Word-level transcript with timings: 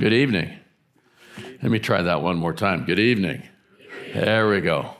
Good 0.00 0.14
evening. 0.14 0.58
Let 1.62 1.70
me 1.70 1.78
try 1.78 2.00
that 2.00 2.22
one 2.22 2.38
more 2.38 2.54
time. 2.54 2.86
Good 2.86 2.98
evening. 2.98 3.42
There 4.14 4.48
we 4.48 4.62
go. 4.62 4.94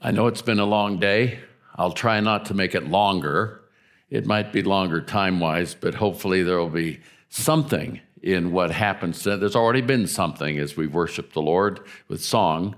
I 0.00 0.10
know 0.10 0.26
it's 0.26 0.40
been 0.40 0.58
a 0.58 0.64
long 0.64 0.98
day. 0.98 1.40
I'll 1.74 1.92
try 1.92 2.20
not 2.20 2.46
to 2.46 2.54
make 2.54 2.74
it 2.74 2.88
longer. 2.88 3.60
It 4.08 4.24
might 4.24 4.54
be 4.54 4.62
longer 4.62 5.02
time 5.02 5.38
wise, 5.38 5.74
but 5.74 5.96
hopefully 5.96 6.44
there 6.44 6.56
will 6.56 6.70
be 6.70 7.00
something 7.28 8.00
in 8.22 8.52
what 8.52 8.70
happens. 8.70 9.22
There's 9.22 9.54
already 9.54 9.82
been 9.82 10.06
something 10.06 10.58
as 10.58 10.78
we 10.78 10.86
worship 10.86 11.34
the 11.34 11.42
Lord 11.42 11.80
with 12.08 12.24
song. 12.24 12.74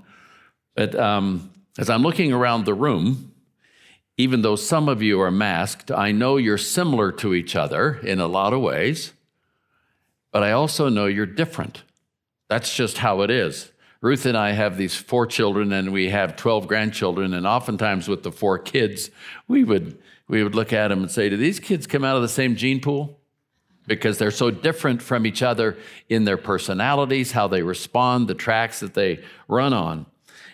But 0.75 0.93
um, 0.97 1.53
as 1.79 1.89
I'm 1.89 2.03
looking 2.03 2.33
around 2.33 2.65
the 2.65 2.75
room, 2.75 3.33
even 4.17 4.43
though 4.43 4.57
some 4.57 4.89
of 4.89 5.03
you 5.03 5.21
are 5.21 5.31
masked, 5.31 5.93
I 5.93 6.11
know 6.11 6.37
you're 6.37 6.59
similar 6.59 7.13
to 7.13 7.33
each 7.33 7.55
other 7.55 7.95
in 8.03 8.19
a 8.19 8.27
lot 8.27 8.53
of 8.53 8.61
ways, 8.61 9.13
but 10.39 10.45
I 10.45 10.52
also 10.52 10.89
know 10.89 11.07
you're 11.07 11.27
different. 11.27 11.83
That's 12.48 12.73
just 12.73 12.98
how 12.98 13.23
it 13.23 13.29
is. 13.29 13.73
Ruth 14.01 14.24
and 14.24 14.38
I 14.38 14.52
have 14.52 14.77
these 14.77 14.95
four 14.95 15.27
children 15.27 15.73
and 15.73 15.92
we 15.92 16.10
have 16.10 16.37
12 16.37 16.69
grandchildren, 16.69 17.34
and 17.34 17.45
oftentimes 17.45 18.06
with 18.06 18.23
the 18.23 18.30
four 18.30 18.56
kids, 18.56 19.10
we 19.48 19.65
would, 19.65 19.98
we 20.29 20.45
would 20.45 20.55
look 20.55 20.73
at 20.73 20.87
them 20.87 21.01
and 21.02 21.10
say, 21.10 21.29
Do 21.29 21.37
these 21.37 21.59
kids 21.59 21.88
come 21.88 22.05
out 22.05 22.15
of 22.15 22.23
the 22.23 22.29
same 22.29 22.55
gene 22.55 22.80
pool? 22.80 23.19
Because 23.88 24.19
they're 24.19 24.30
so 24.30 24.52
different 24.52 25.02
from 25.02 25.27
each 25.27 25.43
other 25.43 25.77
in 26.09 26.23
their 26.23 26.37
personalities, 26.37 27.32
how 27.32 27.48
they 27.48 27.62
respond, 27.62 28.29
the 28.29 28.34
tracks 28.34 28.79
that 28.79 28.95
they 28.95 29.24
run 29.48 29.73
on. 29.73 30.07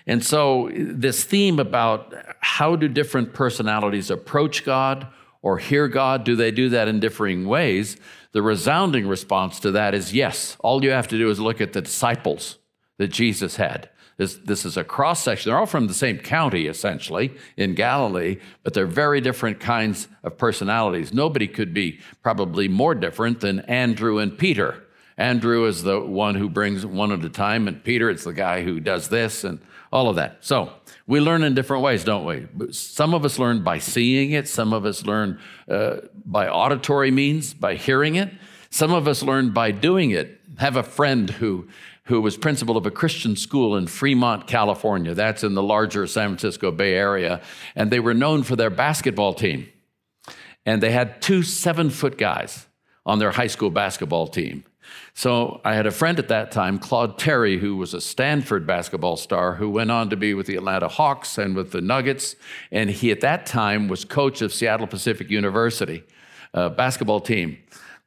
And 0.06 0.24
so, 0.24 0.70
this 0.72 1.24
theme 1.24 1.58
about 1.58 2.14
how 2.40 2.74
do 2.74 2.88
different 2.88 3.34
personalities 3.34 4.10
approach 4.10 4.64
God 4.64 5.08
or 5.44 5.58
hear 5.58 5.88
God? 5.88 6.24
Do 6.24 6.34
they 6.34 6.50
do 6.50 6.70
that 6.70 6.88
in 6.88 7.00
differing 7.00 7.46
ways? 7.46 7.98
The 8.32 8.40
resounding 8.40 9.06
response 9.06 9.60
to 9.60 9.70
that 9.72 9.94
is 9.94 10.14
yes. 10.14 10.56
All 10.60 10.82
you 10.82 10.90
have 10.90 11.06
to 11.08 11.18
do 11.18 11.28
is 11.28 11.38
look 11.38 11.60
at 11.60 11.74
the 11.74 11.82
disciples 11.82 12.58
that 12.96 13.08
Jesus 13.08 13.56
had. 13.56 13.90
This, 14.16 14.36
this 14.42 14.64
is 14.64 14.78
a 14.78 14.84
cross 14.84 15.22
section. 15.22 15.50
They're 15.50 15.58
all 15.58 15.66
from 15.66 15.86
the 15.86 15.92
same 15.92 16.18
county, 16.18 16.66
essentially, 16.66 17.34
in 17.58 17.74
Galilee, 17.74 18.38
but 18.62 18.72
they're 18.72 18.86
very 18.86 19.20
different 19.20 19.60
kinds 19.60 20.08
of 20.22 20.38
personalities. 20.38 21.12
Nobody 21.12 21.46
could 21.46 21.74
be 21.74 22.00
probably 22.22 22.66
more 22.66 22.94
different 22.94 23.40
than 23.40 23.60
Andrew 23.60 24.18
and 24.18 24.38
Peter. 24.38 24.82
Andrew 25.18 25.66
is 25.66 25.82
the 25.82 26.00
one 26.00 26.36
who 26.36 26.48
brings 26.48 26.86
one 26.86 27.12
at 27.12 27.22
a 27.22 27.28
time, 27.28 27.68
and 27.68 27.84
Peter 27.84 28.08
is 28.08 28.24
the 28.24 28.32
guy 28.32 28.62
who 28.62 28.80
does 28.80 29.08
this 29.08 29.44
and 29.44 29.60
all 29.92 30.08
of 30.08 30.16
that. 30.16 30.38
So 30.40 30.72
we 31.06 31.20
learn 31.20 31.42
in 31.42 31.54
different 31.54 31.82
ways, 31.82 32.04
don't 32.04 32.24
we? 32.24 32.72
Some 32.72 33.14
of 33.14 33.24
us 33.24 33.38
learn 33.38 33.62
by 33.62 33.78
seeing 33.78 34.32
it, 34.32 34.48
some 34.48 34.72
of 34.72 34.86
us 34.86 35.04
learn 35.04 35.38
uh, 35.68 35.96
by 36.24 36.48
auditory 36.48 37.10
means, 37.10 37.52
by 37.52 37.74
hearing 37.74 38.14
it, 38.14 38.32
some 38.70 38.92
of 38.92 39.06
us 39.06 39.22
learn 39.22 39.50
by 39.50 39.70
doing 39.70 40.10
it. 40.10 40.40
Have 40.58 40.76
a 40.76 40.82
friend 40.82 41.28
who 41.30 41.68
who 42.04 42.20
was 42.20 42.36
principal 42.36 42.76
of 42.76 42.84
a 42.84 42.90
Christian 42.90 43.34
school 43.34 43.76
in 43.76 43.86
Fremont, 43.86 44.46
California. 44.46 45.14
That's 45.14 45.42
in 45.42 45.54
the 45.54 45.62
larger 45.62 46.06
San 46.06 46.28
Francisco 46.28 46.70
Bay 46.70 46.94
Area. 46.94 47.40
And 47.74 47.90
they 47.90 48.00
were 48.00 48.12
known 48.12 48.42
for 48.42 48.56
their 48.56 48.70
basketball 48.70 49.32
team. 49.32 49.68
And 50.66 50.82
they 50.82 50.90
had 50.90 51.22
two 51.22 51.42
seven 51.42 51.90
foot 51.90 52.18
guys 52.18 52.66
on 53.06 53.18
their 53.18 53.30
high 53.32 53.46
school 53.46 53.70
basketball 53.70 54.28
team. 54.28 54.64
So 55.14 55.60
I 55.64 55.74
had 55.74 55.86
a 55.86 55.90
friend 55.90 56.18
at 56.18 56.28
that 56.28 56.50
time, 56.50 56.78
Claude 56.78 57.18
Terry, 57.18 57.58
who 57.58 57.76
was 57.76 57.94
a 57.94 58.00
Stanford 58.00 58.66
basketball 58.66 59.16
star, 59.16 59.54
who 59.54 59.70
went 59.70 59.90
on 59.90 60.10
to 60.10 60.16
be 60.16 60.34
with 60.34 60.46
the 60.46 60.56
Atlanta 60.56 60.88
Hawks 60.88 61.38
and 61.38 61.54
with 61.54 61.72
the 61.72 61.80
Nuggets. 61.80 62.36
And 62.72 62.90
he, 62.90 63.10
at 63.10 63.20
that 63.20 63.46
time, 63.46 63.88
was 63.88 64.04
coach 64.04 64.42
of 64.42 64.52
Seattle 64.52 64.86
Pacific 64.86 65.30
University 65.30 66.04
uh, 66.52 66.68
basketball 66.70 67.20
team. 67.20 67.58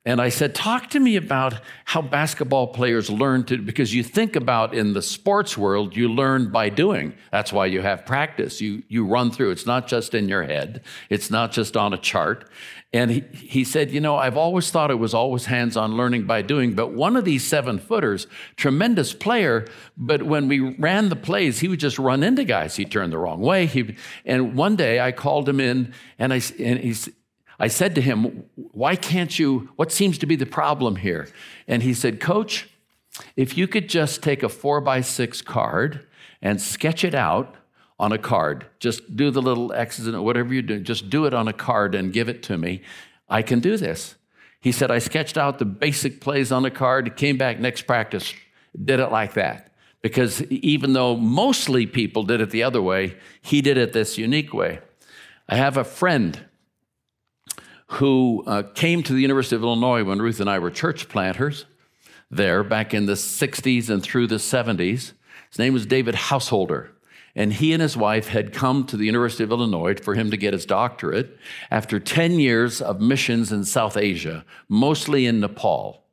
And 0.07 0.21
I 0.21 0.29
said, 0.29 0.55
Talk 0.55 0.89
to 0.91 1.01
me 1.01 1.17
about 1.17 1.55
how 1.83 2.01
basketball 2.01 2.67
players 2.67 3.09
learn 3.09 3.43
to, 3.47 3.57
because 3.57 3.93
you 3.93 4.03
think 4.03 4.37
about 4.37 4.73
in 4.73 4.93
the 4.93 5.01
sports 5.01 5.57
world, 5.57 5.97
you 5.97 6.07
learn 6.07 6.49
by 6.49 6.69
doing. 6.69 7.13
That's 7.29 7.51
why 7.51 7.65
you 7.65 7.81
have 7.81 8.05
practice. 8.05 8.61
You, 8.61 8.83
you 8.87 9.05
run 9.05 9.31
through. 9.31 9.51
It's 9.51 9.65
not 9.65 9.85
just 9.85 10.13
in 10.13 10.29
your 10.29 10.43
head, 10.43 10.81
it's 11.09 11.29
not 11.29 11.51
just 11.51 11.75
on 11.75 11.93
a 11.93 11.97
chart. 11.97 12.49
And 12.93 13.11
he, 13.11 13.23
he 13.33 13.63
said, 13.63 13.91
You 13.91 13.99
know, 13.99 14.15
I've 14.15 14.37
always 14.37 14.71
thought 14.71 14.91
it 14.91 14.95
was 14.95 15.13
always 15.13 15.45
hands 15.45 15.75
on 15.75 15.97
learning 15.97 16.25
by 16.25 16.41
doing, 16.41 16.73
but 16.73 16.93
one 16.93 17.17
of 17.17 17.25
these 17.25 17.45
seven 17.45 17.79
footers, 17.79 18.27
tremendous 18.55 19.13
player, 19.13 19.67
but 19.97 20.23
when 20.23 20.47
we 20.47 20.59
ran 20.59 21.09
the 21.09 21.15
plays, 21.15 21.59
he 21.59 21.67
would 21.67 21.79
just 21.79 21.99
run 21.99 22.23
into 22.23 22.45
guys. 22.45 22.77
He 22.77 22.85
turned 22.85 23.11
the 23.11 23.17
wrong 23.17 23.41
way. 23.41 23.65
He, 23.65 23.95
and 24.25 24.55
one 24.55 24.77
day 24.77 25.01
I 25.01 25.11
called 25.11 25.49
him 25.49 25.59
in 25.59 25.93
and 26.17 26.33
I, 26.33 26.41
and 26.59 26.79
he, 26.79 26.95
I 27.59 27.67
said 27.67 27.93
to 27.95 28.01
him, 28.01 28.45
Why 28.55 28.95
can't 28.95 29.37
you? 29.37 29.69
What 29.75 29.91
seems 29.91 30.17
to 30.19 30.25
be 30.25 30.37
the 30.37 30.45
problem 30.45 30.97
here? 30.97 31.27
And 31.67 31.83
he 31.83 31.93
said, 31.93 32.21
Coach, 32.21 32.69
if 33.35 33.57
you 33.57 33.67
could 33.67 33.89
just 33.89 34.23
take 34.23 34.43
a 34.43 34.49
four 34.49 34.79
by 34.79 35.01
six 35.01 35.41
card 35.41 36.07
and 36.41 36.61
sketch 36.61 37.03
it 37.03 37.15
out 37.15 37.55
on 37.99 38.11
a 38.11 38.17
card. 38.17 38.65
Just 38.79 39.15
do 39.15 39.31
the 39.31 39.41
little 39.41 39.73
X's 39.73 40.07
and 40.07 40.23
whatever 40.23 40.53
you 40.53 40.61
do, 40.61 40.79
just 40.79 41.09
do 41.09 41.25
it 41.25 41.33
on 41.33 41.47
a 41.47 41.53
card 41.53 41.95
and 41.95 42.13
give 42.13 42.29
it 42.29 42.43
to 42.43 42.57
me. 42.57 42.81
I 43.29 43.41
can 43.41 43.59
do 43.59 43.77
this. 43.77 44.15
He 44.59 44.71
said, 44.71 44.91
I 44.91 44.99
sketched 44.99 45.37
out 45.37 45.59
the 45.59 45.65
basic 45.65 46.21
plays 46.21 46.51
on 46.51 46.65
a 46.65 46.71
card, 46.71 47.15
came 47.15 47.37
back 47.37 47.59
next 47.59 47.83
practice, 47.83 48.33
did 48.83 48.99
it 48.99 49.11
like 49.11 49.33
that. 49.33 49.71
Because 50.01 50.43
even 50.43 50.93
though 50.93 51.15
mostly 51.15 51.85
people 51.85 52.23
did 52.23 52.39
it 52.41 52.51
the 52.51 52.63
other 52.63 52.81
way, 52.81 53.17
he 53.41 53.61
did 53.61 53.77
it 53.77 53.93
this 53.93 54.17
unique 54.17 54.53
way. 54.53 54.79
I 55.49 55.55
have 55.55 55.77
a 55.77 55.83
friend 55.83 56.45
who 57.91 58.43
uh, 58.45 58.63
came 58.75 59.01
to 59.03 59.13
the 59.13 59.21
University 59.21 59.55
of 59.55 59.63
Illinois 59.63 60.03
when 60.03 60.19
Ruth 60.19 60.39
and 60.39 60.49
I 60.49 60.59
were 60.59 60.69
church 60.69 61.07
planters 61.09 61.65
there 62.29 62.63
back 62.63 62.93
in 62.93 63.05
the 63.05 63.13
60s 63.13 63.89
and 63.89 64.03
through 64.03 64.27
the 64.27 64.35
70s. 64.35 65.13
His 65.49 65.59
name 65.59 65.73
was 65.73 65.85
David 65.85 66.15
Householder 66.15 66.91
and 67.37 67.53
he 67.53 67.71
and 67.71 67.83
his 67.83 67.95
wife 67.95 68.29
had 68.29 68.51
come 68.51 68.83
to 68.87 68.97
the 68.97 69.05
University 69.05 69.43
of 69.43 69.51
Illinois 69.51 69.93
for 69.93 70.15
him 70.15 70.31
to 70.31 70.37
get 70.37 70.53
his 70.53 70.65
doctorate 70.65 71.37
after 71.69 71.99
10 71.99 72.39
years 72.39 72.81
of 72.81 72.99
missions 72.99 73.51
in 73.51 73.63
South 73.63 73.95
Asia, 73.95 74.43
mostly 74.67 75.27
in 75.27 75.39
Nepal. 75.39 76.03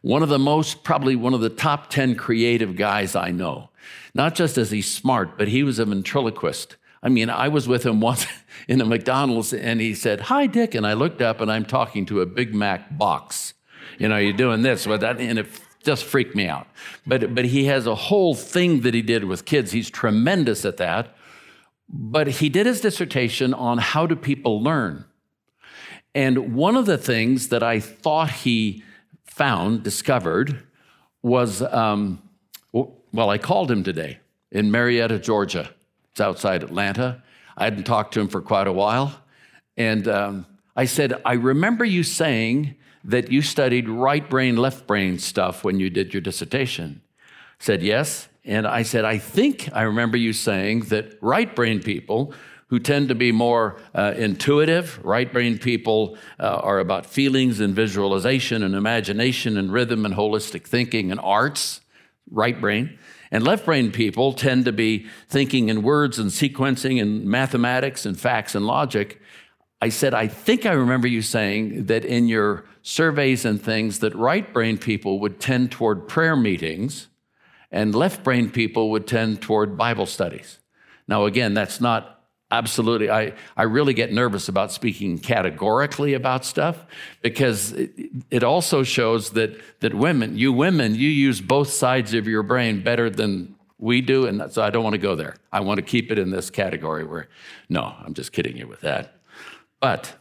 One 0.00 0.22
of 0.22 0.30
the 0.30 0.38
most, 0.38 0.82
probably 0.82 1.14
one 1.16 1.34
of 1.34 1.42
the 1.42 1.50
top 1.50 1.90
10 1.90 2.14
creative 2.14 2.76
guys 2.76 3.14
I 3.14 3.30
know. 3.30 3.68
Not 4.14 4.34
just 4.34 4.56
as 4.56 4.70
he's 4.70 4.90
smart, 4.90 5.36
but 5.36 5.48
he 5.48 5.62
was 5.62 5.78
a 5.78 5.84
ventriloquist. 5.84 6.76
I 7.02 7.10
mean, 7.10 7.28
I 7.28 7.48
was 7.48 7.68
with 7.68 7.84
him 7.84 8.00
once 8.00 8.26
in 8.66 8.80
a 8.80 8.86
McDonald's 8.86 9.52
and 9.52 9.82
he 9.82 9.94
said, 9.94 10.22
Hi, 10.22 10.46
Dick. 10.46 10.74
And 10.74 10.86
I 10.86 10.94
looked 10.94 11.20
up 11.20 11.42
and 11.42 11.52
I'm 11.52 11.66
talking 11.66 12.06
to 12.06 12.22
a 12.22 12.26
Big 12.26 12.54
Mac 12.54 12.96
box. 12.96 13.52
You 13.98 14.08
know, 14.08 14.16
you're 14.16 14.32
doing 14.32 14.62
this 14.62 14.86
with 14.86 15.02
that. 15.02 15.20
And 15.20 15.38
it 15.38 15.60
just 15.82 16.04
freaked 16.04 16.34
me 16.34 16.46
out. 16.46 16.66
But, 17.06 17.34
but 17.34 17.46
he 17.46 17.64
has 17.64 17.86
a 17.86 17.94
whole 17.94 18.34
thing 18.34 18.82
that 18.82 18.94
he 18.94 19.02
did 19.02 19.24
with 19.24 19.44
kids. 19.44 19.72
He's 19.72 19.90
tremendous 19.90 20.64
at 20.64 20.76
that. 20.76 21.16
But 21.88 22.26
he 22.28 22.48
did 22.48 22.66
his 22.66 22.80
dissertation 22.80 23.52
on 23.52 23.78
how 23.78 24.06
do 24.06 24.14
people 24.14 24.62
learn. 24.62 25.04
And 26.14 26.54
one 26.54 26.76
of 26.76 26.86
the 26.86 26.98
things 26.98 27.48
that 27.48 27.62
I 27.62 27.80
thought 27.80 28.30
he 28.30 28.84
found, 29.24 29.82
discovered, 29.82 30.64
was 31.22 31.62
um, 31.62 32.22
well, 33.12 33.30
I 33.30 33.38
called 33.38 33.70
him 33.70 33.82
today 33.82 34.18
in 34.52 34.70
Marietta, 34.70 35.18
Georgia. 35.18 35.70
It's 36.12 36.20
outside 36.20 36.62
Atlanta. 36.62 37.22
I 37.56 37.64
hadn't 37.64 37.84
talked 37.84 38.14
to 38.14 38.20
him 38.20 38.28
for 38.28 38.40
quite 38.40 38.66
a 38.66 38.72
while. 38.72 39.14
And 39.76 40.06
um, 40.06 40.46
I 40.76 40.84
said, 40.84 41.20
I 41.24 41.34
remember 41.34 41.84
you 41.84 42.02
saying 42.02 42.76
that 43.04 43.30
you 43.30 43.42
studied 43.42 43.88
right 43.88 44.28
brain, 44.28 44.56
left 44.56 44.86
brain 44.86 45.18
stuff 45.18 45.64
when 45.64 45.80
you 45.80 45.90
did 45.90 46.12
your 46.12 46.20
dissertation? 46.20 47.02
Said, 47.58 47.82
yes. 47.82 48.28
And 48.44 48.66
I 48.66 48.82
said, 48.82 49.04
I 49.04 49.18
think 49.18 49.68
I 49.72 49.82
remember 49.82 50.16
you 50.16 50.32
saying 50.32 50.80
that 50.84 51.18
right 51.20 51.54
brain 51.54 51.82
people 51.82 52.32
who 52.68 52.78
tend 52.78 53.08
to 53.08 53.14
be 53.14 53.32
more 53.32 53.80
uh, 53.94 54.14
intuitive, 54.16 55.00
right 55.04 55.32
brain 55.32 55.58
people 55.58 56.16
uh, 56.38 56.60
are 56.62 56.78
about 56.78 57.04
feelings 57.04 57.58
and 57.58 57.74
visualization 57.74 58.62
and 58.62 58.74
imagination 58.76 59.56
and 59.56 59.72
rhythm 59.72 60.06
and 60.06 60.14
holistic 60.14 60.64
thinking 60.64 61.10
and 61.10 61.20
arts, 61.20 61.80
right 62.30 62.60
brain. 62.60 62.96
And 63.32 63.44
left 63.44 63.64
brain 63.64 63.90
people 63.90 64.32
tend 64.32 64.64
to 64.66 64.72
be 64.72 65.06
thinking 65.28 65.68
in 65.68 65.82
words 65.82 66.18
and 66.18 66.30
sequencing 66.30 67.02
and 67.02 67.24
mathematics 67.24 68.06
and 68.06 68.18
facts 68.18 68.54
and 68.54 68.66
logic. 68.66 69.20
I 69.82 69.88
said, 69.88 70.14
I 70.14 70.28
think 70.28 70.64
I 70.64 70.72
remember 70.72 71.08
you 71.08 71.22
saying 71.22 71.86
that 71.86 72.04
in 72.04 72.28
your 72.28 72.64
surveys 72.82 73.44
and 73.44 73.60
things 73.60 73.98
that 74.00 74.14
right 74.14 74.52
brain 74.52 74.78
people 74.78 75.18
would 75.20 75.40
tend 75.40 75.70
toward 75.70 76.08
prayer 76.08 76.36
meetings 76.36 77.08
and 77.70 77.94
left 77.94 78.24
brain 78.24 78.50
people 78.50 78.90
would 78.90 79.06
tend 79.06 79.40
toward 79.40 79.76
Bible 79.76 80.06
studies. 80.06 80.58
Now, 81.06 81.24
again, 81.24 81.54
that's 81.54 81.80
not 81.80 82.20
absolutely, 82.50 83.10
I, 83.10 83.34
I 83.56 83.62
really 83.64 83.94
get 83.94 84.12
nervous 84.12 84.48
about 84.48 84.72
speaking 84.72 85.18
categorically 85.18 86.14
about 86.14 86.44
stuff 86.44 86.84
because 87.22 87.72
it, 87.72 87.92
it 88.30 88.42
also 88.42 88.82
shows 88.82 89.30
that, 89.30 89.60
that 89.80 89.94
women, 89.94 90.36
you 90.36 90.52
women, 90.52 90.94
you 90.94 91.08
use 91.08 91.40
both 91.40 91.70
sides 91.70 92.14
of 92.14 92.26
your 92.26 92.42
brain 92.42 92.82
better 92.82 93.08
than 93.08 93.54
we 93.78 94.00
do. 94.00 94.26
And 94.26 94.52
so 94.52 94.62
I 94.62 94.70
don't 94.70 94.84
want 94.84 94.94
to 94.94 94.98
go 94.98 95.14
there. 95.14 95.36
I 95.52 95.60
want 95.60 95.78
to 95.78 95.82
keep 95.82 96.10
it 96.10 96.18
in 96.18 96.30
this 96.30 96.50
category 96.50 97.04
where, 97.04 97.28
no, 97.68 97.94
I'm 98.04 98.14
just 98.14 98.32
kidding 98.32 98.56
you 98.56 98.66
with 98.66 98.80
that. 98.80 99.14
But 99.80 100.14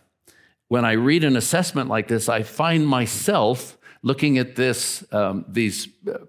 when 0.70 0.86
I 0.86 0.94
read 0.94 1.24
an 1.24 1.36
assessment 1.36 1.90
like 1.90 2.08
this, 2.08 2.30
I 2.30 2.44
find 2.44 2.88
myself 2.88 3.78
looking 4.02 4.38
at 4.38 4.56
this, 4.56 5.04
um, 5.12 5.44
these 5.48 5.90
uh, 6.08 6.20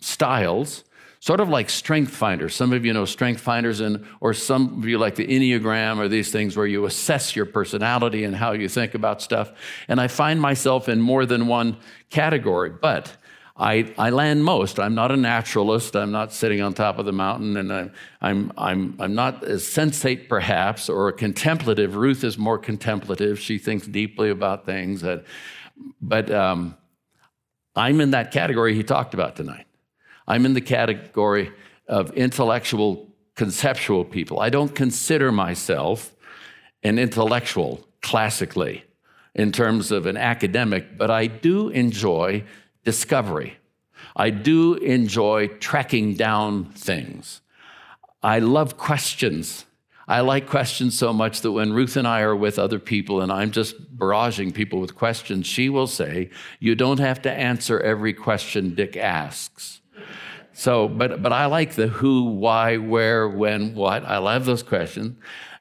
styles, 0.00 0.84
sort 1.18 1.40
of 1.40 1.48
like 1.50 1.68
strength 1.68 2.12
finders. 2.12 2.54
Some 2.54 2.72
of 2.72 2.84
you 2.84 2.92
know 2.92 3.04
strength 3.04 3.40
finders, 3.40 3.80
and 3.80 4.06
or 4.20 4.32
some 4.32 4.78
of 4.78 4.88
you 4.88 4.96
like 4.96 5.16
the 5.16 5.26
Enneagram 5.26 5.98
or 5.98 6.08
these 6.08 6.32
things 6.32 6.56
where 6.56 6.66
you 6.66 6.86
assess 6.86 7.36
your 7.36 7.46
personality 7.46 8.24
and 8.24 8.34
how 8.34 8.52
you 8.52 8.68
think 8.68 8.94
about 8.94 9.20
stuff. 9.20 9.52
And 9.88 10.00
I 10.00 10.08
find 10.08 10.40
myself 10.40 10.88
in 10.88 11.00
more 11.00 11.26
than 11.26 11.46
one 11.46 11.76
category, 12.08 12.70
but 12.70 13.16
I, 13.60 13.92
I 13.98 14.08
land 14.08 14.42
most. 14.42 14.80
I'm 14.80 14.94
not 14.94 15.12
a 15.12 15.18
naturalist. 15.18 15.94
I'm 15.94 16.10
not 16.10 16.32
sitting 16.32 16.62
on 16.62 16.72
top 16.72 16.98
of 16.98 17.04
the 17.04 17.12
mountain, 17.12 17.58
and 17.58 17.70
I'm, 17.70 17.92
I'm, 18.22 18.52
I'm, 18.56 18.96
I'm 18.98 19.14
not 19.14 19.44
as 19.44 19.64
sensate, 19.64 20.30
perhaps, 20.30 20.88
or 20.88 21.08
a 21.08 21.12
contemplative. 21.12 21.94
Ruth 21.94 22.24
is 22.24 22.38
more 22.38 22.56
contemplative. 22.56 23.38
She 23.38 23.58
thinks 23.58 23.86
deeply 23.86 24.30
about 24.30 24.64
things. 24.64 25.02
That, 25.02 25.24
but 26.00 26.30
um, 26.30 26.74
I'm 27.76 28.00
in 28.00 28.12
that 28.12 28.32
category 28.32 28.74
he 28.74 28.82
talked 28.82 29.12
about 29.12 29.36
tonight. 29.36 29.66
I'm 30.26 30.46
in 30.46 30.54
the 30.54 30.62
category 30.62 31.52
of 31.86 32.12
intellectual, 32.12 33.12
conceptual 33.34 34.06
people. 34.06 34.40
I 34.40 34.48
don't 34.48 34.74
consider 34.74 35.30
myself 35.30 36.16
an 36.82 36.98
intellectual 36.98 37.86
classically 38.00 38.84
in 39.34 39.52
terms 39.52 39.90
of 39.90 40.06
an 40.06 40.16
academic, 40.16 40.96
but 40.96 41.10
I 41.10 41.26
do 41.26 41.68
enjoy 41.68 42.44
discovery. 42.84 43.58
I 44.16 44.30
do 44.30 44.74
enjoy 44.74 45.48
tracking 45.58 46.14
down 46.14 46.66
things. 46.72 47.40
I 48.22 48.38
love 48.38 48.76
questions. 48.76 49.66
I 50.08 50.20
like 50.20 50.48
questions 50.48 50.98
so 50.98 51.12
much 51.12 51.40
that 51.42 51.52
when 51.52 51.72
Ruth 51.72 51.96
and 51.96 52.06
I 52.06 52.22
are 52.22 52.34
with 52.34 52.58
other 52.58 52.80
people 52.80 53.20
and 53.20 53.30
I'm 53.30 53.52
just 53.52 53.96
barraging 53.96 54.52
people 54.52 54.80
with 54.80 54.96
questions, 54.96 55.46
she 55.46 55.68
will 55.68 55.86
say, 55.86 56.30
You 56.58 56.74
don't 56.74 56.98
have 56.98 57.22
to 57.22 57.32
answer 57.32 57.78
every 57.80 58.12
question 58.12 58.74
Dick 58.74 58.96
asks. 58.96 59.80
So, 60.52 60.88
but, 60.88 61.22
but 61.22 61.32
I 61.32 61.46
like 61.46 61.74
the 61.74 61.86
who, 61.86 62.24
why, 62.24 62.76
where, 62.76 63.28
when, 63.28 63.74
what. 63.74 64.04
I 64.04 64.18
love 64.18 64.44
those 64.44 64.62
questions. 64.62 65.16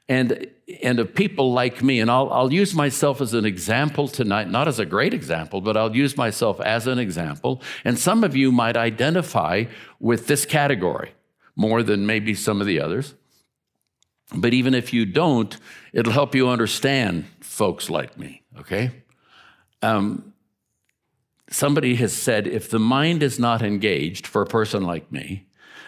And, 0.10 0.48
and 0.84 1.00
of 1.00 1.16
people 1.16 1.52
like 1.52 1.82
me, 1.82 2.00
and 2.00 2.12
I'll, 2.12 2.32
I'll 2.32 2.54
use 2.54 2.74
myself 2.76 3.22
as 3.22 3.34
an 3.34 3.46
example 3.46 4.08
tonight, 4.08 4.50
not 4.50 4.68
as 4.68 4.80
a 4.80 4.86
great 4.86 5.14
example, 5.14 5.62
but 5.62 5.76
I'll 5.76 5.96
use 5.96 6.16
myself 6.16 6.62
as 6.62 6.88
an 6.88 7.00
example. 7.00 7.62
And 7.84 7.98
some 7.98 8.24
of 8.24 8.36
you 8.36 8.52
might 8.52 8.78
identify 8.78 9.66
with 10.00 10.28
this 10.28 10.46
category 10.46 11.12
more 11.56 11.84
than 11.84 12.06
maybe 12.06 12.34
some 12.34 12.62
of 12.62 12.68
the 12.68 12.80
others. 12.80 13.16
But 14.34 14.54
even 14.54 14.76
if 14.76 14.94
you 14.94 15.06
don't, 15.06 15.58
it'll 15.92 16.14
help 16.14 16.36
you 16.36 16.50
understand 16.50 17.26
folks 17.40 17.90
like 17.90 18.18
me, 18.18 18.44
okay? 18.60 18.92
Um, 19.82 20.34
somebody 21.50 21.96
has 21.96 22.14
said 22.14 22.46
if 22.46 22.70
the 22.70 22.80
mind 22.80 23.24
is 23.24 23.40
not 23.40 23.62
engaged 23.62 24.28
for 24.28 24.42
a 24.42 24.46
person 24.46 24.84
like 24.84 25.12
me, 25.12 25.48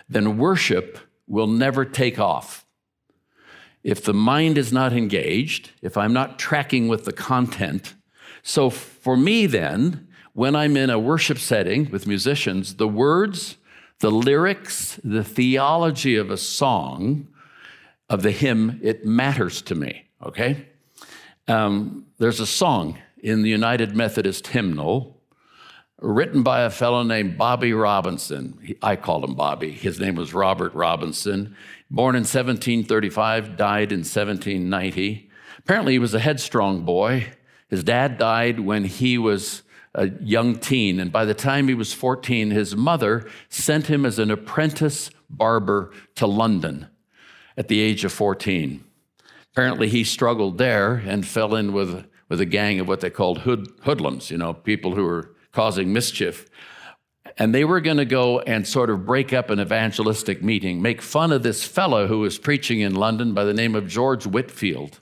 then 0.10 0.38
worship 0.38 0.98
will 1.28 1.48
never 1.48 1.86
take 1.86 2.19
off. 2.19 2.66
If 3.83 4.04
the 4.04 4.13
mind 4.13 4.57
is 4.57 4.72
not 4.72 4.94
engaged, 4.94 5.72
if 5.81 5.98
I'm 5.98 6.13
not 6.13 6.38
tracking 6.38 6.88
with 6.88 7.06
the 7.06 7.13
content, 7.13 7.95
so 8.44 8.69
for 8.69 9.16
me, 9.18 9.45
then, 9.45 10.07
when 10.33 10.56
I'm 10.56 10.78
in 10.78 10.89
a 10.89 11.00
worship 11.00 11.38
setting 11.38 11.89
with 11.92 12.07
musicians, 12.07 12.75
the 12.75 12.88
words, 12.88 13.57
the 14.00 14.12
lyrics, 14.12 15.00
the 15.04 15.24
theology 15.24 16.16
of 16.16 16.31
a 16.31 16.38
song, 16.38 17.28
of 18.10 18.24
the 18.24 18.31
hymn, 18.31 18.80
it 18.83 19.06
matters 19.06 19.62
to 19.63 19.75
me, 19.75 20.06
okay? 20.24 20.66
Um, 21.48 22.07
there's 22.18 22.39
a 22.39 22.48
song 22.48 22.98
in 23.19 23.42
the 23.42 23.50
United 23.50 23.95
Methodist 23.95 24.48
hymnal 24.48 25.22
written 26.00 26.42
by 26.42 26.62
a 26.62 26.69
fellow 26.69 27.04
named 27.04 27.38
Bobby 27.38 27.74
Robinson. 27.74 28.75
I 28.81 28.95
called 28.95 29.24
him 29.24 29.36
Bobby. 29.36 29.72
His 29.72 30.00
name 30.00 30.16
was 30.16 30.33
Robert 30.33 30.74
Robinson. 30.74 31.56
Born 31.94 32.16
in 32.16 32.22
1735, 32.22 33.58
died 33.58 33.92
in 33.92 34.00
1790. 34.00 35.30
Apparently, 35.58 35.92
he 35.92 36.00
was 36.00 36.14
a 36.14 36.20
headstrong 36.20 36.86
boy. 36.86 37.34
His 37.68 37.84
dad 37.84 38.18
died 38.18 38.62
when 38.62 38.86
he 38.86 39.18
was 39.18 39.64
a 39.94 40.08
young 40.22 40.58
teen, 40.58 41.02
and 41.02 41.12
by 41.12 41.26
the 41.26 41.34
time 41.34 41.68
he 41.68 41.74
was 41.74 41.92
14, 41.92 42.52
his 42.52 42.78
mother 42.78 43.30
sent 43.50 43.88
him 43.88 44.06
as 44.06 44.20
an 44.20 44.32
apprentice 44.32 45.12
barber 45.30 45.92
to 46.16 46.26
London 46.26 46.88
at 47.58 47.68
the 47.68 47.82
age 47.82 48.06
of 48.06 48.14
14. 48.14 48.86
Apparently, 49.52 49.90
he 49.90 50.06
struggled 50.06 50.58
there 50.60 50.94
and 50.94 51.28
fell 51.28 51.56
in 51.56 51.74
with, 51.74 52.08
with 52.30 52.40
a 52.40 52.46
gang 52.46 52.80
of 52.80 52.88
what 52.88 53.02
they 53.02 53.10
called 53.10 53.40
hood, 53.40 53.68
hoodlums, 53.82 54.32
you 54.32 54.38
know, 54.38 54.54
people 54.54 54.96
who 54.96 55.04
were 55.04 55.36
causing 55.52 55.92
mischief. 55.92 56.50
And 57.38 57.54
they 57.54 57.63
were 57.63 57.81
going 57.81 57.98
to 57.98 58.06
go 58.06 58.39
and 58.39 58.68
sort 58.68 58.89
of 58.89 59.06
break 59.06 59.33
up 59.33 59.50
an 59.50 59.60
evangelistic 59.60 60.44
meeting, 60.44 60.81
make 60.81 61.01
fun 61.01 61.31
of 61.31 61.44
this 61.44 61.63
fellow 61.63 62.07
who 62.07 62.19
was 62.19 62.38
preaching 62.38 62.81
in 62.81 62.95
London 62.95 63.33
by 63.33 63.44
the 63.44 63.54
name 63.54 63.75
of 63.75 63.88
George 63.88 64.25
Whitefield. 64.25 65.00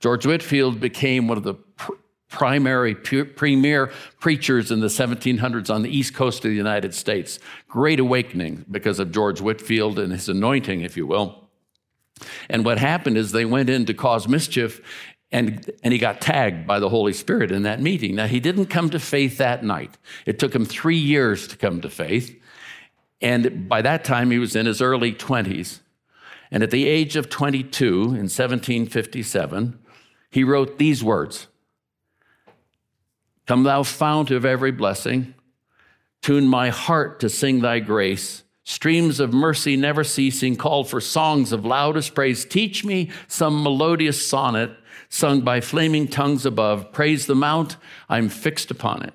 George 0.00 0.26
Whitefield 0.26 0.80
became 0.80 1.28
one 1.28 1.38
of 1.38 1.44
the 1.44 1.54
pr- 1.54 1.92
primary, 2.28 2.94
pu- 2.94 3.24
premier 3.24 3.92
preachers 4.18 4.70
in 4.70 4.80
the 4.80 4.88
1700s 4.88 5.72
on 5.72 5.82
the 5.82 5.96
east 5.96 6.14
coast 6.14 6.44
of 6.44 6.50
the 6.50 6.56
United 6.56 6.94
States. 6.94 7.38
Great 7.68 8.00
awakening 8.00 8.64
because 8.70 8.98
of 8.98 9.12
George 9.12 9.40
Whitefield 9.40 9.98
and 9.98 10.12
his 10.12 10.28
anointing, 10.28 10.80
if 10.80 10.96
you 10.96 11.06
will. 11.06 11.42
And 12.48 12.64
what 12.64 12.78
happened 12.78 13.18
is 13.18 13.32
they 13.32 13.44
went 13.44 13.70
in 13.70 13.84
to 13.86 13.94
cause 13.94 14.28
mischief, 14.28 14.80
and, 15.32 15.70
and 15.82 15.92
he 15.92 15.98
got 15.98 16.20
tagged 16.20 16.66
by 16.66 16.78
the 16.78 16.90
Holy 16.90 17.14
Spirit 17.14 17.50
in 17.50 17.62
that 17.62 17.80
meeting. 17.80 18.14
Now, 18.14 18.26
he 18.26 18.38
didn't 18.38 18.66
come 18.66 18.90
to 18.90 19.00
faith 19.00 19.38
that 19.38 19.64
night. 19.64 19.96
It 20.26 20.38
took 20.38 20.54
him 20.54 20.66
three 20.66 20.98
years 20.98 21.48
to 21.48 21.56
come 21.56 21.80
to 21.80 21.88
faith. 21.88 22.38
And 23.22 23.68
by 23.68 23.80
that 23.82 24.04
time, 24.04 24.30
he 24.30 24.38
was 24.38 24.54
in 24.54 24.66
his 24.66 24.82
early 24.82 25.12
20s. 25.12 25.80
And 26.50 26.62
at 26.62 26.70
the 26.70 26.86
age 26.86 27.16
of 27.16 27.30
22, 27.30 27.94
in 27.94 28.28
1757, 28.28 29.78
he 30.30 30.44
wrote 30.44 30.78
these 30.78 31.02
words 31.02 31.46
Come, 33.46 33.62
thou 33.62 33.82
fount 33.82 34.30
of 34.30 34.44
every 34.44 34.70
blessing, 34.70 35.34
tune 36.20 36.46
my 36.46 36.68
heart 36.68 37.20
to 37.20 37.30
sing 37.30 37.60
thy 37.60 37.80
grace. 37.80 38.42
Streams 38.64 39.18
of 39.18 39.32
mercy 39.32 39.76
never 39.76 40.04
ceasing, 40.04 40.56
call 40.56 40.84
for 40.84 41.00
songs 41.00 41.50
of 41.50 41.64
loudest 41.64 42.14
praise. 42.14 42.44
Teach 42.44 42.84
me 42.84 43.10
some 43.26 43.62
melodious 43.62 44.24
sonnet 44.24 44.70
sung 45.12 45.42
by 45.42 45.60
flaming 45.60 46.08
tongues 46.08 46.46
above. 46.46 46.90
Praise 46.90 47.26
the 47.26 47.34
mount, 47.34 47.76
I'm 48.08 48.30
fixed 48.30 48.70
upon 48.70 49.02
it, 49.02 49.12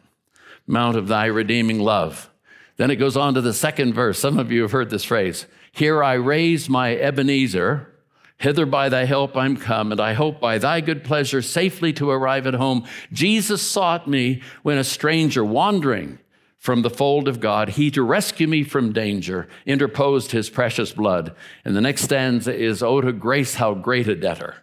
mount 0.67 0.95
of 0.95 1.07
thy 1.07 1.25
redeeming 1.25 1.79
love. 1.79 2.29
Then 2.77 2.91
it 2.91 2.97
goes 2.97 3.18
on 3.18 3.33
to 3.33 3.42
the 3.42 3.54
second 3.54 3.94
verse. 3.94 4.19
Some 4.19 4.37
of 4.37 4.51
you 4.51 4.61
have 4.61 4.71
heard 4.71 4.92
this 4.92 5.04
phrase 5.04 5.47
Here 5.71 6.04
I 6.04 6.13
raise 6.13 6.69
my 6.69 6.95
Ebenezer. 6.95 7.94
Hither 8.39 8.68
by 8.68 8.87
thy 8.89 9.06
help 9.06 9.35
I'm 9.35 9.57
come, 9.57 9.92
and 9.92 9.99
I 9.99 10.13
hope 10.13 10.39
by 10.39 10.59
thy 10.59 10.80
good 10.80 11.04
pleasure 11.04 11.42
safely 11.42 11.92
to 11.94 12.11
arrive 12.11 12.45
at 12.45 12.54
home. 12.54 12.85
Jesus 13.11 13.63
sought 13.63 14.07
me 14.07 14.44
when 14.61 14.77
a 14.77 14.83
stranger 14.83 15.44
wandering 15.44 16.19
from 16.59 16.83
the 16.83 16.92
fold 16.92 17.27
of 17.27 17.39
God, 17.39 17.69
he 17.69 17.89
to 17.89 18.04
rescue 18.04 18.47
me 18.47 18.63
from 18.63 18.94
danger 18.94 19.47
interposed 19.66 20.30
his 20.30 20.51
precious 20.51 20.92
blood. 20.92 21.35
And 21.66 21.75
the 21.75 21.81
next 21.81 22.04
stanza 22.04 22.54
is, 22.54 22.83
Oh, 22.83 23.01
to 23.01 23.11
grace, 23.11 23.56
how 23.56 23.73
great 23.73 24.07
a 24.07 24.16
debtor 24.16 24.57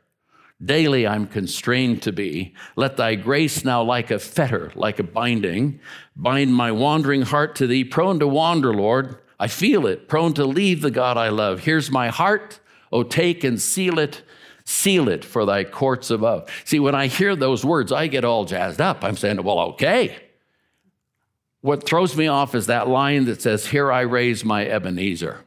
Daily 0.62 1.06
I'm 1.06 1.26
constrained 1.26 2.02
to 2.02 2.12
be. 2.12 2.54
Let 2.76 2.96
thy 2.96 3.16
grace 3.16 3.64
now, 3.64 3.82
like 3.82 4.10
a 4.10 4.18
fetter, 4.18 4.72
like 4.74 4.98
a 4.98 5.02
binding, 5.02 5.80
bind 6.16 6.54
my 6.54 6.72
wandering 6.72 7.22
heart 7.22 7.56
to 7.56 7.66
thee, 7.66 7.84
prone 7.84 8.18
to 8.20 8.28
wander, 8.28 8.72
Lord. 8.72 9.18
I 9.38 9.48
feel 9.48 9.86
it, 9.86 10.08
prone 10.08 10.32
to 10.34 10.44
leave 10.44 10.80
the 10.80 10.90
God 10.90 11.16
I 11.16 11.28
love. 11.28 11.60
Here's 11.60 11.90
my 11.90 12.08
heart. 12.08 12.60
Oh, 12.92 13.02
take 13.02 13.42
and 13.42 13.60
seal 13.60 13.98
it, 13.98 14.22
seal 14.64 15.08
it 15.08 15.24
for 15.24 15.44
thy 15.44 15.64
courts 15.64 16.10
above. 16.10 16.48
See, 16.64 16.78
when 16.78 16.94
I 16.94 17.08
hear 17.08 17.34
those 17.34 17.64
words, 17.64 17.90
I 17.90 18.06
get 18.06 18.24
all 18.24 18.44
jazzed 18.44 18.80
up. 18.80 19.02
I'm 19.02 19.16
saying, 19.16 19.42
well, 19.42 19.58
okay. 19.60 20.16
What 21.60 21.86
throws 21.86 22.16
me 22.16 22.26
off 22.28 22.54
is 22.54 22.66
that 22.66 22.88
line 22.88 23.24
that 23.24 23.40
says, 23.40 23.68
Here 23.68 23.90
I 23.90 24.02
raise 24.02 24.44
my 24.44 24.66
Ebenezer. 24.66 25.44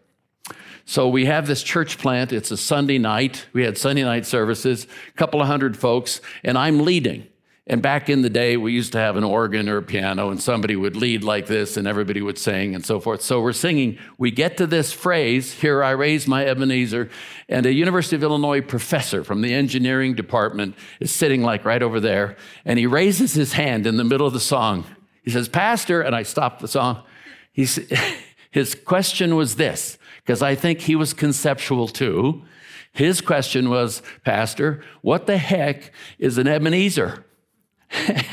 So 0.89 1.09
we 1.09 1.25
have 1.25 1.47
this 1.47 1.63
church 1.63 1.97
plant. 1.97 2.31
It's 2.31 2.49
a 2.49 2.55
Sunday 2.55 2.97
night. 2.97 3.45
We 3.51 3.65
had 3.65 3.77
Sunday 3.77 4.05
night 4.05 4.25
services, 4.25 4.87
a 5.09 5.17
couple 5.17 5.41
of 5.41 5.47
hundred 5.47 5.75
folks, 5.75 6.21
and 6.45 6.57
I'm 6.57 6.79
leading. 6.79 7.27
And 7.67 7.81
back 7.81 8.09
in 8.09 8.21
the 8.21 8.29
day, 8.29 8.55
we 8.55 8.71
used 8.71 8.93
to 8.93 8.97
have 8.97 9.17
an 9.17 9.25
organ 9.25 9.67
or 9.67 9.75
a 9.75 9.83
piano, 9.83 10.29
and 10.29 10.41
somebody 10.41 10.77
would 10.77 10.95
lead 10.95 11.25
like 11.25 11.47
this, 11.47 11.75
and 11.75 11.89
everybody 11.89 12.21
would 12.21 12.37
sing 12.37 12.73
and 12.73 12.85
so 12.85 13.01
forth. 13.01 13.21
So 13.21 13.41
we're 13.41 13.51
singing. 13.51 13.99
We 14.17 14.31
get 14.31 14.55
to 14.57 14.65
this 14.65 14.93
phrase, 14.93 15.51
Here 15.51 15.83
I 15.83 15.89
raise 15.89 16.25
my 16.25 16.45
Ebenezer, 16.45 17.09
and 17.49 17.65
a 17.65 17.73
University 17.73 18.15
of 18.15 18.23
Illinois 18.23 18.61
professor 18.61 19.25
from 19.25 19.41
the 19.41 19.53
engineering 19.53 20.15
department 20.15 20.73
is 21.01 21.11
sitting 21.11 21.43
like 21.43 21.65
right 21.65 21.83
over 21.83 21.99
there, 21.99 22.37
and 22.63 22.79
he 22.79 22.87
raises 22.87 23.33
his 23.33 23.51
hand 23.51 23.85
in 23.85 23.97
the 23.97 24.05
middle 24.05 24.25
of 24.25 24.31
the 24.31 24.39
song. 24.39 24.85
He 25.21 25.31
says, 25.31 25.49
Pastor, 25.49 25.99
and 25.99 26.15
I 26.15 26.23
stop 26.23 26.59
the 26.59 26.69
song. 26.69 27.03
He's, 27.51 27.77
his 28.51 28.73
question 28.73 29.35
was 29.35 29.57
this 29.57 29.97
because 30.27 30.41
I 30.41 30.55
think 30.55 30.81
he 30.81 30.95
was 30.97 31.13
conceptual 31.13 31.87
too. 31.87 32.43
His 32.91 33.21
question 33.21 33.69
was, 33.69 34.01
Pastor, 34.25 34.83
what 35.01 35.25
the 35.25 35.37
heck 35.37 35.93
is 36.19 36.37
an 36.37 36.47
Ebenezer? 36.47 37.23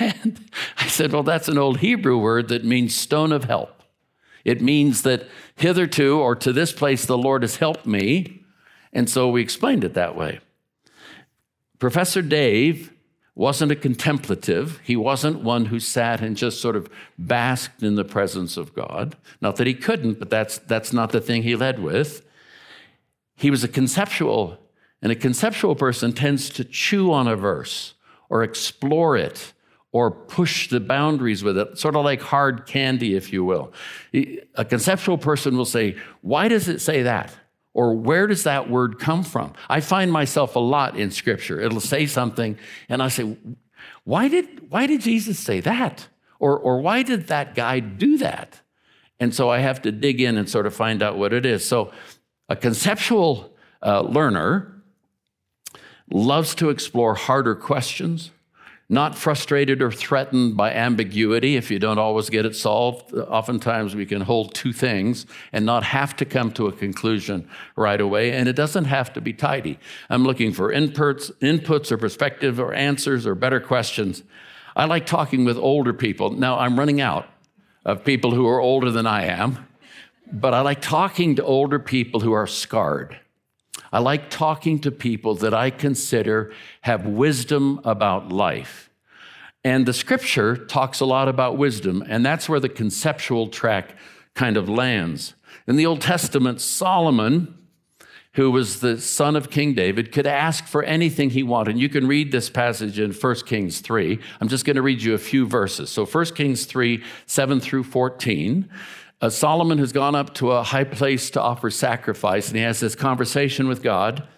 And 0.00 0.40
I 0.76 0.88
said, 0.88 1.12
Well, 1.12 1.22
that's 1.22 1.46
an 1.46 1.56
old 1.56 1.78
Hebrew 1.78 2.18
word 2.18 2.48
that 2.48 2.64
means 2.64 2.96
stone 2.96 3.30
of 3.30 3.44
help. 3.44 3.84
It 4.44 4.60
means 4.60 5.02
that 5.02 5.28
hitherto 5.54 6.18
or 6.18 6.34
to 6.34 6.52
this 6.52 6.72
place 6.72 7.06
the 7.06 7.16
Lord 7.16 7.42
has 7.42 7.56
helped 7.56 7.86
me. 7.86 8.42
And 8.92 9.08
so 9.08 9.28
we 9.28 9.40
explained 9.40 9.84
it 9.84 9.94
that 9.94 10.16
way. 10.16 10.40
Professor 11.78 12.22
Dave 12.22 12.92
wasn't 13.34 13.72
a 13.72 13.76
contemplative. 13.76 14.80
He 14.84 14.96
wasn't 14.96 15.40
one 15.40 15.66
who 15.66 15.80
sat 15.80 16.20
and 16.20 16.36
just 16.36 16.60
sort 16.60 16.76
of 16.76 16.88
basked 17.18 17.82
in 17.82 17.96
the 17.96 18.04
presence 18.04 18.56
of 18.56 18.74
God. 18.74 19.16
Not 19.40 19.56
that 19.56 19.66
he 19.66 19.74
couldn't, 19.74 20.18
but 20.18 20.30
that's, 20.30 20.58
that's 20.58 20.92
not 20.92 21.10
the 21.10 21.20
thing 21.20 21.42
he 21.42 21.56
led 21.56 21.80
with. 21.80 22.24
He 23.36 23.50
was 23.50 23.64
a 23.64 23.68
conceptual, 23.68 24.58
and 25.02 25.10
a 25.10 25.16
conceptual 25.16 25.74
person 25.74 26.12
tends 26.12 26.48
to 26.50 26.64
chew 26.64 27.12
on 27.12 27.26
a 27.26 27.34
verse 27.34 27.94
or 28.28 28.44
explore 28.44 29.16
it 29.16 29.52
or 29.90 30.10
push 30.10 30.68
the 30.68 30.80
boundaries 30.80 31.44
with 31.44 31.56
it, 31.56 31.78
sort 31.78 31.94
of 31.94 32.04
like 32.04 32.20
hard 32.20 32.66
candy, 32.66 33.14
if 33.14 33.32
you 33.32 33.44
will. 33.44 33.72
A 34.56 34.64
conceptual 34.64 35.18
person 35.18 35.56
will 35.56 35.64
say, 35.64 35.96
Why 36.20 36.48
does 36.48 36.68
it 36.68 36.80
say 36.80 37.02
that? 37.02 37.32
Or 37.74 37.94
where 37.94 38.26
does 38.28 38.44
that 38.44 38.70
word 38.70 38.98
come 38.98 39.24
from? 39.24 39.52
I 39.68 39.80
find 39.80 40.10
myself 40.10 40.54
a 40.54 40.60
lot 40.60 40.96
in 40.96 41.10
scripture. 41.10 41.60
It'll 41.60 41.80
say 41.80 42.06
something, 42.06 42.56
and 42.88 43.02
I 43.02 43.08
say, 43.08 43.36
why 44.04 44.28
did, 44.28 44.70
why 44.70 44.86
did 44.86 45.00
Jesus 45.00 45.38
say 45.38 45.60
that? 45.60 46.08
Or, 46.38 46.58
or 46.58 46.80
why 46.80 47.02
did 47.02 47.26
that 47.28 47.54
guy 47.54 47.80
do 47.80 48.16
that? 48.18 48.60
And 49.18 49.34
so 49.34 49.50
I 49.50 49.58
have 49.58 49.82
to 49.82 49.92
dig 49.92 50.20
in 50.20 50.36
and 50.36 50.48
sort 50.48 50.66
of 50.66 50.74
find 50.74 51.02
out 51.02 51.18
what 51.18 51.32
it 51.32 51.44
is. 51.44 51.66
So 51.66 51.92
a 52.48 52.56
conceptual 52.56 53.54
uh, 53.82 54.02
learner 54.02 54.82
loves 56.10 56.54
to 56.56 56.70
explore 56.70 57.14
harder 57.14 57.54
questions 57.54 58.30
not 58.88 59.16
frustrated 59.16 59.80
or 59.80 59.90
threatened 59.90 60.56
by 60.56 60.72
ambiguity 60.72 61.56
if 61.56 61.70
you 61.70 61.78
don't 61.78 61.98
always 61.98 62.28
get 62.28 62.44
it 62.44 62.54
solved. 62.54 63.14
Oftentimes 63.14 63.96
we 63.96 64.04
can 64.04 64.20
hold 64.20 64.54
two 64.54 64.72
things 64.72 65.26
and 65.52 65.64
not 65.64 65.82
have 65.82 66.14
to 66.16 66.24
come 66.24 66.52
to 66.52 66.66
a 66.66 66.72
conclusion 66.72 67.48
right 67.76 68.00
away, 68.00 68.32
and 68.32 68.48
it 68.48 68.54
doesn't 68.54 68.84
have 68.84 69.12
to 69.14 69.20
be 69.20 69.32
tidy. 69.32 69.78
I'm 70.10 70.24
looking 70.24 70.52
for 70.52 70.72
inputs, 70.72 71.32
inputs 71.40 71.90
or 71.90 71.96
perspective 71.96 72.60
or 72.60 72.74
answers 72.74 73.26
or 73.26 73.34
better 73.34 73.60
questions. 73.60 74.22
I 74.76 74.84
like 74.84 75.06
talking 75.06 75.44
with 75.44 75.56
older 75.56 75.94
people. 75.94 76.30
Now 76.30 76.58
I'm 76.58 76.78
running 76.78 77.00
out 77.00 77.28
of 77.84 78.04
people 78.04 78.34
who 78.34 78.46
are 78.46 78.60
older 78.60 78.90
than 78.90 79.06
I 79.06 79.24
am, 79.24 79.66
but 80.30 80.52
I 80.52 80.60
like 80.60 80.82
talking 80.82 81.36
to 81.36 81.44
older 81.44 81.78
people 81.78 82.20
who 82.20 82.32
are 82.32 82.46
scarred. 82.46 83.18
I 83.94 84.00
like 84.00 84.28
talking 84.28 84.80
to 84.80 84.90
people 84.90 85.36
that 85.36 85.54
I 85.54 85.70
consider 85.70 86.52
have 86.80 87.06
wisdom 87.06 87.80
about 87.84 88.32
life. 88.32 88.90
And 89.62 89.86
the 89.86 89.92
scripture 89.92 90.56
talks 90.56 90.98
a 90.98 91.04
lot 91.04 91.28
about 91.28 91.56
wisdom, 91.56 92.02
and 92.08 92.26
that's 92.26 92.48
where 92.48 92.58
the 92.58 92.68
conceptual 92.68 93.46
track 93.46 93.96
kind 94.34 94.56
of 94.56 94.68
lands. 94.68 95.34
In 95.68 95.76
the 95.76 95.86
Old 95.86 96.00
Testament, 96.00 96.60
Solomon, 96.60 97.56
who 98.32 98.50
was 98.50 98.80
the 98.80 99.00
son 99.00 99.36
of 99.36 99.48
King 99.48 99.74
David, 99.74 100.10
could 100.10 100.26
ask 100.26 100.66
for 100.66 100.82
anything 100.82 101.30
he 101.30 101.44
wanted. 101.44 101.78
You 101.78 101.88
can 101.88 102.08
read 102.08 102.32
this 102.32 102.50
passage 102.50 102.98
in 102.98 103.12
1 103.12 103.34
Kings 103.46 103.80
3. 103.80 104.18
I'm 104.40 104.48
just 104.48 104.64
going 104.64 104.74
to 104.74 104.82
read 104.82 105.02
you 105.02 105.14
a 105.14 105.18
few 105.18 105.46
verses. 105.46 105.88
So 105.88 106.04
1 106.04 106.24
Kings 106.34 106.64
3, 106.64 107.00
7 107.26 107.60
through 107.60 107.84
14. 107.84 108.68
Uh, 109.24 109.30
Solomon 109.30 109.78
has 109.78 109.90
gone 109.90 110.14
up 110.14 110.34
to 110.34 110.50
a 110.50 110.62
high 110.62 110.84
place 110.84 111.30
to 111.30 111.40
offer 111.40 111.70
sacrifice, 111.70 112.48
and 112.48 112.58
he 112.58 112.62
has 112.62 112.80
this 112.80 112.94
conversation 112.94 113.68
with 113.68 113.82
God. 113.82 114.28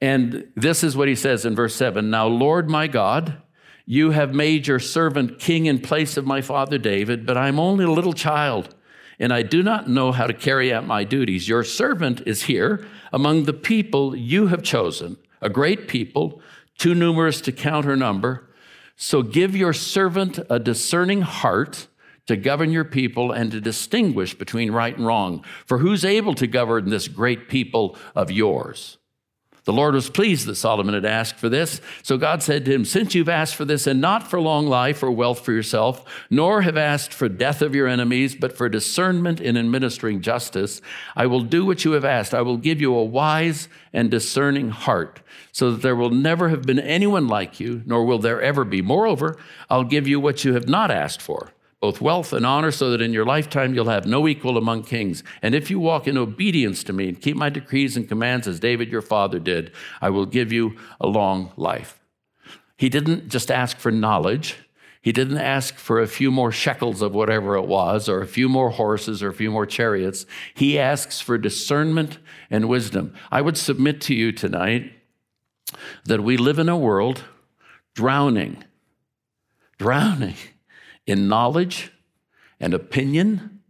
And 0.00 0.48
this 0.56 0.82
is 0.82 0.96
what 0.96 1.06
he 1.06 1.14
says 1.14 1.44
in 1.44 1.54
verse 1.54 1.76
7 1.76 2.10
Now, 2.10 2.26
Lord 2.26 2.68
my 2.68 2.88
God, 2.88 3.40
you 3.86 4.10
have 4.10 4.34
made 4.34 4.66
your 4.66 4.80
servant 4.80 5.38
king 5.38 5.66
in 5.66 5.78
place 5.78 6.16
of 6.16 6.26
my 6.26 6.40
father 6.40 6.78
David, 6.78 7.24
but 7.24 7.36
I'm 7.36 7.60
only 7.60 7.84
a 7.84 7.92
little 7.92 8.12
child, 8.12 8.74
and 9.20 9.32
I 9.32 9.42
do 9.42 9.62
not 9.62 9.88
know 9.88 10.10
how 10.10 10.26
to 10.26 10.34
carry 10.34 10.72
out 10.72 10.84
my 10.84 11.04
duties. 11.04 11.48
Your 11.48 11.62
servant 11.62 12.20
is 12.26 12.42
here 12.42 12.84
among 13.12 13.44
the 13.44 13.52
people 13.52 14.16
you 14.16 14.48
have 14.48 14.64
chosen, 14.64 15.16
a 15.42 15.48
great 15.48 15.86
people, 15.86 16.42
too 16.76 16.96
numerous 16.96 17.40
to 17.42 17.52
count 17.52 17.86
or 17.86 17.94
number. 17.94 18.50
So 18.96 19.22
give 19.22 19.54
your 19.54 19.72
servant 19.72 20.40
a 20.50 20.58
discerning 20.58 21.20
heart 21.20 21.86
to 22.26 22.36
govern 22.36 22.70
your 22.70 22.84
people 22.84 23.32
and 23.32 23.50
to 23.50 23.60
distinguish 23.60 24.34
between 24.34 24.70
right 24.70 24.96
and 24.96 25.06
wrong. 25.06 25.44
For 25.66 25.78
who's 25.78 26.04
able 26.04 26.34
to 26.34 26.46
govern 26.46 26.90
this 26.90 27.08
great 27.08 27.48
people 27.48 27.96
of 28.14 28.30
yours? 28.30 28.98
The 29.64 29.72
Lord 29.72 29.94
was 29.94 30.10
pleased 30.10 30.46
that 30.46 30.56
Solomon 30.56 30.94
had 30.94 31.06
asked 31.06 31.36
for 31.36 31.48
this. 31.48 31.80
So 32.02 32.18
God 32.18 32.42
said 32.42 32.66
to 32.66 32.74
him, 32.74 32.84
Since 32.84 33.14
you've 33.14 33.30
asked 33.30 33.54
for 33.54 33.64
this, 33.64 33.86
and 33.86 33.98
not 33.98 34.28
for 34.28 34.38
long 34.38 34.66
life 34.66 35.02
or 35.02 35.10
wealth 35.10 35.40
for 35.40 35.52
yourself, 35.52 36.04
nor 36.28 36.60
have 36.62 36.76
asked 36.76 37.14
for 37.14 37.30
death 37.30 37.62
of 37.62 37.74
your 37.74 37.88
enemies, 37.88 38.34
but 38.34 38.54
for 38.54 38.68
discernment 38.68 39.40
in 39.40 39.56
administering 39.56 40.20
justice, 40.20 40.82
I 41.16 41.26
will 41.26 41.40
do 41.40 41.64
what 41.64 41.82
you 41.82 41.92
have 41.92 42.04
asked. 42.04 42.34
I 42.34 42.42
will 42.42 42.58
give 42.58 42.78
you 42.78 42.94
a 42.94 43.04
wise 43.04 43.68
and 43.94 44.10
discerning 44.10 44.68
heart, 44.68 45.20
so 45.50 45.70
that 45.70 45.80
there 45.80 45.96
will 45.96 46.10
never 46.10 46.50
have 46.50 46.64
been 46.64 46.78
anyone 46.78 47.26
like 47.26 47.58
you, 47.58 47.82
nor 47.86 48.04
will 48.04 48.18
there 48.18 48.42
ever 48.42 48.66
be. 48.66 48.82
Moreover, 48.82 49.38
I'll 49.70 49.84
give 49.84 50.06
you 50.06 50.20
what 50.20 50.44
you 50.44 50.52
have 50.52 50.68
not 50.68 50.90
asked 50.90 51.22
for 51.22 51.53
both 51.84 52.00
wealth 52.00 52.32
and 52.32 52.46
honor, 52.46 52.70
so 52.70 52.88
that 52.88 53.02
in 53.02 53.12
your 53.12 53.26
lifetime 53.26 53.74
you'll 53.74 53.90
have 53.90 54.06
no 54.06 54.26
equal 54.26 54.56
among 54.56 54.82
kings. 54.82 55.22
And 55.42 55.54
if 55.54 55.70
you 55.70 55.78
walk 55.78 56.08
in 56.08 56.16
obedience 56.16 56.82
to 56.84 56.94
me 56.94 57.10
and 57.10 57.20
keep 57.20 57.36
my 57.36 57.50
decrees 57.50 57.94
and 57.94 58.08
commands 58.08 58.48
as 58.48 58.58
David 58.58 58.88
your 58.88 59.02
father 59.02 59.38
did, 59.38 59.70
I 60.00 60.08
will 60.08 60.24
give 60.24 60.50
you 60.50 60.78
a 60.98 61.06
long 61.06 61.52
life. 61.58 62.00
He 62.78 62.88
didn't 62.88 63.28
just 63.28 63.50
ask 63.50 63.76
for 63.76 63.90
knowledge. 63.90 64.56
He 65.02 65.12
didn't 65.12 65.36
ask 65.36 65.74
for 65.74 66.00
a 66.00 66.06
few 66.06 66.30
more 66.30 66.50
shekels 66.50 67.02
of 67.02 67.14
whatever 67.14 67.54
it 67.54 67.66
was, 67.66 68.08
or 68.08 68.22
a 68.22 68.26
few 68.26 68.48
more 68.48 68.70
horses, 68.70 69.22
or 69.22 69.28
a 69.28 69.34
few 69.34 69.50
more 69.50 69.66
chariots. 69.66 70.24
He 70.54 70.78
asks 70.78 71.20
for 71.20 71.36
discernment 71.36 72.16
and 72.50 72.66
wisdom. 72.66 73.12
I 73.30 73.42
would 73.42 73.58
submit 73.58 74.00
to 74.02 74.14
you 74.14 74.32
tonight 74.32 74.90
that 76.06 76.22
we 76.22 76.38
live 76.38 76.58
in 76.58 76.70
a 76.70 76.78
world 76.78 77.24
drowning, 77.94 78.64
drowning 79.76 80.36
in 81.06 81.28
knowledge 81.28 81.92
and 82.60 82.74
opinion 82.74 83.60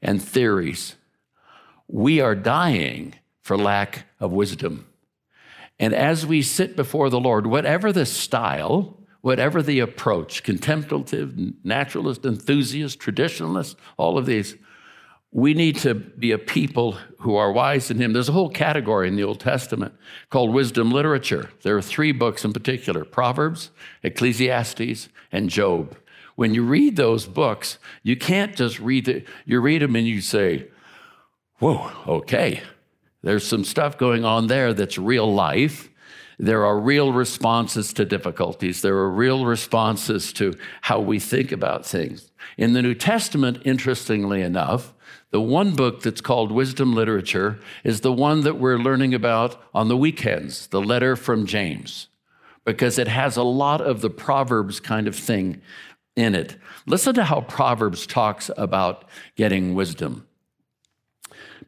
and 0.00 0.22
theories. 0.22 0.96
We 1.88 2.20
are 2.20 2.34
dying 2.34 3.14
for 3.40 3.56
lack 3.56 4.06
of 4.20 4.32
wisdom. 4.32 4.86
And 5.78 5.94
as 5.94 6.26
we 6.26 6.42
sit 6.42 6.76
before 6.76 7.10
the 7.10 7.20
Lord, 7.20 7.46
whatever 7.46 7.92
the 7.92 8.06
style, 8.06 8.98
whatever 9.20 9.62
the 9.62 9.80
approach, 9.80 10.42
contemplative, 10.42 11.34
naturalist, 11.64 12.24
enthusiast, 12.24 12.98
traditionalist, 13.00 13.76
all 13.96 14.18
of 14.18 14.26
these, 14.26 14.56
we 15.32 15.54
need 15.54 15.76
to 15.78 15.94
be 15.94 16.30
a 16.30 16.38
people 16.38 16.92
who 17.20 17.36
are 17.36 17.50
wise 17.50 17.90
in 17.90 17.98
Him. 17.98 18.12
There's 18.12 18.28
a 18.28 18.32
whole 18.32 18.50
category 18.50 19.08
in 19.08 19.16
the 19.16 19.24
Old 19.24 19.40
Testament 19.40 19.94
called 20.28 20.52
wisdom 20.52 20.90
literature. 20.90 21.50
There 21.62 21.76
are 21.76 21.82
three 21.82 22.12
books 22.12 22.44
in 22.44 22.52
particular 22.52 23.04
Proverbs, 23.04 23.70
Ecclesiastes, 24.02 25.08
and 25.32 25.48
Job 25.48 25.96
when 26.42 26.54
you 26.54 26.64
read 26.64 26.96
those 26.96 27.24
books, 27.24 27.78
you 28.02 28.16
can't 28.16 28.56
just 28.56 28.80
read 28.80 29.06
it. 29.06 29.28
You 29.44 29.60
read 29.60 29.80
them 29.80 29.94
and 29.94 30.08
you 30.08 30.20
say, 30.20 30.66
whoa, 31.60 31.92
okay, 32.04 32.62
there's 33.22 33.46
some 33.46 33.62
stuff 33.62 33.96
going 33.96 34.24
on 34.24 34.48
there 34.48 34.74
that's 34.74 34.98
real 34.98 35.32
life. 35.32 35.88
There 36.40 36.66
are 36.66 36.80
real 36.80 37.12
responses 37.12 37.92
to 37.92 38.04
difficulties. 38.04 38.82
There 38.82 38.96
are 38.96 39.08
real 39.08 39.46
responses 39.46 40.32
to 40.32 40.54
how 40.80 40.98
we 40.98 41.20
think 41.20 41.52
about 41.52 41.86
things. 41.86 42.32
In 42.58 42.72
the 42.72 42.82
New 42.82 42.96
Testament, 42.96 43.62
interestingly 43.64 44.42
enough, 44.42 44.94
the 45.30 45.40
one 45.40 45.76
book 45.76 46.02
that's 46.02 46.20
called 46.20 46.50
Wisdom 46.50 46.92
Literature 46.92 47.60
is 47.84 48.00
the 48.00 48.12
one 48.12 48.40
that 48.40 48.58
we're 48.58 48.78
learning 48.78 49.14
about 49.14 49.62
on 49.72 49.86
the 49.86 49.96
weekends, 49.96 50.66
the 50.66 50.82
letter 50.82 51.14
from 51.14 51.46
James, 51.46 52.08
because 52.64 52.98
it 52.98 53.06
has 53.06 53.36
a 53.36 53.44
lot 53.44 53.80
of 53.80 54.00
the 54.00 54.10
Proverbs 54.10 54.80
kind 54.80 55.06
of 55.06 55.14
thing 55.14 55.62
in 56.16 56.34
it. 56.34 56.56
Listen 56.86 57.14
to 57.14 57.24
how 57.24 57.40
Proverbs 57.42 58.06
talks 58.06 58.50
about 58.56 59.04
getting 59.36 59.74
wisdom. 59.74 60.26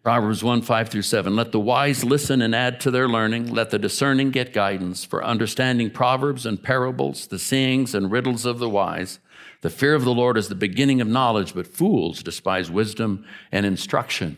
Proverbs 0.02 0.44
1 0.44 0.60
5 0.60 0.88
through 0.90 1.02
7. 1.02 1.34
Let 1.34 1.52
the 1.52 1.60
wise 1.60 2.04
listen 2.04 2.42
and 2.42 2.54
add 2.54 2.78
to 2.80 2.90
their 2.90 3.08
learning. 3.08 3.54
Let 3.54 3.70
the 3.70 3.78
discerning 3.78 4.30
get 4.30 4.52
guidance 4.52 5.02
for 5.02 5.24
understanding 5.24 5.90
proverbs 5.90 6.44
and 6.44 6.62
parables, 6.62 7.26
the 7.26 7.38
sayings 7.38 7.94
and 7.94 8.10
riddles 8.10 8.44
of 8.44 8.58
the 8.58 8.68
wise. 8.68 9.18
The 9.62 9.70
fear 9.70 9.94
of 9.94 10.04
the 10.04 10.12
Lord 10.12 10.36
is 10.36 10.50
the 10.50 10.54
beginning 10.54 11.00
of 11.00 11.08
knowledge, 11.08 11.54
but 11.54 11.66
fools 11.66 12.22
despise 12.22 12.70
wisdom 12.70 13.24
and 13.50 13.64
instruction. 13.64 14.36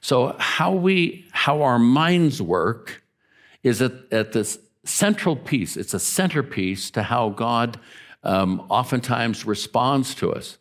So, 0.00 0.36
how 0.38 0.72
we, 0.72 1.26
how 1.32 1.62
our 1.62 1.80
minds 1.80 2.40
work 2.40 3.02
is 3.64 3.82
at, 3.82 3.92
at 4.12 4.30
this 4.30 4.60
central 4.84 5.34
piece. 5.34 5.76
It's 5.76 5.94
a 5.94 5.98
centerpiece 5.98 6.92
to 6.92 7.02
how 7.02 7.30
God 7.30 7.80
um, 8.26 8.66
oftentimes 8.68 9.46
responds 9.46 10.14
to 10.16 10.32
us. 10.32 10.58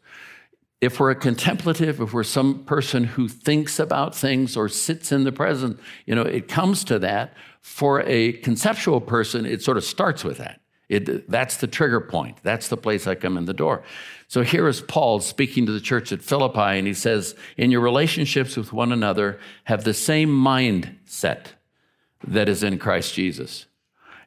If 0.82 1.00
we're 1.00 1.12
a 1.12 1.16
contemplative, 1.16 2.00
if 2.00 2.14
we're 2.14 2.24
some 2.24 2.64
person 2.64 3.06
who 3.06 3.28
thinks 3.28 3.80
about 3.80 4.16
things 4.16 4.56
or 4.56 4.70
sits 4.70 5.12
in 5.12 5.24
the 5.24 5.32
present, 5.32 5.80
you 6.06 6.14
know, 6.14 6.22
it 6.22 6.48
comes 6.48 6.84
to 6.86 7.00
that. 7.00 7.34
For 7.62 8.02
a 8.02 8.34
conceptual 8.34 9.02
person, 9.02 9.46
it 9.46 9.64
sort 9.64 9.78
of 9.78 9.84
starts 9.84 10.24
with 10.24 10.38
that. 10.38 10.62
It, 10.88 11.28
that's 11.28 11.58
the 11.58 11.66
trigger 11.66 12.00
point. 12.00 12.38
That's 12.44 12.68
the 12.68 12.78
place 12.78 13.08
I 13.08 13.16
come 13.16 13.38
in 13.38 13.46
the 13.46 13.54
door. 13.56 13.84
So 14.28 14.44
here 14.44 14.68
is 14.68 14.82
Paul 14.82 15.20
speaking 15.20 15.66
to 15.66 15.72
the 15.72 15.80
church 15.80 16.12
at 16.12 16.22
Philippi, 16.22 16.78
and 16.78 16.86
he 16.86 16.94
says, 16.94 17.34
In 17.58 17.72
your 17.72 17.82
relationships 17.82 18.56
with 18.56 18.72
one 18.72 18.92
another, 18.92 19.40
have 19.64 19.84
the 19.84 19.96
same 19.96 20.30
mindset 20.30 21.48
that 22.28 22.48
is 22.48 22.62
in 22.62 22.78
Christ 22.78 23.16
Jesus. 23.16 23.66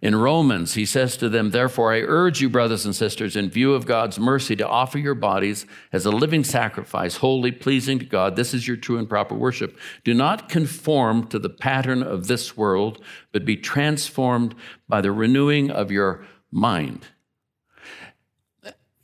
In 0.00 0.14
Romans, 0.14 0.74
he 0.74 0.86
says 0.86 1.16
to 1.16 1.28
them, 1.28 1.50
Therefore, 1.50 1.92
I 1.92 2.00
urge 2.00 2.40
you, 2.40 2.48
brothers 2.48 2.84
and 2.84 2.94
sisters, 2.94 3.34
in 3.34 3.50
view 3.50 3.74
of 3.74 3.86
God's 3.86 4.18
mercy, 4.18 4.54
to 4.56 4.68
offer 4.68 4.98
your 4.98 5.14
bodies 5.14 5.66
as 5.92 6.06
a 6.06 6.10
living 6.10 6.44
sacrifice, 6.44 7.16
holy, 7.16 7.50
pleasing 7.50 7.98
to 7.98 8.04
God. 8.04 8.36
This 8.36 8.54
is 8.54 8.68
your 8.68 8.76
true 8.76 8.98
and 8.98 9.08
proper 9.08 9.34
worship. 9.34 9.78
Do 10.04 10.14
not 10.14 10.48
conform 10.48 11.26
to 11.28 11.38
the 11.38 11.50
pattern 11.50 12.02
of 12.02 12.28
this 12.28 12.56
world, 12.56 13.02
but 13.32 13.44
be 13.44 13.56
transformed 13.56 14.54
by 14.88 15.00
the 15.00 15.12
renewing 15.12 15.70
of 15.70 15.90
your 15.90 16.24
mind 16.52 17.06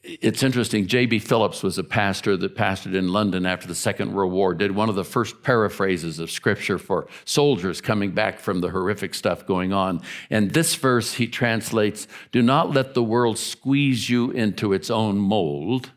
it's 0.07 0.43
interesting. 0.43 0.87
J.B. 0.87 1.21
Phillips 1.21 1.63
was 1.63 1.79
a 1.79 1.85
pastor 1.85 2.37
that 2.37 2.55
pastored 2.55 2.95
in 2.95 3.09
London 3.09 3.47
after 3.47 3.67
the 3.67 3.75
Second 3.75 4.13
World 4.13 4.33
War, 4.33 4.53
did 4.53 4.73
one 4.73 4.91
of 4.91 4.97
the 4.97 5.05
first 5.05 5.43
paraphrases 5.43 6.19
of 6.19 6.31
scripture 6.31 6.79
for 6.79 7.07
soldiers 7.25 7.81
coming 7.81 8.11
back 8.13 8.39
from 8.39 8.61
the 8.61 8.69
horrific 8.69 9.15
stuff 9.15 9.47
going 9.47 9.73
on. 9.73 10.03
And 10.29 10.51
this 10.51 10.75
verse 10.75 11.15
he 11.15 11.27
translates 11.27 12.07
Do 12.33 12.43
not 12.43 12.73
let 12.73 12.93
the 12.93 13.03
world 13.03 13.39
squeeze 13.39 14.11
you 14.11 14.31
into 14.31 14.75
its 14.75 14.91
own 14.91 15.17
mold, 15.17 15.93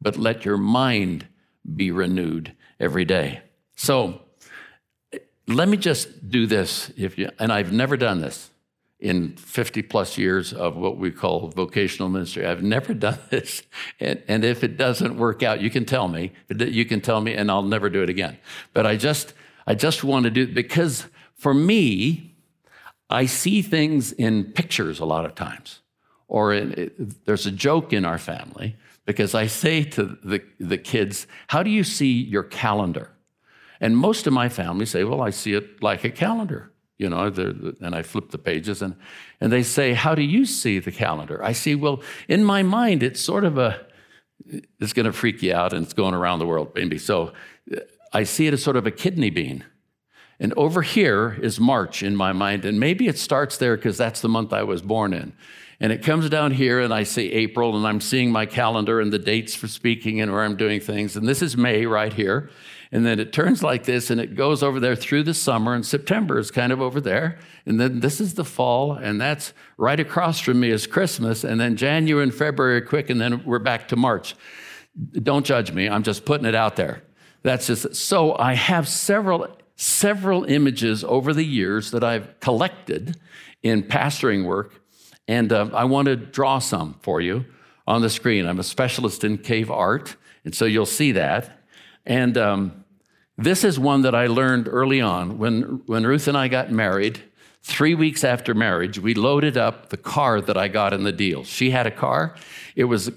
but 0.00 0.16
let 0.16 0.46
your 0.46 0.56
mind 0.56 1.26
be 1.76 1.90
renewed 1.90 2.56
every 2.80 3.04
day. 3.04 3.42
So 3.76 4.22
let 5.46 5.68
me 5.68 5.76
just 5.76 6.30
do 6.30 6.46
this, 6.46 6.90
if 6.96 7.18
you, 7.18 7.30
and 7.38 7.52
I've 7.52 7.72
never 7.72 7.98
done 7.98 8.22
this 8.22 8.50
in 9.04 9.36
50 9.36 9.82
plus 9.82 10.16
years 10.16 10.54
of 10.54 10.76
what 10.76 10.96
we 10.96 11.10
call 11.10 11.48
vocational 11.48 12.08
ministry. 12.08 12.46
I've 12.46 12.62
never 12.62 12.94
done 13.08 13.18
this. 13.28 13.62
And, 14.00 14.22
and, 14.26 14.44
if 14.44 14.64
it 14.64 14.78
doesn't 14.78 15.18
work 15.18 15.42
out, 15.42 15.60
you 15.60 15.68
can 15.68 15.84
tell 15.84 16.08
me. 16.08 16.32
You 16.48 16.86
can 16.86 17.02
tell 17.02 17.20
me, 17.20 17.34
and 17.34 17.50
I'll 17.50 17.62
never 17.62 17.90
do 17.90 18.02
it 18.02 18.08
again. 18.08 18.38
But 18.72 18.86
I 18.86 18.96
just, 18.96 19.34
I 19.66 19.74
just 19.74 20.04
want 20.04 20.24
to 20.24 20.30
do 20.30 20.44
it 20.44 20.54
because 20.54 21.06
for 21.34 21.52
me, 21.52 22.34
I 23.10 23.26
see 23.26 23.60
things 23.60 24.10
in 24.12 24.44
pictures 24.52 25.00
a 25.00 25.04
lot 25.04 25.26
of 25.26 25.34
times. 25.34 25.80
Or 26.26 26.54
in, 26.54 26.72
it, 26.72 27.26
there's 27.26 27.44
a 27.44 27.52
joke 27.52 27.92
in 27.92 28.06
our 28.06 28.18
family 28.18 28.74
because 29.04 29.34
I 29.34 29.48
say 29.48 29.84
to 29.84 30.16
the, 30.24 30.42
the 30.58 30.78
kids, 30.78 31.26
How 31.48 31.62
do 31.62 31.68
you 31.68 31.84
see 31.84 32.12
your 32.12 32.42
calendar? 32.42 33.10
And 33.80 33.98
most 33.98 34.26
of 34.26 34.32
my 34.32 34.48
family 34.48 34.86
say, 34.86 35.04
Well, 35.04 35.20
I 35.20 35.28
see 35.28 35.52
it 35.52 35.82
like 35.82 36.04
a 36.04 36.10
calendar 36.10 36.70
you 36.98 37.08
know, 37.08 37.26
and 37.80 37.94
I 37.94 38.02
flip 38.02 38.30
the 38.30 38.38
pages 38.38 38.80
and, 38.82 38.96
and 39.40 39.52
they 39.52 39.62
say, 39.62 39.94
How 39.94 40.14
do 40.14 40.22
you 40.22 40.46
see 40.46 40.78
the 40.78 40.92
calendar? 40.92 41.42
I 41.42 41.52
see, 41.52 41.74
well, 41.74 42.02
in 42.28 42.44
my 42.44 42.62
mind, 42.62 43.02
it's 43.02 43.20
sort 43.20 43.44
of 43.44 43.58
a, 43.58 43.86
it's 44.78 44.92
going 44.92 45.06
to 45.06 45.12
freak 45.12 45.42
you 45.42 45.54
out 45.54 45.72
and 45.72 45.84
it's 45.84 45.94
going 45.94 46.14
around 46.14 46.38
the 46.38 46.46
world, 46.46 46.72
maybe. 46.74 46.98
So 46.98 47.32
uh, 47.74 47.80
I 48.12 48.24
see 48.24 48.46
it 48.46 48.54
as 48.54 48.62
sort 48.62 48.76
of 48.76 48.86
a 48.86 48.90
kidney 48.90 49.30
bean. 49.30 49.64
And 50.40 50.52
over 50.54 50.82
here 50.82 51.38
is 51.40 51.60
March 51.60 52.02
in 52.02 52.16
my 52.16 52.32
mind. 52.32 52.64
And 52.64 52.78
maybe 52.78 53.08
it 53.08 53.18
starts 53.18 53.56
there 53.56 53.76
because 53.76 53.96
that's 53.96 54.20
the 54.20 54.28
month 54.28 54.52
I 54.52 54.62
was 54.62 54.82
born 54.82 55.12
in. 55.12 55.32
And 55.80 55.92
it 55.92 56.02
comes 56.02 56.30
down 56.30 56.52
here, 56.52 56.80
and 56.80 56.94
I 56.94 57.02
see 57.02 57.32
April, 57.32 57.76
and 57.76 57.86
I'm 57.86 58.00
seeing 58.00 58.30
my 58.30 58.46
calendar 58.46 59.00
and 59.00 59.12
the 59.12 59.18
dates 59.18 59.54
for 59.54 59.66
speaking 59.66 60.20
and 60.20 60.32
where 60.32 60.42
I'm 60.42 60.56
doing 60.56 60.80
things. 60.80 61.16
And 61.16 61.26
this 61.26 61.42
is 61.42 61.56
May 61.56 61.84
right 61.84 62.12
here. 62.12 62.50
And 62.94 63.04
then 63.04 63.18
it 63.18 63.32
turns 63.32 63.60
like 63.60 63.84
this 63.84 64.08
and 64.08 64.20
it 64.20 64.36
goes 64.36 64.62
over 64.62 64.78
there 64.78 64.94
through 64.94 65.24
the 65.24 65.34
summer, 65.34 65.74
and 65.74 65.84
September 65.84 66.38
is 66.38 66.52
kind 66.52 66.72
of 66.72 66.80
over 66.80 67.00
there. 67.00 67.40
And 67.66 67.80
then 67.80 67.98
this 67.98 68.20
is 68.20 68.34
the 68.34 68.44
fall, 68.44 68.92
and 68.92 69.20
that's 69.20 69.52
right 69.76 69.98
across 69.98 70.38
from 70.38 70.60
me 70.60 70.70
is 70.70 70.86
Christmas. 70.86 71.42
And 71.42 71.60
then 71.60 71.76
January 71.76 72.22
and 72.22 72.32
February 72.32 72.76
are 72.76 72.86
quick, 72.86 73.10
and 73.10 73.20
then 73.20 73.44
we're 73.44 73.58
back 73.58 73.88
to 73.88 73.96
March. 73.96 74.36
Don't 75.12 75.44
judge 75.44 75.72
me, 75.72 75.88
I'm 75.88 76.04
just 76.04 76.24
putting 76.24 76.46
it 76.46 76.54
out 76.54 76.76
there. 76.76 77.02
That's 77.42 77.66
just 77.66 77.96
so 77.96 78.38
I 78.38 78.54
have 78.54 78.88
several 78.88 79.48
several 79.74 80.44
images 80.44 81.02
over 81.02 81.34
the 81.34 81.44
years 81.44 81.90
that 81.90 82.04
I've 82.04 82.38
collected 82.38 83.16
in 83.64 83.82
pastoring 83.82 84.44
work, 84.44 84.80
and 85.26 85.52
uh, 85.52 85.68
I 85.74 85.84
want 85.84 86.06
to 86.06 86.14
draw 86.14 86.60
some 86.60 86.94
for 87.02 87.20
you 87.20 87.44
on 87.88 88.02
the 88.02 88.08
screen. 88.08 88.46
I'm 88.46 88.60
a 88.60 88.62
specialist 88.62 89.24
in 89.24 89.38
cave 89.38 89.68
art, 89.68 90.14
and 90.44 90.54
so 90.54 90.64
you'll 90.64 90.86
see 90.86 91.10
that. 91.10 91.58
And 92.06 92.38
um, 92.38 92.83
this 93.36 93.64
is 93.64 93.78
one 93.78 94.02
that 94.02 94.14
I 94.14 94.26
learned 94.26 94.68
early 94.68 95.00
on. 95.00 95.38
When, 95.38 95.82
when 95.86 96.06
Ruth 96.06 96.28
and 96.28 96.36
I 96.36 96.48
got 96.48 96.70
married, 96.70 97.20
three 97.62 97.94
weeks 97.94 98.22
after 98.22 98.54
marriage, 98.54 98.98
we 98.98 99.14
loaded 99.14 99.56
up 99.56 99.88
the 99.88 99.96
car 99.96 100.40
that 100.40 100.56
I 100.56 100.68
got 100.68 100.92
in 100.92 101.02
the 101.02 101.12
deal. 101.12 101.44
She 101.44 101.70
had 101.70 101.86
a 101.86 101.90
car. 101.90 102.36
It 102.76 102.84
was, 102.84 103.10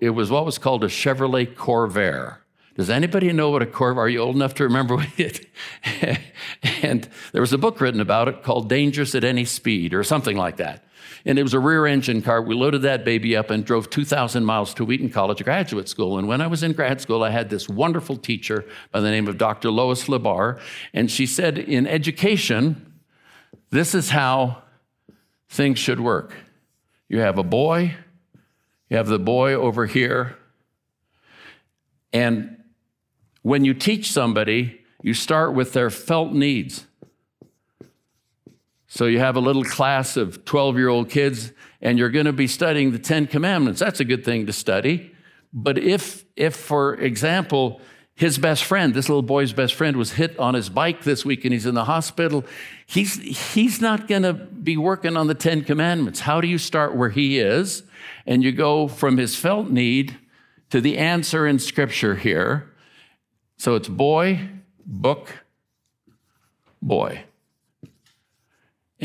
it 0.00 0.10
was 0.10 0.30
what 0.30 0.44
was 0.44 0.58
called 0.58 0.84
a 0.84 0.88
Chevrolet 0.88 1.54
Corvair. 1.54 2.36
Does 2.76 2.90
anybody 2.90 3.32
know 3.32 3.50
what 3.50 3.62
a 3.62 3.66
Corvair? 3.66 3.98
Are 3.98 4.08
you 4.08 4.20
old 4.20 4.36
enough 4.36 4.54
to 4.54 4.64
remember 4.64 5.04
it? 5.16 5.46
and 6.82 7.08
there 7.32 7.40
was 7.40 7.52
a 7.52 7.58
book 7.58 7.80
written 7.80 8.00
about 8.00 8.28
it 8.28 8.42
called 8.42 8.68
Dangerous 8.68 9.14
at 9.14 9.24
Any 9.24 9.44
Speed 9.44 9.94
or 9.94 10.04
something 10.04 10.36
like 10.36 10.56
that 10.58 10.84
and 11.26 11.38
it 11.38 11.42
was 11.42 11.54
a 11.54 11.58
rear 11.58 11.86
engine 11.86 12.20
car. 12.20 12.42
We 12.42 12.54
loaded 12.54 12.82
that 12.82 13.04
baby 13.04 13.36
up 13.36 13.50
and 13.50 13.64
drove 13.64 13.88
2,000 13.88 14.44
miles 14.44 14.74
to 14.74 14.84
Wheaton 14.84 15.10
College 15.10 15.42
graduate 15.42 15.88
school. 15.88 16.18
And 16.18 16.28
when 16.28 16.40
I 16.40 16.46
was 16.46 16.62
in 16.62 16.72
grad 16.72 17.00
school, 17.00 17.22
I 17.22 17.30
had 17.30 17.48
this 17.48 17.68
wonderful 17.68 18.16
teacher 18.16 18.64
by 18.92 19.00
the 19.00 19.10
name 19.10 19.26
of 19.26 19.38
Dr. 19.38 19.70
Lois 19.70 20.04
LeBar. 20.04 20.60
And 20.92 21.10
she 21.10 21.24
said, 21.26 21.58
in 21.58 21.86
education, 21.86 22.94
this 23.70 23.94
is 23.94 24.10
how 24.10 24.62
things 25.48 25.78
should 25.78 26.00
work. 26.00 26.34
You 27.08 27.20
have 27.20 27.38
a 27.38 27.42
boy, 27.42 27.96
you 28.90 28.96
have 28.96 29.08
the 29.08 29.18
boy 29.18 29.54
over 29.54 29.86
here. 29.86 30.36
And 32.12 32.62
when 33.42 33.64
you 33.64 33.74
teach 33.74 34.12
somebody, 34.12 34.80
you 35.02 35.14
start 35.14 35.54
with 35.54 35.72
their 35.72 35.90
felt 35.90 36.32
needs. 36.32 36.86
So 38.94 39.06
you 39.06 39.18
have 39.18 39.34
a 39.34 39.40
little 39.40 39.64
class 39.64 40.16
of 40.16 40.44
12 40.44 40.76
year 40.76 40.88
old 40.88 41.10
kids, 41.10 41.50
and 41.82 41.98
you're 41.98 42.10
going 42.10 42.26
to 42.26 42.32
be 42.32 42.46
studying 42.46 42.92
the 42.92 42.98
Ten 43.00 43.26
Commandments. 43.26 43.80
That's 43.80 43.98
a 43.98 44.04
good 44.04 44.24
thing 44.24 44.46
to 44.46 44.52
study. 44.52 45.12
But 45.52 45.78
if, 45.78 46.24
if 46.36 46.54
for 46.54 46.94
example, 46.94 47.80
his 48.14 48.38
best 48.38 48.62
friend, 48.62 48.94
this 48.94 49.08
little 49.08 49.22
boy's 49.22 49.52
best 49.52 49.74
friend, 49.74 49.96
was 49.96 50.12
hit 50.12 50.38
on 50.38 50.54
his 50.54 50.68
bike 50.68 51.02
this 51.02 51.24
week 51.24 51.44
and 51.44 51.52
he's 51.52 51.66
in 51.66 51.74
the 51.74 51.86
hospital, 51.86 52.44
he's, 52.86 53.16
he's 53.54 53.80
not 53.80 54.06
going 54.06 54.22
to 54.22 54.32
be 54.32 54.76
working 54.76 55.16
on 55.16 55.26
the 55.26 55.34
Ten 55.34 55.64
Commandments. 55.64 56.20
How 56.20 56.40
do 56.40 56.46
you 56.46 56.56
start 56.56 56.94
where 56.94 57.10
he 57.10 57.40
is? 57.40 57.82
And 58.26 58.44
you 58.44 58.52
go 58.52 58.86
from 58.86 59.16
his 59.16 59.34
felt 59.34 59.70
need 59.70 60.16
to 60.70 60.80
the 60.80 60.98
answer 60.98 61.48
in 61.48 61.58
Scripture 61.58 62.14
here. 62.14 62.72
So 63.56 63.74
it's 63.74 63.88
boy, 63.88 64.50
book, 64.86 65.30
boy 66.80 67.24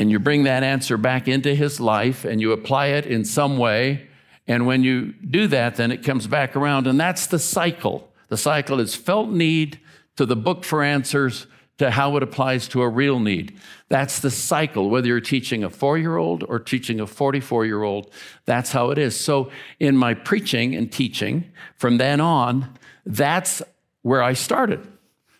and 0.00 0.10
you 0.10 0.18
bring 0.18 0.44
that 0.44 0.62
answer 0.62 0.96
back 0.96 1.28
into 1.28 1.54
his 1.54 1.78
life 1.78 2.24
and 2.24 2.40
you 2.40 2.52
apply 2.52 2.86
it 2.86 3.04
in 3.04 3.22
some 3.22 3.58
way. 3.58 4.08
And 4.46 4.66
when 4.66 4.82
you 4.82 5.12
do 5.12 5.46
that, 5.48 5.76
then 5.76 5.92
it 5.92 6.02
comes 6.02 6.26
back 6.26 6.56
around. 6.56 6.86
And 6.86 6.98
that's 6.98 7.26
the 7.26 7.38
cycle. 7.38 8.10
The 8.28 8.38
cycle 8.38 8.80
is 8.80 8.94
felt 8.94 9.28
need 9.28 9.78
to 10.16 10.24
the 10.24 10.36
book 10.36 10.64
for 10.64 10.82
answers 10.82 11.46
to 11.76 11.90
how 11.90 12.16
it 12.16 12.22
applies 12.22 12.66
to 12.68 12.80
a 12.80 12.88
real 12.88 13.20
need. 13.20 13.58
That's 13.90 14.20
the 14.20 14.30
cycle, 14.30 14.88
whether 14.88 15.06
you're 15.06 15.20
teaching 15.20 15.62
a 15.64 15.68
four 15.68 15.98
year 15.98 16.16
old 16.16 16.44
or 16.44 16.58
teaching 16.58 16.98
a 16.98 17.06
44 17.06 17.66
year 17.66 17.82
old. 17.82 18.10
That's 18.46 18.72
how 18.72 18.88
it 18.90 18.96
is. 18.96 19.20
So, 19.20 19.50
in 19.78 19.98
my 19.98 20.14
preaching 20.14 20.74
and 20.74 20.90
teaching, 20.90 21.52
from 21.76 21.98
then 21.98 22.22
on, 22.22 22.78
that's 23.04 23.60
where 24.00 24.22
I 24.22 24.32
started. 24.32 24.80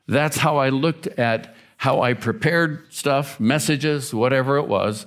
That's 0.07 0.37
how 0.37 0.59
I 0.59 0.69
looked 0.69 1.07
at 1.07 1.55
how 1.81 2.03
I 2.03 2.13
prepared 2.13 2.93
stuff, 2.93 3.41
messages, 3.41 4.13
whatever 4.13 4.59
it 4.59 4.69
was. 4.69 5.07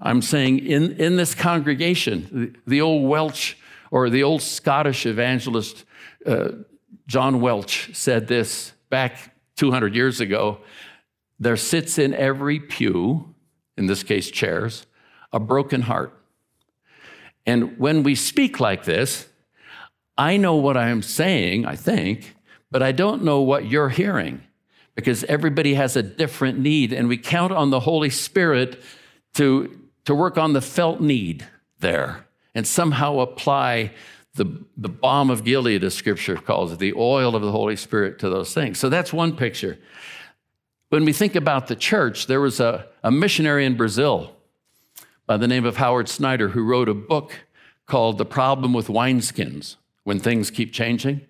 I'm 0.00 0.22
saying 0.22 0.58
in, 0.58 0.94
in 0.94 1.14
this 1.14 1.36
congregation, 1.36 2.28
the, 2.32 2.52
the 2.66 2.80
old 2.80 3.08
Welsh 3.08 3.54
or 3.92 4.10
the 4.10 4.24
old 4.24 4.42
Scottish 4.42 5.06
evangelist 5.06 5.84
uh, 6.26 6.48
John 7.06 7.40
Welch 7.40 7.94
said 7.94 8.26
this 8.26 8.72
back 8.88 9.32
200 9.54 9.94
years 9.94 10.20
ago 10.20 10.58
there 11.38 11.56
sits 11.56 11.96
in 11.96 12.12
every 12.12 12.58
pew, 12.58 13.32
in 13.76 13.86
this 13.86 14.02
case 14.02 14.32
chairs, 14.32 14.86
a 15.32 15.38
broken 15.38 15.82
heart. 15.82 16.12
And 17.46 17.78
when 17.78 18.02
we 18.02 18.16
speak 18.16 18.58
like 18.58 18.82
this, 18.82 19.28
I 20.18 20.38
know 20.38 20.56
what 20.56 20.76
I'm 20.76 21.02
saying, 21.02 21.66
I 21.66 21.76
think, 21.76 22.34
but 22.68 22.82
I 22.82 22.90
don't 22.90 23.22
know 23.22 23.42
what 23.42 23.66
you're 23.66 23.90
hearing 23.90 24.42
because 25.00 25.24
everybody 25.24 25.74
has 25.74 25.96
a 25.96 26.02
different 26.02 26.58
need. 26.58 26.92
And 26.92 27.08
we 27.08 27.16
count 27.16 27.52
on 27.52 27.70
the 27.70 27.80
Holy 27.80 28.10
Spirit 28.10 28.82
to, 29.34 29.78
to 30.04 30.14
work 30.14 30.36
on 30.36 30.52
the 30.52 30.60
felt 30.60 31.00
need 31.00 31.46
there 31.78 32.26
and 32.54 32.66
somehow 32.66 33.20
apply 33.20 33.92
the, 34.34 34.64
the 34.76 34.88
balm 34.88 35.30
of 35.30 35.44
Gilead, 35.44 35.82
as 35.82 35.94
scripture 35.94 36.36
calls 36.36 36.72
it, 36.72 36.78
the 36.78 36.92
oil 36.94 37.34
of 37.34 37.42
the 37.42 37.50
Holy 37.50 37.76
Spirit 37.76 38.18
to 38.20 38.28
those 38.28 38.52
things. 38.52 38.78
So 38.78 38.88
that's 38.88 39.12
one 39.12 39.34
picture. 39.36 39.78
When 40.90 41.04
we 41.04 41.12
think 41.12 41.34
about 41.34 41.66
the 41.68 41.76
church, 41.76 42.26
there 42.26 42.40
was 42.40 42.60
a, 42.60 42.86
a 43.02 43.10
missionary 43.10 43.64
in 43.64 43.76
Brazil 43.76 44.36
by 45.26 45.36
the 45.36 45.48
name 45.48 45.64
of 45.64 45.76
Howard 45.76 46.08
Snyder 46.08 46.48
who 46.48 46.62
wrote 46.62 46.88
a 46.88 46.94
book 46.94 47.32
called 47.86 48.18
The 48.18 48.24
Problem 48.24 48.72
with 48.72 48.88
Wineskins 48.88 49.76
When 50.04 50.18
Things 50.18 50.50
Keep 50.50 50.72
Changing. 50.72 51.22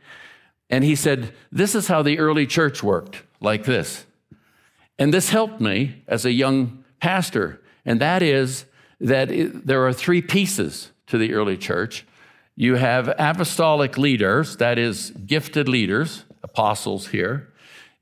And 0.69 0.85
he 0.85 0.95
said, 0.95 1.33
This 1.53 1.75
is 1.75 1.89
how 1.89 2.03
the 2.03 2.19
early 2.19 2.47
church 2.47 2.83
worked, 2.83 3.23
like 3.41 3.65
this. 3.65 4.07
And 4.99 5.15
this 5.15 5.31
helped 5.31 5.61
me 5.61 6.03
as 6.07 6.25
a 6.25 6.33
young 6.33 6.85
pastor. 7.01 7.61
And 7.85 8.01
that 8.01 8.23
is 8.23 8.67
that 9.01 9.31
it, 9.31 9.67
there 9.67 9.87
are 9.87 9.93
three 9.93 10.21
pieces 10.21 10.91
to 11.07 11.19
the 11.19 11.33
early 11.33 11.57
church. 11.57 12.07
You 12.55 12.77
have 12.77 13.09
apostolic 13.19 13.97
leaders, 13.97 14.59
that 14.59 14.79
is, 14.79 15.11
gifted 15.11 15.69
leaders, 15.69 16.25
apostles 16.43 17.09
here. 17.09 17.53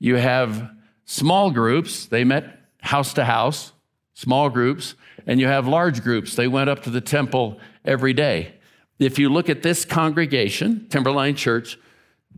You 0.00 0.16
have 0.16 0.70
small 1.04 1.50
groups, 1.50 2.06
they 2.06 2.24
met 2.24 2.58
house 2.80 3.14
to 3.14 3.24
house, 3.24 3.72
small 4.14 4.50
groups, 4.50 4.94
and 5.26 5.38
you 5.38 5.46
have 5.46 5.68
large 5.68 6.02
groups. 6.02 6.34
They 6.34 6.48
went 6.48 6.68
up 6.70 6.82
to 6.82 6.90
the 6.90 7.00
temple 7.00 7.60
every 7.84 8.12
day. 8.12 8.54
If 8.98 9.18
you 9.18 9.28
look 9.28 9.48
at 9.48 9.62
this 9.62 9.84
congregation, 9.84 10.88
Timberline 10.88 11.36
Church, 11.36 11.78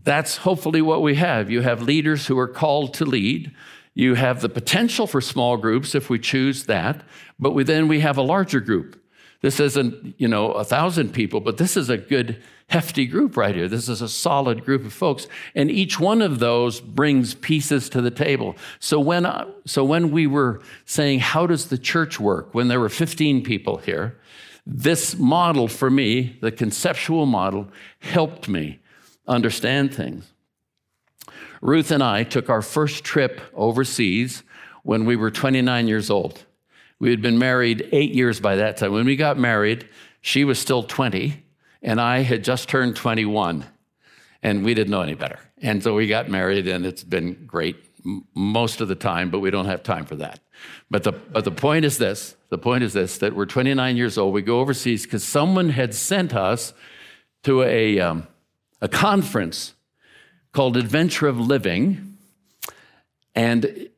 that's 0.04 0.38
hopefully 0.38 0.82
what 0.82 1.02
we 1.02 1.16
have. 1.16 1.50
You 1.50 1.62
have 1.62 1.82
leaders 1.82 2.26
who 2.26 2.38
are 2.38 2.48
called 2.48 2.94
to 2.94 3.04
lead. 3.04 3.52
You 3.94 4.14
have 4.14 4.40
the 4.40 4.48
potential 4.48 5.06
for 5.06 5.20
small 5.20 5.56
groups 5.56 5.94
if 5.94 6.08
we 6.08 6.18
choose 6.18 6.64
that, 6.64 7.02
but 7.38 7.52
we, 7.52 7.64
then 7.64 7.88
we 7.88 8.00
have 8.00 8.16
a 8.16 8.22
larger 8.22 8.60
group. 8.60 8.96
This 9.42 9.58
isn't, 9.58 10.14
you 10.18 10.28
know, 10.28 10.52
a 10.52 10.64
thousand 10.64 11.12
people, 11.12 11.40
but 11.40 11.56
this 11.56 11.76
is 11.76 11.88
a 11.88 11.96
good, 11.96 12.42
hefty 12.68 13.06
group 13.06 13.36
right 13.36 13.54
here. 13.54 13.68
This 13.68 13.88
is 13.88 14.00
a 14.00 14.08
solid 14.08 14.64
group 14.64 14.84
of 14.84 14.92
folks. 14.92 15.26
And 15.54 15.70
each 15.70 15.98
one 15.98 16.22
of 16.22 16.38
those 16.38 16.80
brings 16.80 17.34
pieces 17.34 17.88
to 17.90 18.00
the 18.00 18.10
table. 18.10 18.54
So 18.78 19.00
when, 19.00 19.26
uh, 19.26 19.50
so 19.66 19.82
when 19.82 20.10
we 20.10 20.26
were 20.26 20.60
saying, 20.84 21.20
how 21.20 21.46
does 21.46 21.68
the 21.68 21.78
church 21.78 22.20
work? 22.20 22.54
When 22.54 22.68
there 22.68 22.78
were 22.78 22.90
15 22.90 23.42
people 23.42 23.78
here, 23.78 24.18
this 24.66 25.16
model 25.16 25.68
for 25.68 25.90
me, 25.90 26.38
the 26.42 26.52
conceptual 26.52 27.26
model, 27.26 27.68
helped 28.00 28.46
me 28.46 28.79
understand 29.30 29.94
things. 29.94 30.32
Ruth 31.62 31.90
and 31.90 32.02
I 32.02 32.24
took 32.24 32.48
our 32.48 32.62
first 32.62 33.04
trip 33.04 33.40
overseas 33.54 34.42
when 34.82 35.04
we 35.04 35.16
were 35.16 35.30
29 35.30 35.88
years 35.88 36.10
old. 36.10 36.44
We 36.98 37.10
had 37.10 37.22
been 37.22 37.38
married 37.38 37.88
eight 37.92 38.14
years 38.14 38.40
by 38.40 38.56
that 38.56 38.76
time. 38.76 38.92
When 38.92 39.06
we 39.06 39.16
got 39.16 39.38
married, 39.38 39.88
she 40.20 40.44
was 40.44 40.58
still 40.58 40.82
20, 40.82 41.42
and 41.82 42.00
I 42.00 42.20
had 42.20 42.44
just 42.44 42.68
turned 42.68 42.96
21, 42.96 43.64
and 44.42 44.64
we 44.64 44.74
didn't 44.74 44.90
know 44.90 45.02
any 45.02 45.14
better. 45.14 45.38
And 45.62 45.82
so 45.82 45.94
we 45.94 46.06
got 46.06 46.28
married, 46.28 46.66
and 46.66 46.84
it's 46.84 47.04
been 47.04 47.46
great 47.46 47.76
most 48.34 48.80
of 48.80 48.88
the 48.88 48.94
time, 48.94 49.30
but 49.30 49.40
we 49.40 49.50
don't 49.50 49.66
have 49.66 49.82
time 49.82 50.06
for 50.06 50.16
that. 50.16 50.40
But 50.90 51.04
the, 51.04 51.12
but 51.12 51.44
the 51.44 51.50
point 51.50 51.84
is 51.84 51.98
this 51.98 52.36
the 52.48 52.58
point 52.58 52.82
is 52.82 52.92
this 52.92 53.18
that 53.18 53.34
we're 53.34 53.46
29 53.46 53.96
years 53.96 54.18
old. 54.18 54.34
We 54.34 54.42
go 54.42 54.60
overseas 54.60 55.04
because 55.04 55.24
someone 55.24 55.70
had 55.70 55.94
sent 55.94 56.34
us 56.34 56.74
to 57.44 57.62
a, 57.62 58.00
um, 58.00 58.26
a 58.80 58.88
conference 58.88 59.74
called 60.52 60.76
Adventure 60.76 61.28
of 61.28 61.38
Living, 61.38 62.16
and 63.34 63.88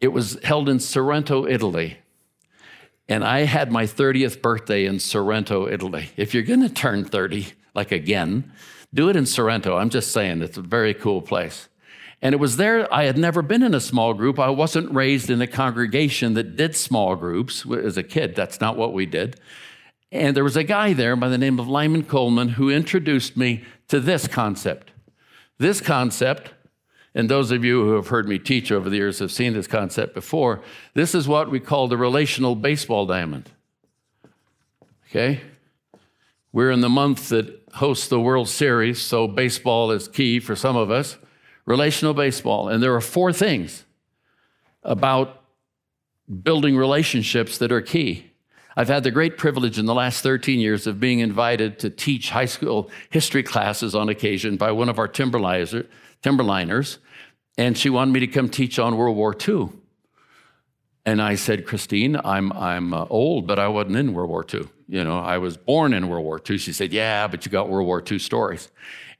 it 0.00 0.08
was 0.08 0.38
held 0.44 0.68
in 0.68 0.78
Sorrento, 0.78 1.46
Italy. 1.46 1.98
And 3.08 3.24
I 3.24 3.40
had 3.40 3.70
my 3.70 3.84
30th 3.84 4.40
birthday 4.40 4.86
in 4.86 4.98
Sorrento, 4.98 5.68
Italy. 5.68 6.10
If 6.16 6.32
you're 6.32 6.42
going 6.42 6.62
to 6.62 6.68
turn 6.68 7.04
30, 7.04 7.48
like 7.74 7.92
again, 7.92 8.52
do 8.92 9.08
it 9.08 9.16
in 9.16 9.26
Sorrento. 9.26 9.76
I'm 9.76 9.90
just 9.90 10.12
saying, 10.12 10.42
it's 10.42 10.56
a 10.56 10.62
very 10.62 10.94
cool 10.94 11.20
place. 11.20 11.68
And 12.22 12.32
it 12.32 12.38
was 12.38 12.56
there, 12.56 12.92
I 12.92 13.04
had 13.04 13.18
never 13.18 13.42
been 13.42 13.62
in 13.62 13.74
a 13.74 13.80
small 13.80 14.14
group. 14.14 14.38
I 14.38 14.48
wasn't 14.48 14.94
raised 14.94 15.28
in 15.28 15.42
a 15.42 15.46
congregation 15.46 16.32
that 16.34 16.56
did 16.56 16.74
small 16.74 17.16
groups 17.16 17.66
as 17.70 17.98
a 17.98 18.02
kid. 18.02 18.34
That's 18.34 18.60
not 18.60 18.78
what 18.78 18.94
we 18.94 19.04
did. 19.04 19.38
And 20.14 20.36
there 20.36 20.44
was 20.44 20.56
a 20.56 20.62
guy 20.62 20.92
there 20.92 21.16
by 21.16 21.28
the 21.28 21.36
name 21.36 21.58
of 21.58 21.66
Lyman 21.66 22.04
Coleman 22.04 22.50
who 22.50 22.70
introduced 22.70 23.36
me 23.36 23.64
to 23.88 24.00
this 24.00 24.26
concept 24.26 24.92
this 25.58 25.80
concept, 25.80 26.50
and 27.14 27.28
those 27.28 27.52
of 27.52 27.64
you 27.64 27.84
who 27.84 27.94
have 27.94 28.08
heard 28.08 28.28
me 28.28 28.38
teach 28.38 28.72
over 28.72 28.90
the 28.90 28.96
years 28.96 29.20
have 29.20 29.30
seen 29.30 29.52
this 29.52 29.68
concept 29.68 30.14
before, 30.14 30.62
this 30.94 31.14
is 31.14 31.28
what 31.28 31.48
we 31.48 31.60
call 31.60 31.86
the 31.86 31.96
relational 31.96 32.56
baseball 32.56 33.06
diamond. 33.06 33.50
Okay? 35.08 35.40
We're 36.52 36.72
in 36.72 36.80
the 36.80 36.88
month 36.88 37.28
that 37.28 37.62
hosts 37.74 38.08
the 38.08 38.20
World 38.20 38.48
Series, 38.48 39.00
so 39.00 39.28
baseball 39.28 39.92
is 39.92 40.08
key 40.08 40.40
for 40.40 40.56
some 40.56 40.76
of 40.76 40.90
us. 40.90 41.16
Relational 41.66 42.14
baseball. 42.14 42.68
And 42.68 42.82
there 42.82 42.94
are 42.94 43.00
four 43.00 43.32
things 43.32 43.84
about 44.82 45.40
building 46.42 46.76
relationships 46.76 47.58
that 47.58 47.70
are 47.70 47.80
key. 47.80 48.32
I've 48.76 48.88
had 48.88 49.04
the 49.04 49.10
great 49.10 49.38
privilege 49.38 49.78
in 49.78 49.86
the 49.86 49.94
last 49.94 50.22
13 50.22 50.58
years 50.58 50.86
of 50.86 50.98
being 50.98 51.20
invited 51.20 51.78
to 51.80 51.90
teach 51.90 52.30
high 52.30 52.46
school 52.46 52.90
history 53.10 53.42
classes 53.42 53.94
on 53.94 54.08
occasion 54.08 54.56
by 54.56 54.72
one 54.72 54.88
of 54.88 54.98
our 54.98 55.08
timberliners, 55.08 56.98
and 57.56 57.78
she 57.78 57.90
wanted 57.90 58.12
me 58.12 58.20
to 58.20 58.26
come 58.26 58.48
teach 58.48 58.78
on 58.78 58.96
World 58.96 59.16
War 59.16 59.36
II. 59.48 59.68
And 61.06 61.20
I 61.20 61.34
said, 61.34 61.66
Christine, 61.66 62.16
I'm, 62.24 62.50
I'm 62.52 62.94
uh, 62.94 63.06
old, 63.10 63.46
but 63.46 63.58
I 63.58 63.68
wasn't 63.68 63.96
in 63.96 64.14
World 64.14 64.30
War 64.30 64.44
II. 64.52 64.66
You 64.88 65.04
know, 65.04 65.18
I 65.18 65.38
was 65.38 65.56
born 65.56 65.92
in 65.92 66.08
World 66.08 66.24
War 66.24 66.40
II. 66.48 66.56
She 66.56 66.72
said, 66.72 66.92
Yeah, 66.92 67.26
but 67.26 67.44
you 67.44 67.52
got 67.52 67.68
World 67.68 67.86
War 67.86 68.02
II 68.10 68.18
stories. 68.18 68.70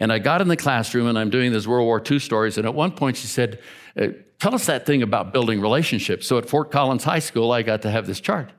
And 0.00 0.12
I 0.12 0.18
got 0.18 0.40
in 0.40 0.48
the 0.48 0.56
classroom 0.56 1.06
and 1.06 1.18
I'm 1.18 1.30
doing 1.30 1.52
these 1.52 1.68
World 1.68 1.84
War 1.84 2.02
II 2.10 2.18
stories. 2.18 2.56
And 2.56 2.66
at 2.66 2.74
one 2.74 2.92
point 2.92 3.16
she 3.16 3.26
said, 3.26 3.60
uh, 4.00 4.08
Tell 4.40 4.54
us 4.54 4.66
that 4.66 4.86
thing 4.86 5.02
about 5.02 5.32
building 5.32 5.60
relationships. 5.60 6.26
So 6.26 6.38
at 6.38 6.48
Fort 6.48 6.70
Collins 6.70 7.04
High 7.04 7.20
School, 7.20 7.52
I 7.52 7.62
got 7.62 7.82
to 7.82 7.90
have 7.90 8.06
this 8.06 8.20
chart. 8.20 8.50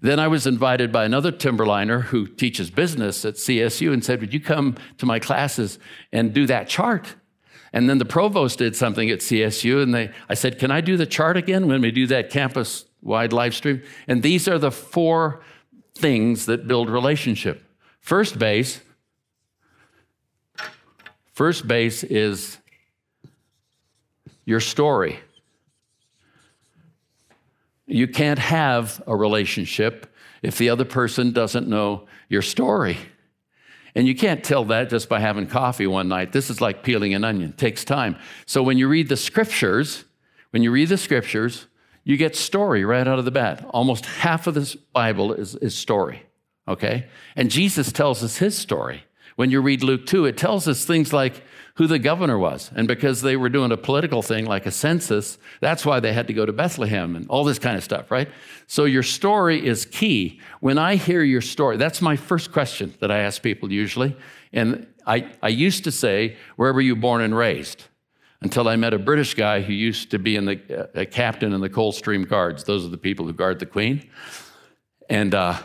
Then 0.00 0.20
I 0.20 0.28
was 0.28 0.46
invited 0.46 0.92
by 0.92 1.04
another 1.04 1.32
timberliner 1.32 2.02
who 2.02 2.26
teaches 2.26 2.70
business 2.70 3.24
at 3.24 3.34
CSU 3.34 3.92
and 3.92 4.04
said, 4.04 4.20
Would 4.20 4.32
you 4.32 4.40
come 4.40 4.76
to 4.98 5.06
my 5.06 5.18
classes 5.18 5.78
and 6.12 6.32
do 6.32 6.46
that 6.46 6.68
chart? 6.68 7.16
And 7.72 7.90
then 7.90 7.98
the 7.98 8.04
provost 8.04 8.58
did 8.58 8.76
something 8.76 9.10
at 9.10 9.18
CSU, 9.18 9.82
and 9.82 9.92
they, 9.94 10.10
I 10.28 10.34
said, 10.34 10.58
Can 10.58 10.70
I 10.70 10.80
do 10.80 10.96
the 10.96 11.06
chart 11.06 11.36
again 11.36 11.66
when 11.66 11.80
we 11.80 11.90
do 11.90 12.06
that 12.06 12.30
campus 12.30 12.84
wide 13.02 13.32
live 13.32 13.54
stream? 13.54 13.82
And 14.06 14.22
these 14.22 14.46
are 14.46 14.58
the 14.58 14.70
four 14.70 15.42
things 15.94 16.46
that 16.46 16.68
build 16.68 16.88
relationship. 16.88 17.62
First 18.00 18.38
base, 18.38 18.80
first 21.32 21.66
base 21.66 22.04
is 22.04 22.58
your 24.44 24.60
story. 24.60 25.18
You 27.88 28.06
can't 28.06 28.38
have 28.38 29.02
a 29.06 29.16
relationship 29.16 30.14
if 30.42 30.58
the 30.58 30.68
other 30.68 30.84
person 30.84 31.32
doesn't 31.32 31.66
know 31.66 32.06
your 32.28 32.42
story. 32.42 32.98
And 33.94 34.06
you 34.06 34.14
can't 34.14 34.44
tell 34.44 34.64
that 34.66 34.90
just 34.90 35.08
by 35.08 35.18
having 35.18 35.46
coffee 35.46 35.86
one 35.86 36.08
night. 36.08 36.32
This 36.32 36.50
is 36.50 36.60
like 36.60 36.82
peeling 36.82 37.14
an 37.14 37.24
onion, 37.24 37.50
it 37.50 37.58
takes 37.58 37.84
time. 37.84 38.16
So 38.46 38.62
when 38.62 38.78
you 38.78 38.88
read 38.88 39.08
the 39.08 39.16
scriptures, 39.16 40.04
when 40.50 40.62
you 40.62 40.70
read 40.70 40.90
the 40.90 40.98
scriptures, 40.98 41.66
you 42.04 42.16
get 42.16 42.36
story 42.36 42.84
right 42.84 43.06
out 43.06 43.18
of 43.18 43.24
the 43.24 43.30
bat. 43.30 43.64
Almost 43.70 44.06
half 44.06 44.46
of 44.46 44.54
this 44.54 44.74
Bible 44.74 45.32
is, 45.32 45.56
is 45.56 45.74
story, 45.74 46.22
okay? 46.66 47.06
And 47.36 47.50
Jesus 47.50 47.90
tells 47.90 48.22
us 48.22 48.38
his 48.38 48.56
story. 48.56 49.04
When 49.36 49.50
you 49.50 49.60
read 49.60 49.82
Luke 49.82 50.06
2, 50.06 50.26
it 50.26 50.36
tells 50.36 50.68
us 50.68 50.84
things 50.84 51.12
like 51.12 51.42
who 51.78 51.86
the 51.86 51.98
governor 52.00 52.36
was. 52.36 52.72
And 52.74 52.88
because 52.88 53.22
they 53.22 53.36
were 53.36 53.48
doing 53.48 53.70
a 53.70 53.76
political 53.76 54.20
thing 54.20 54.46
like 54.46 54.66
a 54.66 54.70
census, 54.72 55.38
that's 55.60 55.86
why 55.86 56.00
they 56.00 56.12
had 56.12 56.26
to 56.26 56.32
go 56.32 56.44
to 56.44 56.52
Bethlehem 56.52 57.14
and 57.14 57.28
all 57.28 57.44
this 57.44 57.60
kind 57.60 57.76
of 57.76 57.84
stuff, 57.84 58.10
right? 58.10 58.28
So 58.66 58.84
your 58.84 59.04
story 59.04 59.64
is 59.64 59.86
key. 59.86 60.40
When 60.58 60.76
I 60.76 60.96
hear 60.96 61.22
your 61.22 61.40
story, 61.40 61.76
that's 61.76 62.02
my 62.02 62.16
first 62.16 62.50
question 62.50 62.94
that 62.98 63.12
I 63.12 63.18
ask 63.20 63.40
people 63.42 63.70
usually. 63.70 64.16
And 64.52 64.88
I, 65.06 65.30
I 65.40 65.50
used 65.50 65.84
to 65.84 65.92
say, 65.92 66.36
where 66.56 66.72
were 66.72 66.80
you 66.80 66.96
born 66.96 67.20
and 67.20 67.36
raised? 67.36 67.84
Until 68.40 68.66
I 68.68 68.74
met 68.74 68.92
a 68.92 68.98
British 68.98 69.34
guy 69.34 69.60
who 69.60 69.72
used 69.72 70.10
to 70.10 70.18
be 70.18 70.34
in 70.34 70.46
the, 70.46 70.90
a 70.94 71.06
captain 71.06 71.52
in 71.52 71.60
the 71.60 71.68
Coldstream 71.68 72.24
Guards. 72.24 72.64
Those 72.64 72.84
are 72.84 72.90
the 72.90 72.98
people 72.98 73.24
who 73.24 73.32
guard 73.32 73.60
the 73.60 73.66
Queen. 73.66 74.10
And 75.08 75.32
uh, 75.32 75.56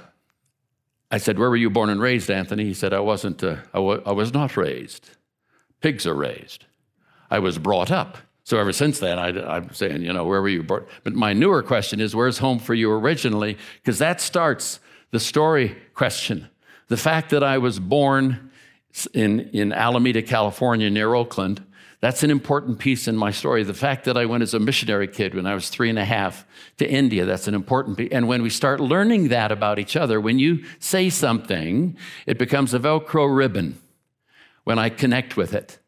I 1.10 1.18
said, 1.18 1.40
Where 1.40 1.50
were 1.50 1.56
you 1.56 1.72
born 1.72 1.90
and 1.90 2.00
raised, 2.00 2.30
Anthony? 2.30 2.66
He 2.66 2.76
said, 2.76 2.94
I 2.94 3.00
wasn't, 3.00 3.44
uh, 3.44 3.58
I, 3.74 3.78
w- 3.78 4.04
I 4.06 4.12
was 4.12 4.32
not 4.32 4.58
raised 4.58 5.10
pigs 5.84 6.08
are 6.08 6.16
raised. 6.16 6.66
I 7.30 7.40
was 7.40 7.60
brought 7.60 7.92
up. 7.92 8.18
So 8.46 8.58
ever 8.58 8.74
since 8.74 9.00
then, 9.00 9.20
I, 9.20 9.58
am 9.58 9.74
saying, 9.74 10.02
you 10.02 10.12
know, 10.12 10.26
where 10.26 10.42
were 10.42 10.50
you 10.50 10.64
born? 10.64 10.86
But 11.04 11.14
my 11.14 11.34
newer 11.34 11.62
question 11.62 12.00
is, 12.00 12.16
where's 12.16 12.40
home 12.40 12.60
for 12.60 12.74
you 12.74 12.92
originally? 12.92 13.58
Because 13.82 14.00
that 14.00 14.20
starts 14.20 14.80
the 15.12 15.20
story 15.20 15.78
question. 15.94 16.50
The 16.88 16.98
fact 16.98 17.30
that 17.30 17.44
I 17.44 17.58
was 17.58 17.80
born 17.80 18.52
in, 19.14 19.42
in 19.50 19.72
Alameda, 19.72 20.22
California, 20.22 20.90
near 20.90 21.14
Oakland, 21.14 21.64
that's 22.00 22.24
an 22.24 22.32
important 22.32 22.80
piece 22.80 23.08
in 23.08 23.16
my 23.16 23.32
story. 23.32 23.64
The 23.64 23.74
fact 23.74 24.06
that 24.06 24.18
I 24.18 24.26
went 24.26 24.44
as 24.44 24.54
a 24.54 24.60
missionary 24.60 25.08
kid 25.08 25.36
when 25.36 25.46
I 25.46 25.54
was 25.54 25.70
three 25.70 25.90
and 25.90 26.00
a 26.00 26.06
half 26.06 26.46
to 26.78 26.90
India, 26.90 27.24
that's 27.26 27.48
an 27.48 27.56
important 27.56 27.98
piece. 27.98 28.10
And 28.12 28.28
when 28.28 28.42
we 28.42 28.50
start 28.50 28.82
learning 28.82 29.30
that 29.30 29.52
about 29.54 29.80
each 29.80 29.96
other, 29.96 30.20
when 30.20 30.38
you 30.38 30.66
say 30.80 31.10
something, 31.10 31.98
it 32.26 32.38
becomes 32.38 32.74
a 32.74 32.80
Velcro 32.80 33.34
ribbon 33.34 33.80
when 34.64 34.80
I 34.80 34.90
connect 34.90 35.38
with 35.38 35.54
it. 35.54 35.80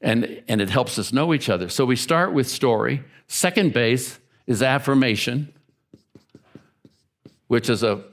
And, 0.00 0.42
and 0.48 0.60
it 0.60 0.70
helps 0.70 0.98
us 0.98 1.12
know 1.12 1.34
each 1.34 1.48
other. 1.48 1.68
So 1.68 1.84
we 1.84 1.96
start 1.96 2.32
with 2.32 2.48
story. 2.48 3.02
Second 3.26 3.72
base 3.72 4.18
is 4.46 4.62
affirmation. 4.62 5.52
which 7.48 7.68
is 7.68 7.82
a 7.82 8.04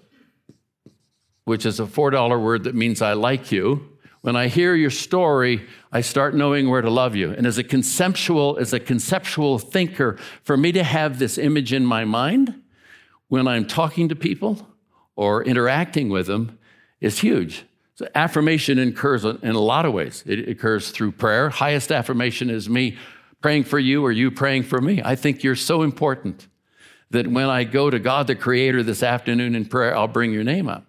which 1.43 1.63
is 1.63 1.79
a 1.79 1.85
$4 1.85 2.41
word 2.41 2.63
that 2.63 2.73
means 2.73 3.03
I 3.03 3.13
like 3.13 3.51
you. 3.51 3.87
When 4.21 4.35
I 4.35 4.47
hear 4.47 4.73
your 4.73 4.89
story, 4.89 5.67
I 5.91 6.01
start 6.01 6.33
knowing 6.33 6.67
where 6.71 6.81
to 6.81 6.89
love 6.89 7.15
you. 7.15 7.29
And 7.29 7.45
as 7.45 7.59
a 7.59 7.63
conceptual, 7.63 8.57
as 8.57 8.73
a 8.73 8.79
conceptual 8.79 9.59
thinker, 9.59 10.17
for 10.41 10.57
me 10.57 10.71
to 10.71 10.83
have 10.83 11.19
this 11.19 11.37
image 11.37 11.71
in 11.71 11.85
my 11.85 12.03
mind 12.03 12.59
when 13.27 13.47
I'm 13.47 13.67
talking 13.67 14.09
to 14.09 14.15
people 14.15 14.67
or 15.15 15.43
interacting 15.43 16.09
with 16.09 16.25
them 16.25 16.57
is 16.99 17.19
huge. 17.19 17.65
So 17.95 18.07
affirmation 18.13 18.77
occurs 18.77 19.23
in 19.23 19.55
a 19.55 19.59
lot 19.59 19.85
of 19.85 19.93
ways. 19.93 20.23
It 20.27 20.49
occurs 20.49 20.91
through 20.91 21.13
prayer. 21.13 21.49
Highest 21.49 21.91
affirmation 21.91 22.49
is 22.49 22.69
me 22.69 22.97
praying 23.41 23.63
for 23.63 23.79
you 23.79 24.05
or 24.05 24.11
you 24.11 24.31
praying 24.31 24.63
for 24.63 24.81
me. 24.81 25.01
I 25.03 25.15
think 25.15 25.43
you're 25.43 25.55
so 25.55 25.81
important 25.81 26.47
that 27.11 27.27
when 27.27 27.45
I 27.45 27.63
go 27.63 27.89
to 27.89 27.99
God 27.99 28.27
the 28.27 28.35
Creator 28.35 28.83
this 28.83 29.01
afternoon 29.01 29.55
in 29.55 29.65
prayer, 29.65 29.95
I'll 29.95 30.09
bring 30.09 30.33
your 30.33 30.43
name 30.43 30.67
up. 30.67 30.85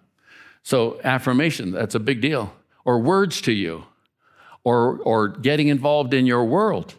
So, 0.63 0.99
affirmation, 1.03 1.71
that's 1.71 1.95
a 1.95 1.99
big 1.99 2.19
deal. 2.19 2.53
Or 2.83 2.99
words 2.99 3.39
to 3.41 3.53
you, 3.53 3.85
or, 4.65 4.97
or 4.97 5.29
getting 5.29 5.69
involved 5.69 6.13
in 6.13 6.25
your 6.25 6.43
world. 6.43 6.95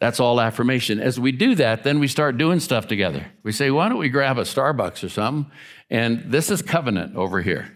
That's 0.00 0.18
all 0.18 0.40
affirmation. 0.40 0.98
As 0.98 1.20
we 1.20 1.30
do 1.30 1.54
that, 1.54 1.84
then 1.84 2.00
we 2.00 2.08
start 2.08 2.36
doing 2.36 2.58
stuff 2.58 2.88
together. 2.88 3.26
We 3.44 3.52
say, 3.52 3.70
why 3.70 3.88
don't 3.88 3.98
we 3.98 4.08
grab 4.08 4.38
a 4.38 4.42
Starbucks 4.42 5.04
or 5.04 5.08
something? 5.08 5.50
And 5.88 6.32
this 6.32 6.50
is 6.50 6.62
covenant 6.62 7.14
over 7.14 7.42
here. 7.42 7.73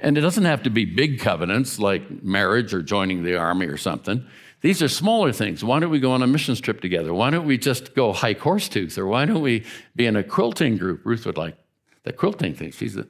And 0.00 0.16
it 0.16 0.20
doesn't 0.20 0.44
have 0.44 0.62
to 0.62 0.70
be 0.70 0.84
big 0.84 1.20
covenants 1.20 1.78
like 1.78 2.22
marriage 2.22 2.72
or 2.72 2.82
joining 2.82 3.24
the 3.24 3.36
army 3.36 3.66
or 3.66 3.76
something. 3.76 4.24
These 4.60 4.82
are 4.82 4.88
smaller 4.88 5.32
things. 5.32 5.62
Why 5.62 5.78
don't 5.78 5.90
we 5.90 6.00
go 6.00 6.12
on 6.12 6.22
a 6.22 6.26
missions 6.26 6.60
trip 6.60 6.80
together? 6.80 7.14
Why 7.14 7.30
don't 7.30 7.46
we 7.46 7.58
just 7.58 7.94
go 7.94 8.12
hike 8.12 8.40
Horsetooth? 8.40 8.98
Or 8.98 9.06
why 9.06 9.24
don't 9.24 9.42
we 9.42 9.64
be 9.94 10.06
in 10.06 10.16
a 10.16 10.24
quilting 10.24 10.76
group? 10.76 11.04
Ruth 11.04 11.26
would 11.26 11.36
like 11.36 11.56
the 12.04 12.12
quilting 12.12 12.54
thing. 12.54 12.72
She's 12.72 12.96
a, 12.96 13.06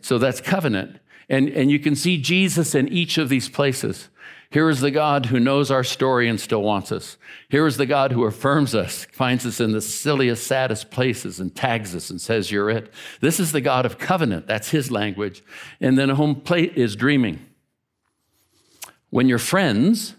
so 0.00 0.18
that's 0.18 0.40
covenant. 0.40 0.98
And, 1.28 1.48
and 1.50 1.70
you 1.70 1.78
can 1.78 1.94
see 1.94 2.20
Jesus 2.20 2.74
in 2.74 2.88
each 2.88 3.18
of 3.18 3.28
these 3.28 3.48
places. 3.48 4.08
Here 4.50 4.70
is 4.70 4.80
the 4.80 4.90
God 4.90 5.26
who 5.26 5.38
knows 5.38 5.70
our 5.70 5.84
story 5.84 6.28
and 6.28 6.40
still 6.40 6.62
wants 6.62 6.90
us. 6.90 7.18
Here 7.50 7.66
is 7.66 7.76
the 7.76 7.84
God 7.84 8.12
who 8.12 8.24
affirms 8.24 8.74
us, 8.74 9.06
finds 9.12 9.44
us 9.44 9.60
in 9.60 9.72
the 9.72 9.82
silliest, 9.82 10.46
saddest 10.46 10.90
places 10.90 11.38
and 11.38 11.54
tags 11.54 11.94
us 11.94 12.08
and 12.08 12.18
says, 12.18 12.50
You're 12.50 12.70
it. 12.70 12.92
This 13.20 13.38
is 13.38 13.52
the 13.52 13.60
God 13.60 13.84
of 13.84 13.98
covenant. 13.98 14.46
That's 14.46 14.70
his 14.70 14.90
language. 14.90 15.42
And 15.80 15.98
then 15.98 16.08
a 16.08 16.14
home 16.14 16.36
plate 16.36 16.76
is 16.76 16.96
dreaming. 16.96 17.44
When 19.10 19.28
you're 19.28 19.38
friends, 19.38 20.14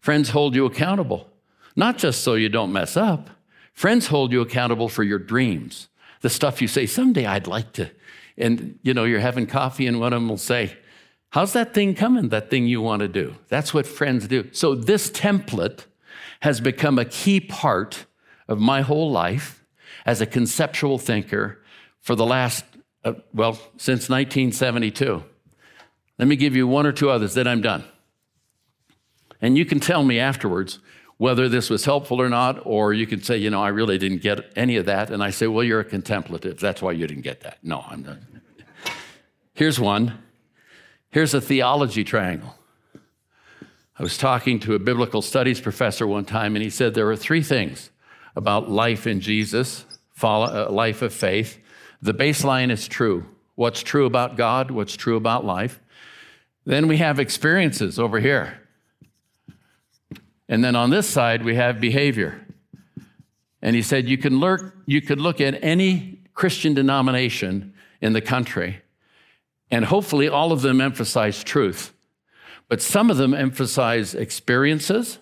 friends 0.00 0.30
hold 0.30 0.54
you 0.56 0.66
accountable, 0.66 1.28
not 1.76 1.96
just 1.96 2.22
so 2.22 2.34
you 2.34 2.48
don't 2.48 2.72
mess 2.72 2.96
up. 2.96 3.30
Friends 3.72 4.08
hold 4.08 4.32
you 4.32 4.40
accountable 4.40 4.88
for 4.88 5.04
your 5.04 5.18
dreams 5.18 5.88
the 6.20 6.30
stuff 6.30 6.60
you 6.60 6.68
say, 6.68 6.86
someday 6.86 7.26
I'd 7.26 7.46
like 7.46 7.72
to. 7.74 7.90
And, 8.36 8.78
you 8.82 8.94
know, 8.94 9.04
you're 9.04 9.20
having 9.20 9.46
coffee 9.46 9.86
and 9.86 10.00
one 10.00 10.12
of 10.12 10.20
them 10.20 10.28
will 10.28 10.36
say, 10.36 10.76
How's 11.30 11.52
that 11.52 11.72
thing 11.74 11.94
coming, 11.94 12.28
that 12.30 12.50
thing 12.50 12.66
you 12.66 12.80
want 12.80 13.00
to 13.00 13.08
do? 13.08 13.36
That's 13.48 13.72
what 13.72 13.86
friends 13.86 14.26
do. 14.26 14.48
So 14.52 14.74
this 14.74 15.10
template 15.10 15.84
has 16.40 16.60
become 16.60 16.98
a 16.98 17.04
key 17.04 17.40
part 17.40 18.06
of 18.48 18.58
my 18.58 18.82
whole 18.82 19.10
life 19.10 19.64
as 20.04 20.20
a 20.20 20.26
conceptual 20.26 20.98
thinker 20.98 21.62
for 22.00 22.16
the 22.16 22.26
last, 22.26 22.64
uh, 23.04 23.12
well, 23.32 23.54
since 23.76 24.08
1972. 24.08 25.22
Let 26.18 26.28
me 26.28 26.36
give 26.36 26.56
you 26.56 26.66
one 26.66 26.84
or 26.86 26.92
two 26.92 27.10
others, 27.10 27.34
then 27.34 27.46
I'm 27.46 27.60
done. 27.60 27.84
And 29.40 29.56
you 29.56 29.64
can 29.64 29.78
tell 29.78 30.02
me 30.02 30.18
afterwards 30.18 30.80
whether 31.16 31.48
this 31.48 31.70
was 31.70 31.84
helpful 31.84 32.20
or 32.20 32.28
not, 32.28 32.60
or 32.64 32.92
you 32.92 33.06
can 33.06 33.22
say, 33.22 33.36
you 33.36 33.50
know, 33.50 33.62
I 33.62 33.68
really 33.68 33.98
didn't 33.98 34.22
get 34.22 34.52
any 34.56 34.76
of 34.76 34.86
that. 34.86 35.10
And 35.10 35.22
I 35.22 35.30
say, 35.30 35.46
well, 35.46 35.62
you're 35.62 35.80
a 35.80 35.84
contemplative. 35.84 36.58
That's 36.58 36.82
why 36.82 36.92
you 36.92 37.06
didn't 37.06 37.22
get 37.22 37.40
that. 37.42 37.58
No, 37.62 37.84
I'm 37.88 38.02
not. 38.02 38.18
Here's 39.54 39.78
one. 39.78 40.18
Here's 41.10 41.34
a 41.34 41.40
theology 41.40 42.04
triangle. 42.04 42.54
I 43.98 44.02
was 44.02 44.16
talking 44.16 44.60
to 44.60 44.74
a 44.74 44.78
biblical 44.78 45.22
studies 45.22 45.60
professor 45.60 46.06
one 46.06 46.24
time, 46.24 46.54
and 46.54 46.62
he 46.62 46.70
said 46.70 46.94
there 46.94 47.10
are 47.10 47.16
three 47.16 47.42
things 47.42 47.90
about 48.36 48.70
life 48.70 49.06
in 49.06 49.20
Jesus, 49.20 49.84
uh, 50.22 50.70
life 50.70 51.02
of 51.02 51.12
faith. 51.12 51.58
The 52.00 52.14
baseline 52.14 52.70
is 52.70 52.86
true. 52.86 53.26
What's 53.56 53.82
true 53.82 54.06
about 54.06 54.36
God, 54.36 54.70
what's 54.70 54.96
true 54.96 55.16
about 55.16 55.44
life. 55.44 55.80
Then 56.64 56.88
we 56.88 56.98
have 56.98 57.18
experiences 57.18 57.98
over 57.98 58.20
here. 58.20 58.60
And 60.48 60.64
then 60.64 60.76
on 60.76 60.90
this 60.90 61.08
side, 61.08 61.44
we 61.44 61.56
have 61.56 61.80
behavior. 61.80 62.46
And 63.60 63.76
he 63.76 63.82
said, 63.82 64.08
you 64.08 64.16
can 64.16 64.38
look, 64.38 64.60
you 64.86 65.02
could 65.02 65.20
look 65.20 65.40
at 65.40 65.62
any 65.62 66.20
Christian 66.34 66.72
denomination 66.72 67.74
in 68.00 68.12
the 68.12 68.20
country, 68.20 68.80
and 69.70 69.84
hopefully 69.84 70.28
all 70.28 70.52
of 70.52 70.62
them 70.62 70.80
emphasize 70.80 71.42
truth. 71.44 71.92
But 72.68 72.82
some 72.82 73.10
of 73.10 73.16
them 73.16 73.34
emphasize 73.34 74.14
experiences 74.14 75.18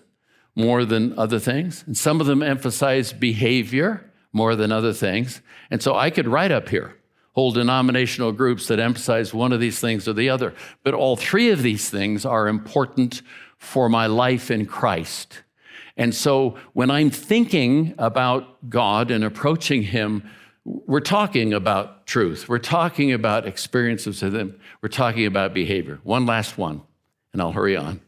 more 0.55 0.85
than 0.85 1.17
other 1.17 1.39
things, 1.39 1.83
and 1.87 1.97
some 1.97 2.21
of 2.21 2.27
them 2.27 2.43
emphasize 2.43 3.13
behavior 3.13 4.11
more 4.33 4.55
than 4.55 4.71
other 4.71 4.93
things. 4.93 5.41
And 5.71 5.81
so 5.81 5.95
I 5.95 6.09
could 6.09 6.27
write 6.27 6.51
up 6.51 6.69
here 6.69 6.95
whole 7.33 7.51
denominational 7.51 8.31
groups 8.31 8.67
that 8.67 8.79
emphasize 8.79 9.33
one 9.33 9.53
of 9.53 9.59
these 9.59 9.79
things 9.79 10.07
or 10.07 10.13
the 10.13 10.29
other. 10.29 10.53
But 10.83 10.93
all 10.93 11.15
three 11.15 11.51
of 11.51 11.61
these 11.61 11.89
things 11.89 12.25
are 12.25 12.47
important 12.47 13.21
for 13.57 13.87
my 13.87 14.07
life 14.07 14.51
in 14.51 14.65
Christ. 14.65 15.41
And 15.95 16.13
so 16.13 16.57
when 16.73 16.91
I'm 16.91 17.09
thinking 17.09 17.93
about 17.97 18.69
God 18.69 19.11
and 19.11 19.23
approaching 19.23 19.83
Him, 19.83 20.29
we're 20.65 20.99
talking 20.99 21.53
about 21.53 22.05
truth. 22.05 22.49
We're 22.49 22.59
talking 22.59 23.13
about 23.13 23.47
experiences 23.47 24.21
of 24.23 24.31
them. 24.31 24.59
We're 24.81 24.89
talking 24.89 25.25
about 25.25 25.53
behavior. 25.53 25.99
One 26.03 26.25
last 26.25 26.57
one, 26.57 26.81
and 27.33 27.41
I'll 27.41 27.51
hurry 27.51 27.77
on. 27.77 28.01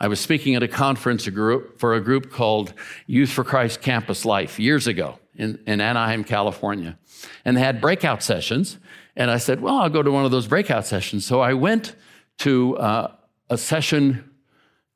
I 0.00 0.06
was 0.08 0.20
speaking 0.20 0.54
at 0.54 0.62
a 0.62 0.68
conference 0.68 1.24
for 1.26 1.94
a 1.94 2.00
group 2.00 2.30
called 2.30 2.72
Youth 3.06 3.30
for 3.30 3.42
Christ 3.42 3.80
Campus 3.80 4.24
Life 4.24 4.60
years 4.60 4.86
ago 4.86 5.18
in, 5.34 5.58
in 5.66 5.80
Anaheim, 5.80 6.22
California. 6.22 6.96
And 7.44 7.56
they 7.56 7.60
had 7.60 7.80
breakout 7.80 8.22
sessions. 8.22 8.78
And 9.16 9.30
I 9.30 9.38
said, 9.38 9.60
Well, 9.60 9.78
I'll 9.78 9.88
go 9.88 10.02
to 10.02 10.10
one 10.12 10.24
of 10.24 10.30
those 10.30 10.46
breakout 10.46 10.86
sessions. 10.86 11.26
So 11.26 11.40
I 11.40 11.54
went 11.54 11.96
to 12.38 12.76
uh, 12.78 13.12
a 13.50 13.58
session 13.58 14.30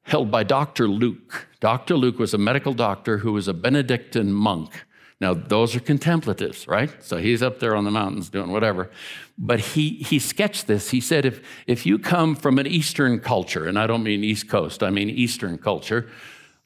held 0.03 0.31
by 0.31 0.45
Dr. 0.45 0.87
Luke. 0.87 1.49
Dr. 1.59 1.97
Luke 1.97 2.19
was 2.19 2.33
a 2.33 2.39
medical 2.39 2.73
doctor 2.73 3.19
who 3.19 3.33
was 3.33 3.49
a 3.49 3.55
Benedictine 3.55 4.33
monk. 4.33 4.85
Now, 5.23 5.35
those 5.35 5.77
are 5.77 5.81
contemplatives, 5.81 6.67
right? 6.67 6.91
So 6.99 7.17
he's 7.17 7.45
up 7.45 7.61
there 7.61 7.77
on 7.77 7.85
the 7.85 7.93
mountains 7.93 8.29
doing 8.29 8.51
whatever. 8.51 8.91
But 9.39 9.61
he, 9.61 9.91
he 9.91 10.19
sketched 10.19 10.67
this. 10.67 10.91
He 10.91 11.01
said, 11.01 11.25
if, 11.25 11.41
if 11.69 11.87
you 11.87 12.01
come 12.01 12.35
from 12.35 12.59
an 12.59 12.67
Eastern 12.67 13.21
culture, 13.21 13.69
and 13.69 13.79
I 13.79 13.87
don't 13.87 14.03
mean 14.03 14.25
East 14.25 14.49
Coast, 14.49 14.83
I 14.83 14.91
mean 14.91 15.09
Eastern 15.09 15.59
culture, 15.59 16.11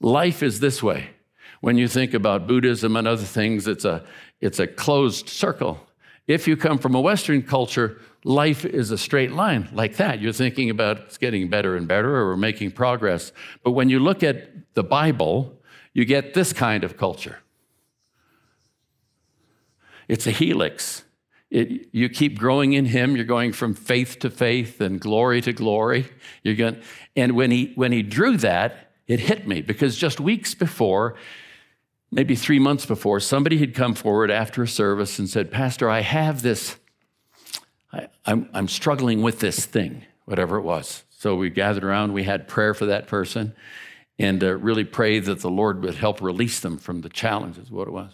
life 0.01 0.43
is 0.43 0.61
this 0.61 0.83
way. 0.83 1.11
When 1.61 1.77
you 1.77 1.87
think 1.87 2.15
about 2.15 2.47
Buddhism 2.47 2.97
and 2.97 3.07
other 3.07 3.25
things, 3.25 3.69
it's 3.69 3.85
a, 3.85 4.03
it's 4.41 4.59
a 4.59 4.67
closed 4.67 5.29
circle. 5.29 5.79
If 6.27 6.49
you 6.49 6.57
come 6.57 6.79
from 6.79 6.95
a 6.95 7.01
Western 7.03 7.43
culture, 7.43 8.01
life 8.25 8.65
is 8.65 8.91
a 8.91 8.97
straight 8.97 9.33
line 9.33 9.69
like 9.75 9.97
that. 9.97 10.23
You're 10.23 10.33
thinking 10.33 10.71
about 10.71 11.01
it's 11.01 11.19
getting 11.19 11.51
better 11.51 11.77
and 11.77 11.87
better 11.87 12.27
or 12.27 12.39
making 12.39 12.71
progress. 12.71 13.33
But 13.63 13.73
when 13.73 13.91
you 13.91 13.99
look 13.99 14.23
at 14.23 14.73
the 14.73 14.83
Bible, 14.83 15.61
you 15.93 16.07
get 16.07 16.33
this 16.33 16.55
kind 16.55 16.85
of 16.85 16.97
culture. 16.97 17.37
It's 20.09 20.27
a 20.27 20.31
helix. 20.31 21.05
It, 21.51 21.89
you 21.93 22.09
keep 22.09 22.39
growing 22.39 22.73
in 22.73 22.87
him. 22.87 23.17
You're 23.17 23.25
going 23.25 23.53
from 23.53 23.75
faith 23.75 24.19
to 24.21 24.31
faith 24.31 24.81
and 24.81 25.01
glory 25.01 25.41
to 25.43 25.53
glory. 25.53 26.09
You're 26.43 26.57
going, 26.57 26.83
and 27.15 27.33
when 27.33 27.51
he 27.51 27.73
when 27.77 27.93
he 27.93 28.03
drew 28.03 28.37
that, 28.39 28.93
it 29.07 29.21
hit 29.21 29.47
me 29.47 29.63
because 29.63 29.97
just 29.97 30.19
weeks 30.21 30.55
before, 30.55 31.15
maybe 32.11 32.35
three 32.35 32.59
months 32.59 32.85
before, 32.85 33.21
somebody 33.21 33.59
had 33.59 33.75
come 33.75 33.95
forward 33.95 34.31
after 34.31 34.65
a 34.65 34.69
service 34.69 35.19
and 35.19 35.29
said, 35.29 35.53
"Pastor, 35.53 35.89
I 35.89 36.01
have 36.01 36.43
this 36.43 36.77
I, 37.97 38.09
I'm, 38.25 38.49
I'm 38.53 38.69
struggling 38.69 39.23
with 39.23 39.41
this 39.41 39.65
thing, 39.65 40.05
whatever 40.25 40.59
it 40.59 40.63
was. 40.63 41.05
So 41.11 41.35
we 41.37 41.51
gathered 41.51 41.85
around, 41.85 42.13
we 42.13 42.25
had 42.25 42.49
prayer 42.49 42.75
for 42.75 42.87
that 42.87 43.07
person, 43.07 43.55
and 44.19 44.43
uh, 44.43 44.55
really 44.57 44.85
prayed 44.85 45.25
that 45.25 45.41
the 45.41 45.51
Lord 45.51 45.83
would 45.83 45.95
help 45.95 46.21
release 46.21 46.61
them 46.61 46.79
from 46.79 47.01
the 47.01 47.09
challenges, 47.09 47.71
what 47.71 47.89
it 47.89 47.93
was. 47.93 48.13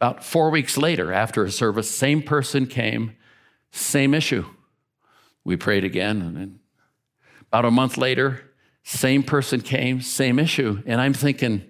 About 0.00 0.24
four 0.24 0.50
weeks 0.50 0.76
later, 0.76 1.12
after 1.12 1.44
a 1.44 1.50
service, 1.50 1.90
same 1.90 2.22
person 2.22 2.66
came, 2.66 3.16
same 3.70 4.14
issue. 4.14 4.44
We 5.44 5.56
prayed 5.56 5.84
again, 5.84 6.20
and 6.20 6.36
then 6.36 6.60
about 7.48 7.64
a 7.64 7.70
month 7.70 7.96
later, 7.96 8.52
same 8.82 9.22
person 9.22 9.60
came, 9.60 10.00
same 10.00 10.38
issue. 10.38 10.82
And 10.86 11.00
I'm 11.00 11.14
thinking, 11.14 11.62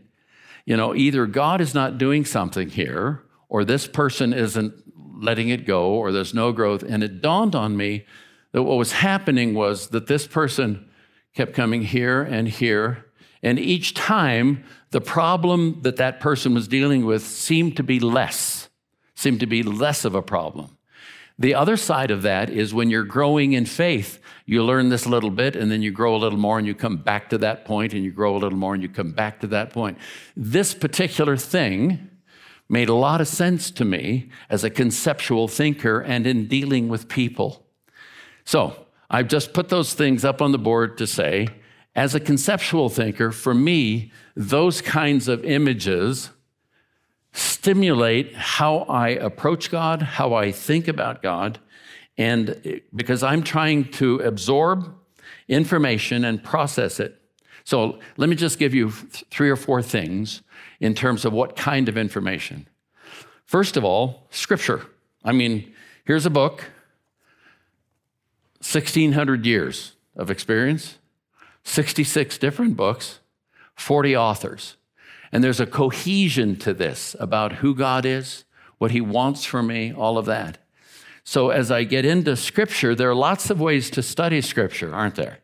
you 0.65 0.77
know, 0.77 0.95
either 0.95 1.27
God 1.27 1.61
is 1.61 1.75
not 1.75 1.99
doing 1.99 2.25
something 2.25 2.69
here, 2.71 3.23
or 3.49 3.65
this 3.65 3.87
person 3.87 4.33
isn't 4.33 4.75
letting 5.23 5.49
it 5.49 5.67
go 5.67 5.95
or 5.95 6.13
there's 6.13 6.35
no 6.35 6.53
growth. 6.53 6.83
And 6.83 7.03
it 7.03 7.23
dawned 7.23 7.55
on 7.55 7.77
me 7.77 8.05
that 8.53 8.63
what 8.63 8.77
was 8.77 8.93
happening 8.93 9.55
was 9.55 9.89
that 9.89 10.07
this 10.07 10.27
person 10.27 10.89
kept 11.35 11.55
coming 11.55 11.83
here 11.83 12.23
and 12.23 12.49
here. 12.49 13.07
And 13.43 13.59
each 13.59 13.95
time, 13.95 14.65
the 14.97 15.01
problem 15.03 15.83
that 15.83 15.99
that 15.99 16.21
person 16.21 16.55
was 16.55 16.67
dealing 16.67 17.05
with 17.05 17.23
seemed 17.23 17.77
to 17.77 17.83
be 17.83 18.01
less. 18.01 18.71
seem 19.15 19.39
to 19.39 19.47
be 19.47 19.63
less 19.63 20.07
of 20.07 20.15
a 20.15 20.23
problem. 20.23 20.79
The 21.39 21.55
other 21.55 21.77
side 21.77 22.11
of 22.11 22.23
that 22.23 22.49
is 22.49 22.73
when 22.73 22.89
you're 22.89 23.05
growing 23.05 23.53
in 23.53 23.67
faith, 23.67 24.19
you 24.47 24.65
learn 24.65 24.89
this 24.89 25.05
little 25.05 25.29
bit 25.29 25.55
and 25.55 25.71
then 25.71 25.83
you 25.83 25.91
grow 25.91 26.17
a 26.17 26.23
little 26.25 26.39
more 26.39 26.57
and 26.57 26.67
you 26.67 26.75
come 26.75 26.97
back 26.97 27.29
to 27.29 27.37
that 27.37 27.67
point 27.67 27.93
and 27.93 28.05
you 28.05 28.11
grow 28.11 28.37
a 28.37 28.39
little 28.39 28.59
more 28.59 28.73
and 28.73 28.83
you 28.83 28.89
come 28.89 29.13
back 29.13 29.39
to 29.41 29.47
that 29.49 29.69
point. 29.71 29.99
This 30.35 30.73
particular 30.73 31.37
thing 31.37 32.09
made 32.67 32.89
a 32.89 32.95
lot 32.95 33.21
of 33.21 33.29
sense 33.29 33.71
to 33.73 33.85
me 33.85 34.31
as 34.49 34.65
a 34.65 34.71
conceptual 34.71 35.47
thinker 35.47 36.01
and 36.01 36.27
in 36.27 36.49
dealing 36.49 36.89
with 36.89 37.07
people. 37.07 37.67
So 38.47 38.87
I've 39.11 39.29
just 39.29 39.53
put 39.53 39.69
those 39.69 39.93
things 39.93 40.25
up 40.25 40.41
on 40.41 40.53
the 40.53 40.59
board 40.59 40.97
to 40.97 41.07
say, 41.07 41.49
as 41.97 42.15
a 42.15 42.21
conceptual 42.21 42.91
thinker, 42.91 43.33
for 43.33 43.55
me, 43.55 44.13
those 44.37 44.83
kinds 44.83 45.29
of 45.29 45.43
images 45.45 46.29
stimulate 47.33 48.35
how 48.35 48.81
I 48.81 49.09
approach 49.09 49.71
God, 49.71 50.03
how 50.03 50.35
I 50.35 50.53
think 50.53 50.89
about 50.89 51.23
God, 51.23 51.59
and 52.19 52.83
because 52.95 53.23
I'm 53.23 53.43
trying 53.43 53.91
to 53.93 54.21
absorb 54.21 54.95
information 55.49 56.25
and 56.27 56.43
process 56.43 57.01
it. 57.01 57.19
So 57.65 57.99
let 58.19 58.29
me 58.29 58.37
just 58.37 58.59
give 58.59 58.75
you 58.75 58.91
three 58.91 59.51
or 59.51 59.57
four 59.57 59.83
things 59.83 60.43
in 60.81 60.95
terms 60.95 61.25
of 61.25 61.33
what 61.33 61.57
kind 61.57 61.89
of 61.89 61.97
information. 61.97 62.69
First 63.47 63.77
of 63.77 63.85
all, 63.85 64.27
scripture. 64.31 64.87
I 65.25 65.33
mean, 65.33 65.73
here's 66.05 66.27
a 66.27 66.31
book, 66.31 66.65
1,600 68.61 69.47
years 69.47 69.95
of 70.15 70.31
experience, 70.31 70.99
66 71.67 72.39
different 72.39 72.77
books, 72.77 73.19
40 73.75 74.17
authors. 74.17 74.77
And 75.33 75.43
there's 75.43 75.61
a 75.61 75.67
cohesion 75.67 76.57
to 76.61 76.73
this 76.73 77.17
about 77.19 77.55
who 77.55 77.75
God 77.75 78.07
is, 78.07 78.45
what 78.79 78.93
He 78.93 79.01
wants 79.01 79.45
from 79.45 79.67
me, 79.67 79.93
all 79.93 80.17
of 80.17 80.27
that. 80.27 80.59
So 81.25 81.51
as 81.51 81.73
I 81.73 81.83
get 81.83 82.05
into 82.05 82.37
Scripture, 82.37 82.95
there 82.95 83.11
are 83.11 83.15
lots 83.17 83.51
of 83.51 83.61
ways 83.61 83.91
to 83.91 84.03
study 84.03 84.41
Scripture, 84.41 84.95
aren't 84.95 85.17
there? 85.17 85.41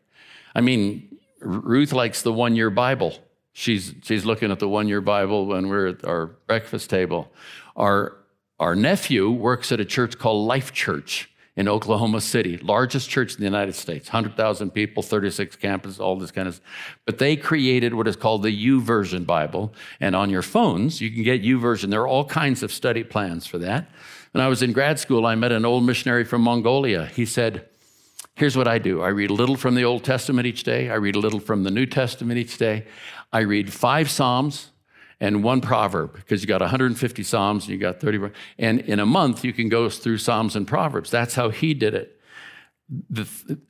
I 0.55 0.61
mean, 0.61 1.19
Ruth 1.41 1.91
likes 1.91 2.21
the 2.21 2.31
one 2.31 2.55
year 2.55 2.69
Bible. 2.69 3.17
She's, 3.51 3.93
she's 4.01 4.23
looking 4.23 4.49
at 4.49 4.59
the 4.59 4.69
one 4.69 4.87
year 4.87 5.01
Bible 5.01 5.45
when 5.45 5.67
we're 5.67 5.87
at 5.87 6.05
our 6.05 6.27
breakfast 6.47 6.89
table. 6.89 7.31
Our, 7.75 8.15
our 8.59 8.75
nephew 8.75 9.29
works 9.29 9.73
at 9.73 9.81
a 9.81 9.85
church 9.85 10.17
called 10.17 10.47
Life 10.47 10.71
Church 10.71 11.29
in 11.55 11.67
Oklahoma 11.67 12.19
City, 12.19 12.57
largest 12.57 13.09
church 13.09 13.33
in 13.33 13.39
the 13.39 13.45
United 13.45 13.75
States, 13.75 14.07
100,000 14.07 14.71
people, 14.71 15.03
36 15.03 15.55
campuses, 15.57 15.99
all 15.99 16.15
this 16.15 16.31
kind 16.31 16.47
of 16.47 16.55
stuff. 16.55 16.67
But 17.05 17.19
they 17.19 17.35
created 17.35 17.93
what 17.93 18.07
is 18.07 18.15
called 18.15 18.41
the 18.41 18.49
YouVersion 18.49 19.27
Bible. 19.27 19.71
And 19.99 20.15
on 20.15 20.31
your 20.31 20.41
phones, 20.41 20.99
you 20.99 21.11
can 21.11 21.21
get 21.21 21.43
YouVersion. 21.43 21.91
There 21.91 22.01
are 22.01 22.07
all 22.07 22.25
kinds 22.25 22.63
of 22.63 22.71
study 22.71 23.03
plans 23.03 23.45
for 23.45 23.59
that. 23.59 23.87
When 24.31 24.43
I 24.43 24.47
was 24.47 24.63
in 24.63 24.73
grad 24.73 24.99
school, 24.99 25.27
I 25.27 25.35
met 25.35 25.51
an 25.51 25.63
old 25.63 25.85
missionary 25.85 26.23
from 26.23 26.41
Mongolia. 26.41 27.05
He 27.05 27.25
said, 27.25 27.69
Here's 28.35 28.57
what 28.57 28.67
I 28.67 28.79
do 28.79 29.01
I 29.01 29.09
read 29.09 29.29
a 29.29 29.33
little 29.33 29.55
from 29.55 29.75
the 29.75 29.83
Old 29.83 30.03
Testament 30.03 30.47
each 30.47 30.63
day, 30.63 30.89
I 30.89 30.95
read 30.95 31.15
a 31.15 31.19
little 31.19 31.39
from 31.39 31.63
the 31.63 31.69
New 31.69 31.85
Testament 31.85 32.39
each 32.39 32.57
day. 32.57 32.87
I 33.31 33.39
read 33.39 33.71
five 33.71 34.09
Psalms, 34.09 34.71
and 35.19 35.43
one 35.43 35.61
proverb 35.61 36.13
because 36.13 36.41
you 36.41 36.47
got 36.47 36.61
150 36.61 37.23
Psalms 37.23 37.63
and 37.63 37.73
you 37.73 37.77
got 37.77 37.99
30. 37.99 38.31
And 38.57 38.79
in 38.81 38.99
a 38.99 39.05
month, 39.05 39.43
you 39.43 39.53
can 39.53 39.69
go 39.69 39.89
through 39.89 40.17
Psalms 40.17 40.55
and 40.55 40.67
Proverbs. 40.67 41.09
That's 41.09 41.35
how 41.35 41.49
he 41.49 41.73
did 41.73 41.93
it. 41.93 42.19
The, 43.09 43.27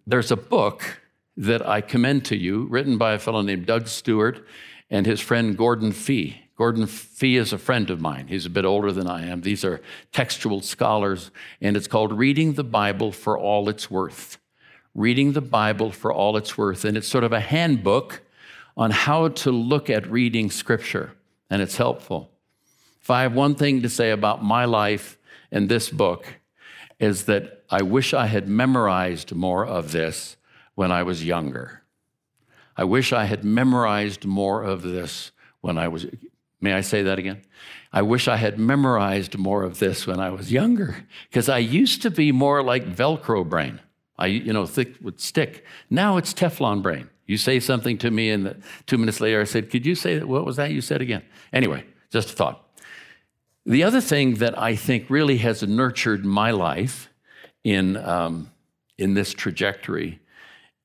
there's 0.07 0.31
a 0.31 0.35
book 0.35 1.01
that 1.37 1.67
I 1.67 1.81
commend 1.81 2.25
to 2.25 2.37
you, 2.37 2.65
written 2.65 2.97
by 2.97 3.13
a 3.13 3.19
fellow 3.19 3.41
named 3.41 3.65
Doug 3.65 3.87
Stuart 3.87 4.45
and 4.89 5.05
his 5.05 5.19
friend 5.19 5.57
Gordon 5.57 5.91
Fee. 5.91 6.39
Gordon 6.55 6.85
Fee 6.85 7.37
is 7.37 7.51
a 7.51 7.57
friend 7.57 7.89
of 7.89 7.99
mine. 7.99 8.27
He's 8.27 8.45
a 8.45 8.49
bit 8.49 8.65
older 8.65 8.91
than 8.91 9.07
I 9.07 9.25
am. 9.25 9.41
These 9.41 9.65
are 9.65 9.81
textual 10.11 10.61
scholars, 10.61 11.31
and 11.61 11.75
it's 11.75 11.87
called 11.87 12.13
Reading 12.13 12.53
the 12.53 12.63
Bible 12.63 13.11
for 13.11 13.37
All 13.37 13.69
It's 13.69 13.89
Worth. 13.89 14.37
Reading 14.93 15.31
the 15.33 15.41
Bible 15.41 15.91
for 15.91 16.13
All 16.13 16.37
It's 16.37 16.55
Worth. 16.57 16.85
And 16.85 16.95
it's 16.95 17.07
sort 17.07 17.23
of 17.23 17.33
a 17.33 17.39
handbook 17.39 18.21
on 18.77 18.91
how 18.91 19.29
to 19.29 19.51
look 19.51 19.89
at 19.89 20.09
reading 20.09 20.51
Scripture 20.51 21.13
and 21.53 21.61
it's 21.61 21.77
helpful. 21.77 22.31
If 22.99 23.11
I 23.11 23.21
have 23.21 23.35
one 23.35 23.53
thing 23.53 23.83
to 23.83 23.89
say 23.89 24.09
about 24.09 24.43
my 24.43 24.65
life 24.65 25.19
and 25.51 25.69
this 25.69 25.87
book, 25.87 26.25
is 26.99 27.25
that 27.25 27.63
I 27.69 27.83
wish 27.83 28.11
I 28.11 28.25
had 28.25 28.47
memorized 28.47 29.35
more 29.35 29.63
of 29.63 29.91
this 29.91 30.35
when 30.73 30.91
I 30.91 31.03
was 31.03 31.23
younger. 31.23 31.83
I 32.75 32.85
wish 32.85 33.13
I 33.13 33.25
had 33.25 33.43
memorized 33.43 34.25
more 34.25 34.63
of 34.63 34.81
this 34.81 35.31
when 35.61 35.77
I 35.77 35.89
was, 35.89 36.07
may 36.59 36.73
I 36.73 36.81
say 36.81 37.03
that 37.03 37.19
again? 37.19 37.43
I 37.91 38.01
wish 38.01 38.27
I 38.27 38.37
had 38.37 38.57
memorized 38.57 39.37
more 39.37 39.61
of 39.61 39.77
this 39.77 40.07
when 40.07 40.19
I 40.19 40.31
was 40.31 40.51
younger, 40.51 41.05
because 41.29 41.49
I 41.49 41.59
used 41.59 42.01
to 42.01 42.09
be 42.09 42.31
more 42.31 42.63
like 42.63 42.83
Velcro 42.87 43.47
brain. 43.47 43.79
I, 44.17 44.25
you 44.25 44.53
know, 44.53 44.65
thick 44.65 44.95
would 45.03 45.19
stick. 45.19 45.63
Now 45.87 46.17
it's 46.17 46.33
Teflon 46.33 46.81
brain. 46.81 47.11
You 47.25 47.37
say 47.37 47.59
something 47.59 47.97
to 47.99 48.11
me, 48.11 48.29
and 48.29 48.61
two 48.85 48.97
minutes 48.97 49.21
later 49.21 49.41
I 49.41 49.45
said, 49.45 49.69
Could 49.69 49.85
you 49.85 49.95
say 49.95 50.17
that? 50.17 50.27
What 50.27 50.45
was 50.45 50.57
that 50.57 50.71
you 50.71 50.81
said 50.81 51.01
again? 51.01 51.23
Anyway, 51.51 51.85
just 52.09 52.31
a 52.31 52.33
thought. 52.33 52.63
The 53.65 53.83
other 53.83 54.01
thing 54.01 54.35
that 54.35 54.59
I 54.59 54.75
think 54.75 55.09
really 55.09 55.37
has 55.37 55.63
nurtured 55.63 56.25
my 56.25 56.51
life 56.51 57.09
in, 57.63 57.95
um, 57.97 58.51
in 58.97 59.13
this 59.13 59.33
trajectory 59.33 60.19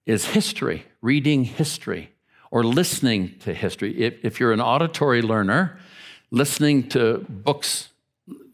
is 0.06 0.26
history, 0.26 0.84
reading 1.02 1.44
history 1.44 2.12
or 2.50 2.62
listening 2.62 3.34
to 3.40 3.52
history. 3.52 4.00
If, 4.00 4.14
if 4.24 4.40
you're 4.40 4.52
an 4.52 4.60
auditory 4.60 5.22
learner, 5.22 5.78
listening 6.30 6.88
to 6.90 7.26
books, 7.28 7.88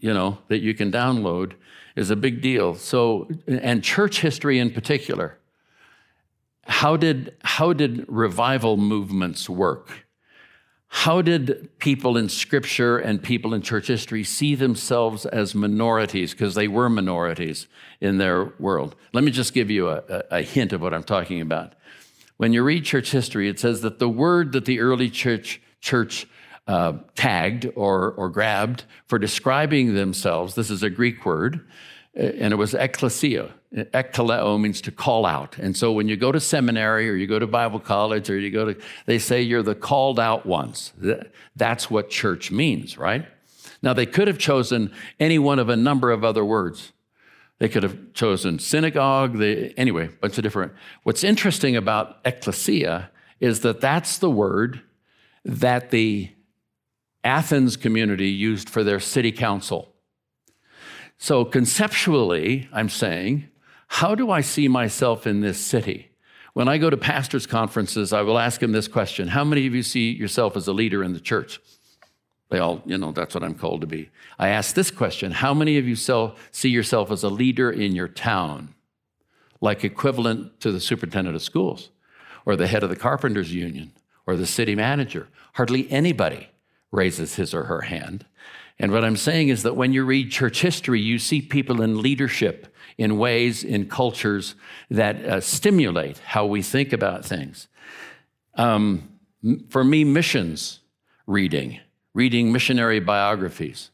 you 0.01 0.13
know, 0.13 0.39
that 0.49 0.59
you 0.59 0.75
can 0.75 0.91
download 0.91 1.53
is 1.97 2.11
a 2.11 2.17
big 2.17 2.41
deal. 2.41 2.75
So, 2.75 3.29
and 3.47 3.85
church 3.85 4.21
history 4.21 4.59
in 4.59 4.71
particular. 4.71 5.39
How 6.67 6.97
did, 6.97 7.37
how 7.43 7.73
did 7.73 8.05
revival 8.09 8.77
movements 8.77 9.49
work? 9.49 10.05
How 10.89 11.23
did 11.23 11.77
people 11.81 12.17
in 12.17 12.29
scripture 12.29 12.99
and 12.99 13.21
people 13.21 13.53
in 13.53 13.63
church 13.63 13.89
history 13.89 14.23
see 14.23 14.55
themselves 14.55 15.27
as 15.27 15.53
minorities? 15.53 16.31
Because 16.31 16.55
they 16.55 16.69
were 16.69 16.89
minorities 16.89 17.67
in 18.01 18.19
their 18.19 18.53
world. 18.61 18.95
Let 19.13 19.25
me 19.25 19.33
just 19.33 19.53
give 19.55 19.71
you 19.71 19.89
a, 19.89 20.23
a, 20.31 20.43
hint 20.43 20.73
of 20.73 20.81
what 20.81 20.95
I'm 20.95 21.03
talking 21.03 21.41
about. 21.41 21.75
When 22.37 22.53
you 22.53 22.63
read 22.63 22.85
church 22.85 23.11
history, 23.11 23.49
it 23.49 23.59
says 23.59 23.81
that 23.81 23.99
the 23.99 24.09
word 24.09 24.53
that 24.53 24.67
the 24.67 24.79
early 24.79 25.11
church, 25.11 25.61
church 25.81 26.29
uh, 26.69 26.93
tagged 27.17 27.69
or, 27.75 28.13
or 28.13 28.29
grabbed 28.29 28.85
for 29.07 29.19
describing 29.19 29.95
themselves, 29.95 30.55
this 30.55 30.71
is 30.71 30.85
a 30.85 30.91
Greek 30.91 31.27
word, 31.27 31.67
and 32.15 32.53
it 32.53 32.57
was 32.57 32.73
ecclesia. 32.73 33.53
Ekkaleo 33.75 34.61
means 34.61 34.81
to 34.83 34.93
call 34.93 35.27
out. 35.27 35.59
And 35.59 35.77
so 35.77 35.91
when 35.91 36.07
you 36.07 36.17
go 36.17 36.31
to 36.31 36.39
seminary 36.39 37.11
or 37.11 37.15
you 37.15 37.27
go 37.27 37.39
to 37.39 37.47
Bible 37.47 37.81
college 37.81 38.31
or 38.31 38.39
you 38.39 38.51
go 38.51 38.73
to, 38.73 38.81
they 39.07 39.19
say 39.19 39.43
you're 39.43 39.63
the 39.63 39.75
called 39.75 40.21
out 40.21 40.47
ones. 40.47 40.93
That's 41.57 41.91
what 41.91 42.09
church 42.09 42.51
means, 42.53 42.97
right? 42.97 43.27
Now, 43.83 43.93
they 43.93 44.07
could 44.07 44.29
have 44.29 44.39
chosen 44.39 44.93
any 45.19 45.39
one 45.39 45.59
of 45.59 45.69
a 45.69 45.77
number 45.77 46.11
of 46.11 46.25
other 46.25 46.45
words. 46.45 46.93
They 47.59 47.69
could 47.69 47.83
have 47.83 48.13
chosen 48.15 48.59
synagogue, 48.59 49.39
they, 49.39 49.71
anyway, 49.77 50.09
bunch 50.21 50.39
of 50.39 50.43
different. 50.43 50.73
What's 51.03 51.23
interesting 51.23 51.77
about 51.77 52.19
ecclesia 52.25 53.11
is 53.41 53.61
that 53.61 53.81
that's 53.81 54.19
the 54.19 54.31
word 54.31 54.83
that 55.45 55.91
the 55.91 56.31
Athens 57.23 57.77
community 57.77 58.29
used 58.29 58.69
for 58.69 58.85
their 58.85 59.01
city 59.01 59.33
council. 59.33 59.93
So, 61.19 61.45
conceptually, 61.45 62.69
I'm 62.73 62.89
saying, 62.89 63.49
how 63.87 64.15
do 64.15 64.31
I 64.31 64.41
see 64.41 64.69
myself 64.69 65.27
in 65.27 65.41
this 65.41 65.59
city? 65.59 66.11
When 66.55 66.69
I 66.69 66.79
go 66.79 66.89
to 66.89 66.97
pastors' 66.97 67.47
conferences, 67.47 68.13
I 68.13 68.23
will 68.23 68.39
ask 68.39 68.61
them 68.61 68.73
this 68.73 68.89
question 68.89 69.29
How 69.29 69.45
many 69.45 69.67
of 69.67 69.75
you 69.75 69.83
see 69.83 70.13
yourself 70.13 70.57
as 70.57 70.69
a 70.69 70.73
leader 70.73 71.03
in 71.03 71.13
the 71.13 71.21
church? 71.21 71.61
They 72.51 72.59
all, 72.59 72.83
you 72.87 72.97
know, 72.99 73.11
that's 73.11 73.35
what 73.35 73.43
I'm 73.43 73.55
called 73.55 73.81
to 73.81 73.87
be. 73.87 74.11
I 74.39 74.49
ask 74.49 74.75
this 74.75 74.91
question 74.91 75.33
How 75.33 75.53
many 75.53 75.79
of 75.79 75.89
you 75.89 75.97
see 75.97 76.69
yourself 76.69 77.11
as 77.11 77.25
a 77.25 77.29
leader 77.29 77.71
in 77.71 77.95
your 77.95 78.09
town, 78.09 78.75
like 79.61 79.85
equivalent 79.85 80.61
to 80.61 80.71
the 80.71 80.81
superintendent 80.81 81.35
of 81.35 81.43
schools, 81.43 81.91
or 82.47 82.55
the 82.55 82.69
head 82.69 82.85
of 82.85 82.91
the 82.91 82.97
carpenters 82.97 83.53
union, 83.53 83.93
or 84.27 84.37
the 84.37 84.47
city 84.47 84.77
manager? 84.77 85.29
Hardly 85.55 85.91
anybody 85.91 86.51
raises 86.93 87.35
his 87.35 87.53
or 87.53 87.65
her 87.65 87.83
hand. 87.83 88.25
And 88.79 88.93
what 88.93 89.05
I'm 89.05 89.17
saying 89.17 89.49
is 89.49 89.63
that 89.63 89.77
when 89.77 89.93
you 89.93 90.05
read 90.05 90.31
church 90.31 90.61
history, 90.61 91.01
you 91.01 91.19
see 91.19 91.41
people 91.41 91.81
in 91.81 92.03
leadership 92.03 92.75
in 92.99 93.19
ways, 93.19 93.65
in 93.65 93.89
cultures 93.89 94.55
that 94.91 95.17
uh, 95.25 95.41
stimulate 95.41 96.19
how 96.19 96.47
we 96.47 96.63
think 96.63 96.93
about 96.93 97.25
things. 97.25 97.69
Um, 98.55 99.11
for 99.69 99.85
me, 99.85 100.05
missions 100.05 100.81
reading, 101.27 101.81
reading 102.15 102.53
missionary 102.53 103.01
biographies, 103.01 103.91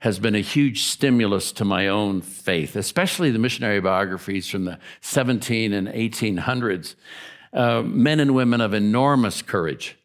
has 0.00 0.18
been 0.18 0.34
a 0.34 0.40
huge 0.40 0.82
stimulus 0.84 1.50
to 1.52 1.64
my 1.64 1.88
own 1.88 2.20
faith, 2.20 2.76
especially 2.76 3.30
the 3.30 3.38
missionary 3.38 3.80
biographies 3.80 4.46
from 4.46 4.66
the 4.66 4.78
17 5.00 5.72
and 5.72 5.88
1800s. 5.88 6.94
Uh, 7.52 7.82
men 7.82 8.20
and 8.20 8.34
women 8.34 8.60
of 8.60 8.74
enormous 8.74 9.40
courage. 9.40 9.96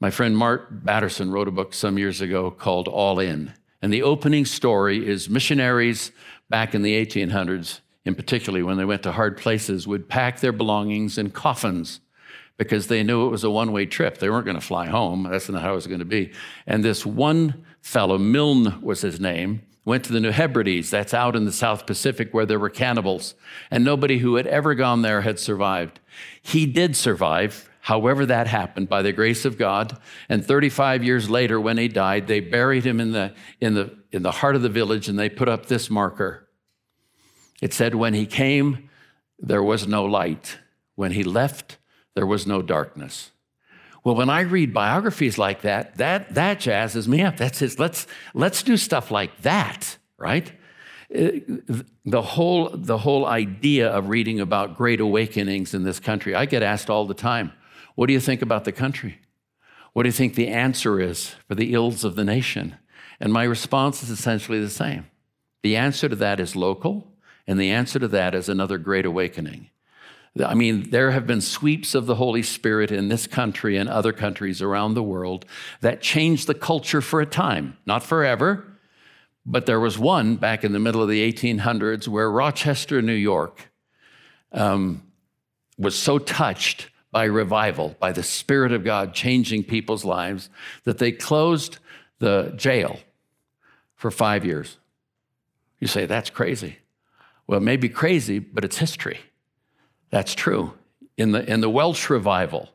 My 0.00 0.10
friend 0.10 0.36
Mark 0.36 0.68
Batterson 0.70 1.30
wrote 1.30 1.48
a 1.48 1.52
book 1.52 1.72
some 1.72 1.98
years 1.98 2.20
ago 2.20 2.50
called 2.50 2.88
All 2.88 3.18
In 3.18 3.54
And 3.86 3.92
the 3.92 4.02
opening 4.02 4.46
story 4.46 5.06
is 5.06 5.30
missionaries 5.30 6.10
back 6.50 6.74
in 6.74 6.82
the 6.82 7.06
1800s, 7.06 7.78
in 8.04 8.16
particularly 8.16 8.64
when 8.64 8.78
they 8.78 8.84
went 8.84 9.04
to 9.04 9.12
hard 9.12 9.36
places, 9.36 9.86
would 9.86 10.08
pack 10.08 10.40
their 10.40 10.50
belongings 10.50 11.18
in 11.18 11.30
coffins 11.30 12.00
because 12.56 12.88
they 12.88 13.04
knew 13.04 13.28
it 13.28 13.30
was 13.30 13.44
a 13.44 13.50
one 13.50 13.70
way 13.70 13.86
trip. 13.86 14.18
They 14.18 14.28
weren't 14.28 14.44
going 14.44 14.58
to 14.58 14.60
fly 14.60 14.86
home. 14.86 15.28
That's 15.30 15.48
not 15.48 15.62
how 15.62 15.70
it 15.70 15.76
was 15.76 15.86
going 15.86 16.00
to 16.00 16.04
be. 16.04 16.32
And 16.66 16.84
this 16.84 17.06
one 17.06 17.64
fellow, 17.80 18.18
Milne 18.18 18.82
was 18.82 19.02
his 19.02 19.20
name, 19.20 19.62
went 19.84 20.02
to 20.06 20.12
the 20.12 20.18
New 20.18 20.32
Hebrides. 20.32 20.90
That's 20.90 21.14
out 21.14 21.36
in 21.36 21.44
the 21.44 21.52
South 21.52 21.86
Pacific 21.86 22.34
where 22.34 22.44
there 22.44 22.58
were 22.58 22.70
cannibals. 22.70 23.36
And 23.70 23.84
nobody 23.84 24.18
who 24.18 24.34
had 24.34 24.48
ever 24.48 24.74
gone 24.74 25.02
there 25.02 25.20
had 25.20 25.38
survived. 25.38 26.00
He 26.42 26.66
did 26.66 26.96
survive. 26.96 27.70
However, 27.86 28.26
that 28.26 28.48
happened 28.48 28.88
by 28.88 29.02
the 29.02 29.12
grace 29.12 29.44
of 29.44 29.56
God. 29.56 29.96
And 30.28 30.44
35 30.44 31.04
years 31.04 31.30
later, 31.30 31.60
when 31.60 31.78
he 31.78 31.86
died, 31.86 32.26
they 32.26 32.40
buried 32.40 32.84
him 32.84 32.98
in 32.98 33.12
the, 33.12 33.32
in 33.60 33.74
the, 33.74 33.96
in 34.10 34.24
the 34.24 34.32
heart 34.32 34.56
of 34.56 34.62
the 34.62 34.68
village 34.68 35.08
and 35.08 35.16
they 35.16 35.28
put 35.28 35.48
up 35.48 35.66
this 35.66 35.88
marker. 35.88 36.48
It 37.62 37.72
said, 37.72 37.94
When 37.94 38.12
he 38.12 38.26
came, 38.26 38.90
there 39.38 39.62
was 39.62 39.86
no 39.86 40.04
light. 40.04 40.58
When 40.96 41.12
he 41.12 41.22
left, 41.22 41.78
there 42.16 42.26
was 42.26 42.44
no 42.44 42.60
darkness. 42.60 43.30
Well, 44.02 44.16
when 44.16 44.30
I 44.30 44.40
read 44.40 44.74
biographies 44.74 45.38
like 45.38 45.60
that, 45.60 45.96
that, 45.98 46.34
that 46.34 46.58
jazzes 46.58 47.06
me 47.06 47.22
up. 47.22 47.36
That 47.36 47.54
says, 47.54 47.78
let's, 47.78 48.08
let's 48.34 48.64
do 48.64 48.76
stuff 48.76 49.12
like 49.12 49.42
that, 49.42 49.96
right? 50.18 50.50
Uh, 51.14 51.38
the 52.04 52.22
whole, 52.22 52.70
the 52.72 52.98
whole 52.98 53.26
idea 53.26 53.88
of 53.88 54.08
reading 54.08 54.40
about 54.40 54.76
great 54.76 54.98
awakenings 54.98 55.72
in 55.72 55.84
this 55.84 56.00
country, 56.00 56.34
I 56.34 56.46
get 56.46 56.64
asked 56.64 56.90
all 56.90 57.06
the 57.06 57.14
time, 57.14 57.52
what 57.96 58.06
do 58.06 58.12
you 58.12 58.20
think 58.20 58.42
about 58.42 58.64
the 58.64 58.72
country? 58.72 59.18
What 59.92 60.04
do 60.04 60.08
you 60.08 60.12
think 60.12 60.34
the 60.34 60.48
answer 60.48 61.00
is 61.00 61.34
for 61.48 61.54
the 61.54 61.74
ills 61.74 62.04
of 62.04 62.14
the 62.14 62.24
nation? 62.24 62.76
And 63.18 63.32
my 63.32 63.44
response 63.44 64.02
is 64.02 64.10
essentially 64.10 64.60
the 64.60 64.70
same. 64.70 65.06
The 65.62 65.76
answer 65.76 66.08
to 66.08 66.16
that 66.16 66.38
is 66.38 66.54
local, 66.54 67.10
and 67.46 67.58
the 67.58 67.70
answer 67.70 67.98
to 67.98 68.08
that 68.08 68.34
is 68.34 68.48
another 68.48 68.78
great 68.78 69.06
awakening. 69.06 69.70
I 70.44 70.52
mean, 70.52 70.90
there 70.90 71.12
have 71.12 71.26
been 71.26 71.40
sweeps 71.40 71.94
of 71.94 72.04
the 72.04 72.16
Holy 72.16 72.42
Spirit 72.42 72.92
in 72.92 73.08
this 73.08 73.26
country 73.26 73.78
and 73.78 73.88
other 73.88 74.12
countries 74.12 74.60
around 74.60 74.92
the 74.92 75.02
world 75.02 75.46
that 75.80 76.02
changed 76.02 76.46
the 76.46 76.54
culture 76.54 77.00
for 77.00 77.22
a 77.22 77.26
time, 77.26 77.78
not 77.86 78.02
forever, 78.02 78.66
but 79.46 79.64
there 79.64 79.80
was 79.80 79.98
one 79.98 80.36
back 80.36 80.62
in 80.62 80.72
the 80.72 80.78
middle 80.78 81.02
of 81.02 81.08
the 81.08 81.32
1800s 81.32 82.06
where 82.06 82.30
Rochester, 82.30 83.00
New 83.00 83.14
York, 83.14 83.70
um, 84.52 85.02
was 85.78 85.98
so 85.98 86.18
touched 86.18 86.90
by 87.16 87.24
revival, 87.24 87.96
by 87.98 88.12
the 88.12 88.22
Spirit 88.22 88.72
of 88.72 88.84
God 88.84 89.14
changing 89.14 89.64
people's 89.64 90.04
lives, 90.04 90.50
that 90.84 90.98
they 90.98 91.10
closed 91.10 91.78
the 92.18 92.52
jail 92.56 93.00
for 93.94 94.10
five 94.10 94.44
years. 94.44 94.76
You 95.80 95.86
say, 95.86 96.04
that's 96.04 96.28
crazy. 96.28 96.76
Well, 97.46 97.56
it 97.56 97.62
may 97.62 97.78
be 97.78 97.88
crazy, 97.88 98.38
but 98.38 98.66
it's 98.66 98.76
history. 98.76 99.20
That's 100.10 100.34
true. 100.34 100.74
In 101.16 101.32
the, 101.32 101.50
in 101.50 101.62
the 101.62 101.70
Welsh 101.70 102.10
revival, 102.10 102.68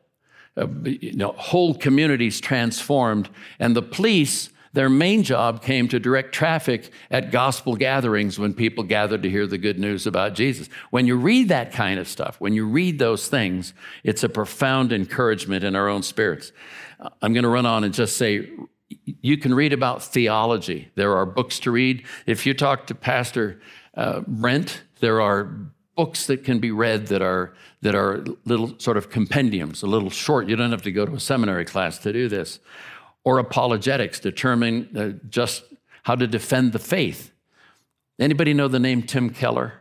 uh, 0.56 0.66
you 0.82 1.14
know, 1.14 1.36
whole 1.38 1.72
communities 1.72 2.40
transformed, 2.40 3.28
and 3.60 3.76
the 3.76 3.82
police, 3.82 4.50
their 4.72 4.88
main 4.88 5.22
job 5.22 5.62
came 5.62 5.88
to 5.88 5.98
direct 5.98 6.34
traffic 6.34 6.90
at 7.10 7.30
gospel 7.30 7.76
gatherings 7.76 8.38
when 8.38 8.54
people 8.54 8.84
gathered 8.84 9.22
to 9.22 9.30
hear 9.30 9.46
the 9.46 9.58
good 9.58 9.78
news 9.78 10.06
about 10.06 10.34
Jesus. 10.34 10.68
When 10.90 11.06
you 11.06 11.16
read 11.16 11.48
that 11.50 11.72
kind 11.72 12.00
of 12.00 12.08
stuff, 12.08 12.36
when 12.40 12.54
you 12.54 12.66
read 12.66 12.98
those 12.98 13.28
things, 13.28 13.74
it's 14.02 14.24
a 14.24 14.28
profound 14.28 14.92
encouragement 14.92 15.62
in 15.62 15.76
our 15.76 15.88
own 15.88 16.02
spirits. 16.02 16.52
I'm 17.20 17.32
going 17.32 17.44
to 17.44 17.50
run 17.50 17.66
on 17.66 17.84
and 17.84 17.92
just 17.92 18.16
say, 18.16 18.48
you 19.04 19.36
can 19.36 19.54
read 19.54 19.72
about 19.72 20.02
theology. 20.02 20.90
There 20.94 21.16
are 21.16 21.26
books 21.26 21.58
to 21.60 21.70
read. 21.70 22.04
If 22.26 22.46
you 22.46 22.54
talk 22.54 22.86
to 22.86 22.94
Pastor 22.94 23.60
uh, 23.94 24.20
Brent, 24.26 24.82
there 25.00 25.20
are 25.20 25.44
books 25.96 26.26
that 26.26 26.44
can 26.44 26.58
be 26.58 26.70
read 26.70 27.08
that 27.08 27.20
are 27.20 27.54
that 27.82 27.94
are 27.94 28.24
little 28.44 28.78
sort 28.78 28.96
of 28.96 29.10
compendiums, 29.10 29.82
a 29.82 29.86
little 29.86 30.10
short. 30.10 30.48
You 30.48 30.56
don't 30.56 30.70
have 30.70 30.82
to 30.82 30.92
go 30.92 31.04
to 31.04 31.14
a 31.14 31.20
seminary 31.20 31.64
class 31.64 31.98
to 31.98 32.12
do 32.12 32.28
this. 32.28 32.60
Or 33.24 33.38
apologetics, 33.38 34.18
determining 34.18 34.96
uh, 34.96 35.10
just 35.28 35.64
how 36.02 36.16
to 36.16 36.26
defend 36.26 36.72
the 36.72 36.78
faith. 36.78 37.30
Anybody 38.18 38.54
know 38.54 38.68
the 38.68 38.80
name 38.80 39.02
Tim 39.02 39.30
Keller? 39.30 39.74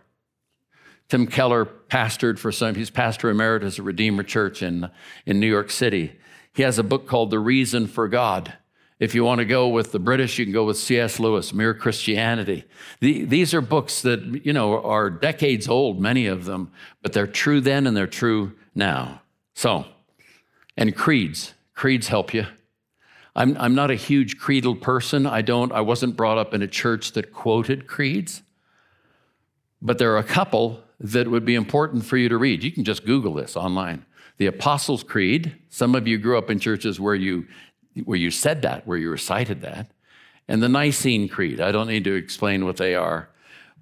Tim 1.10 1.28
Keller 1.28 1.66
pastored 1.66 2.40
for 2.40 2.52
some, 2.52 2.76
he's 2.76 2.90
pastor 2.90 3.30
emeritus 3.30 3.80
at 3.80 3.86
Redeemer 3.86 4.24
Church 4.24 4.64
in, 4.64 4.90
in 5.26 5.40
New 5.40 5.48
York 5.48 5.70
City. 5.70 6.14
He 6.54 6.64
has 6.64 6.80
a 6.80 6.84
book 6.84 7.08
called 7.08 7.32
The 7.32 7.40
Reason 7.40 7.88
for 7.88 8.08
God. 8.08 8.54
If 9.00 9.16
you 9.16 9.24
want 9.24 9.40
to 9.40 9.46
go 9.46 9.68
with 9.68 9.92
the 9.92 10.00
British, 10.00 10.38
you 10.38 10.46
can 10.46 10.54
go 10.54 10.64
with 10.64 10.78
C.S. 10.78 11.20
Lewis, 11.20 11.54
Mere 11.54 11.74
Christianity. 11.74 12.66
The, 13.00 13.26
these 13.26 13.54
are 13.54 13.60
books 13.60 14.04
that, 14.04 14.46
you 14.46 14.54
know, 14.54 14.82
are 14.84 15.10
decades 15.10 15.68
old, 15.68 16.00
many 16.00 16.28
of 16.28 16.46
them, 16.46 16.72
but 17.02 17.12
they're 17.12 17.26
true 17.26 17.62
then 17.62 17.88
and 17.88 17.98
they're 17.98 18.06
true 18.06 18.54
now. 18.76 19.22
So, 19.56 19.86
and 20.78 20.96
creeds. 20.96 21.56
Creeds 21.74 22.10
help 22.10 22.34
you. 22.34 22.46
I'm, 23.36 23.56
I'm 23.58 23.76
not 23.76 23.92
a 23.92 23.96
huge 23.96 24.38
creedal 24.38 24.76
person. 24.76 25.26
I 25.26 25.42
don't, 25.42 25.72
I 25.72 25.82
wasn't 25.82 26.18
brought 26.18 26.38
up 26.38 26.54
in 26.54 26.62
a 26.62 26.68
church 26.68 27.14
that 27.14 27.32
quoted 27.32 27.88
creeds, 27.88 28.44
but 29.82 29.98
there 29.98 30.14
are 30.14 30.18
a 30.18 30.24
couple 30.24 30.84
that 31.00 31.30
would 31.30 31.46
be 31.46 31.56
important 31.56 32.06
for 32.06 32.18
you 32.18 32.30
to 32.30 32.38
read. 32.38 32.64
You 32.64 32.72
can 32.72 32.84
just 32.84 33.06
Google 33.06 33.34
this 33.34 33.56
online. 33.56 34.06
The 34.38 34.48
Apostles' 34.48 35.04
Creed. 35.04 35.56
Some 35.70 35.96
of 35.96 36.08
you 36.08 36.18
grew 36.18 36.38
up 36.38 36.50
in 36.50 36.60
churches 36.60 37.00
where 37.00 37.16
you 37.16 37.48
where 38.06 38.18
you 38.18 38.32
said 38.32 38.62
that, 38.62 38.88
where 38.88 38.98
you 38.98 39.10
recited 39.10 39.62
that, 39.64 39.92
and 40.48 40.64
the 40.64 40.70
Nicene 40.70 41.28
Creed. 41.28 41.60
I 41.60 41.74
don't 41.74 41.88
need 41.88 42.06
to 42.06 42.16
explain 42.16 42.64
what 42.64 42.78
they 42.78 42.96
are. 42.96 43.30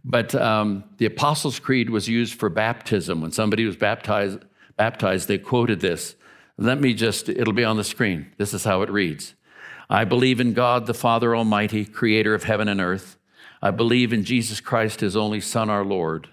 But 0.04 0.34
um, 0.34 0.84
the 0.98 1.06
Apostles' 1.06 1.60
Creed 1.60 1.92
was 1.92 2.08
used 2.08 2.34
for 2.34 2.50
baptism. 2.50 3.22
When 3.22 3.32
somebody 3.32 3.66
was 3.66 3.76
baptized, 3.76 4.40
baptized, 4.78 5.28
they 5.28 5.38
quoted 5.38 5.80
this. 5.80 6.16
Let 6.58 6.82
me 6.82 6.94
just, 6.94 7.30
it'll 7.30 7.54
be 7.54 7.64
on 7.64 7.78
the 7.78 7.84
screen. 7.84 8.32
This 8.38 8.54
is 8.54 8.64
how 8.64 8.82
it 8.82 8.90
reads 8.90 9.36
I 9.92 10.06
believe 10.06 10.40
in 10.40 10.54
God, 10.54 10.86
the 10.86 10.94
Father 10.94 11.36
Almighty, 11.36 11.84
creator 11.84 12.36
of 12.36 12.44
heaven 12.44 12.68
and 12.68 12.80
earth. 12.80 13.18
I 13.60 13.72
believe 13.72 14.14
in 14.14 14.24
Jesus 14.24 14.62
Christ, 14.62 15.00
his 15.00 15.18
only 15.18 15.42
Son, 15.42 15.68
our 15.68 15.84
Lord. 15.84 16.30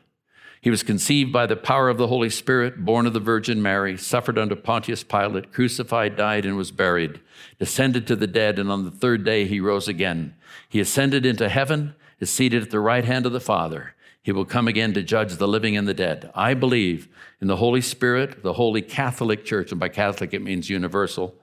He 0.60 0.68
was 0.68 0.82
conceived 0.82 1.32
by 1.32 1.46
the 1.46 1.56
power 1.56 1.88
of 1.88 1.96
the 1.96 2.08
Holy 2.08 2.28
Spirit, 2.28 2.84
born 2.84 3.06
of 3.06 3.14
the 3.14 3.20
Virgin 3.20 3.62
Mary, 3.62 3.96
suffered 3.96 4.36
under 4.36 4.56
Pontius 4.56 5.02
Pilate, 5.02 5.52
crucified, 5.52 6.16
died, 6.16 6.44
and 6.44 6.56
was 6.56 6.70
buried, 6.70 7.20
descended 7.58 8.06
to 8.08 8.16
the 8.16 8.26
dead, 8.26 8.58
and 8.58 8.70
on 8.70 8.84
the 8.84 8.90
third 8.90 9.24
day 9.24 9.46
he 9.46 9.58
rose 9.58 9.88
again. 9.88 10.34
He 10.68 10.78
ascended 10.78 11.24
into 11.24 11.48
heaven, 11.48 11.94
is 12.20 12.28
seated 12.28 12.62
at 12.62 12.70
the 12.70 12.80
right 12.80 13.06
hand 13.06 13.24
of 13.24 13.32
the 13.32 13.40
Father. 13.40 13.94
He 14.22 14.32
will 14.32 14.44
come 14.44 14.68
again 14.68 14.92
to 14.94 15.02
judge 15.02 15.36
the 15.36 15.48
living 15.48 15.78
and 15.78 15.88
the 15.88 15.94
dead. 15.94 16.30
I 16.34 16.52
believe 16.52 17.08
in 17.40 17.46
the 17.46 17.56
Holy 17.56 17.80
Spirit, 17.80 18.42
the 18.42 18.54
Holy 18.54 18.82
Catholic 18.82 19.46
Church, 19.46 19.70
and 19.70 19.80
by 19.80 19.88
Catholic 19.88 20.34
it 20.34 20.42
means 20.42 20.68
universal 20.68 21.36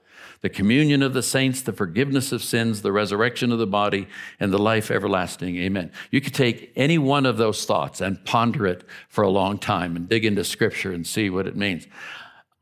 the 0.44 0.50
communion 0.50 1.02
of 1.02 1.14
the 1.14 1.22
saints, 1.22 1.62
the 1.62 1.72
forgiveness 1.72 2.30
of 2.30 2.42
sins, 2.42 2.82
the 2.82 2.92
resurrection 2.92 3.50
of 3.50 3.58
the 3.58 3.66
body, 3.66 4.06
and 4.38 4.52
the 4.52 4.58
life 4.58 4.90
everlasting. 4.90 5.56
Amen. 5.56 5.90
You 6.10 6.20
could 6.20 6.34
take 6.34 6.70
any 6.76 6.98
one 6.98 7.24
of 7.24 7.38
those 7.38 7.64
thoughts 7.64 8.02
and 8.02 8.22
ponder 8.26 8.66
it 8.66 8.84
for 9.08 9.24
a 9.24 9.30
long 9.30 9.56
time 9.56 9.96
and 9.96 10.06
dig 10.06 10.22
into 10.22 10.44
scripture 10.44 10.92
and 10.92 11.06
see 11.06 11.30
what 11.30 11.46
it 11.46 11.56
means. 11.56 11.86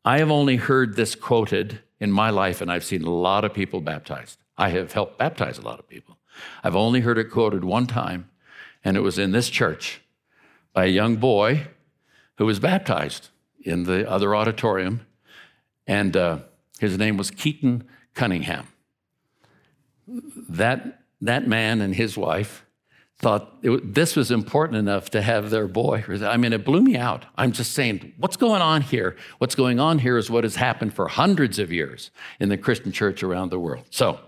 I 0.05 0.19
have 0.19 0.31
only 0.31 0.55
heard 0.55 0.95
this 0.95 1.17
quoted 1.17 1.81
in 1.99 2.13
my 2.13 2.31
life, 2.31 2.61
and 2.61 2.71
I've 2.71 2.85
seen 2.85 3.03
a 3.03 3.11
lot 3.11 3.45
of 3.45 3.53
people 3.53 3.81
baptized. 3.81 4.39
I 4.57 4.69
have 4.69 4.93
helped 4.93 5.19
baptize 5.19 5.59
a 5.59 5.63
lot 5.63 5.81
of 5.81 5.89
people. 5.89 6.19
I've 6.63 6.77
only 6.77 7.01
heard 7.01 7.19
it 7.19 7.33
quoted 7.33 7.65
one 7.65 7.89
time, 7.89 8.31
and 8.85 8.97
it 8.97 9.01
was 9.01 9.19
in 9.19 9.33
this 9.33 9.51
church 9.51 10.03
by 10.73 10.85
a 10.85 10.89
young 10.89 11.17
boy 11.17 11.67
who 12.39 12.47
was 12.47 12.61
baptized 12.61 13.31
in 13.61 13.83
the 13.83 14.09
other 14.09 14.37
auditorium. 14.37 15.05
And 15.85 16.17
uh, 16.17 16.39
his 16.83 16.99
name 16.99 17.17
was 17.17 17.31
Keaton 17.31 17.85
Cunningham. 18.15 18.67
That, 20.07 21.05
that 21.21 21.47
man 21.47 21.81
and 21.81 21.95
his 21.95 22.17
wife 22.17 22.65
thought 23.19 23.57
it, 23.63 23.95
this 23.95 24.17
was 24.17 24.31
important 24.33 24.77
enough 24.79 25.09
to 25.11 25.23
have 25.23 25.51
their 25.51 25.69
boy. 25.69 26.05
I 26.23 26.37
mean, 26.37 26.53
it 26.53 26.65
blew 26.65 26.83
me 26.83 26.97
out. 26.97 27.25
I'm 27.37 27.53
just 27.53 27.73
saying, 27.73 28.13
what's 28.19 28.37
going 28.37 28.61
on 28.61 28.83
here? 28.83 29.17
What's 29.39 29.55
going 29.55 29.79
on 29.79 30.01
here 30.01 30.19
is 30.19 30.29
what 30.29 30.45
has 30.45 30.57
happened 30.57 30.93
for 30.93 31.07
hundreds 31.07 31.59
of 31.61 31.73
years 31.73 32.11
in 32.41 32.49
the 32.49 32.59
Christian 32.59 32.91
church 32.91 33.23
around 33.23 33.51
the 33.51 33.61
world. 33.61 33.85
So, 33.91 34.19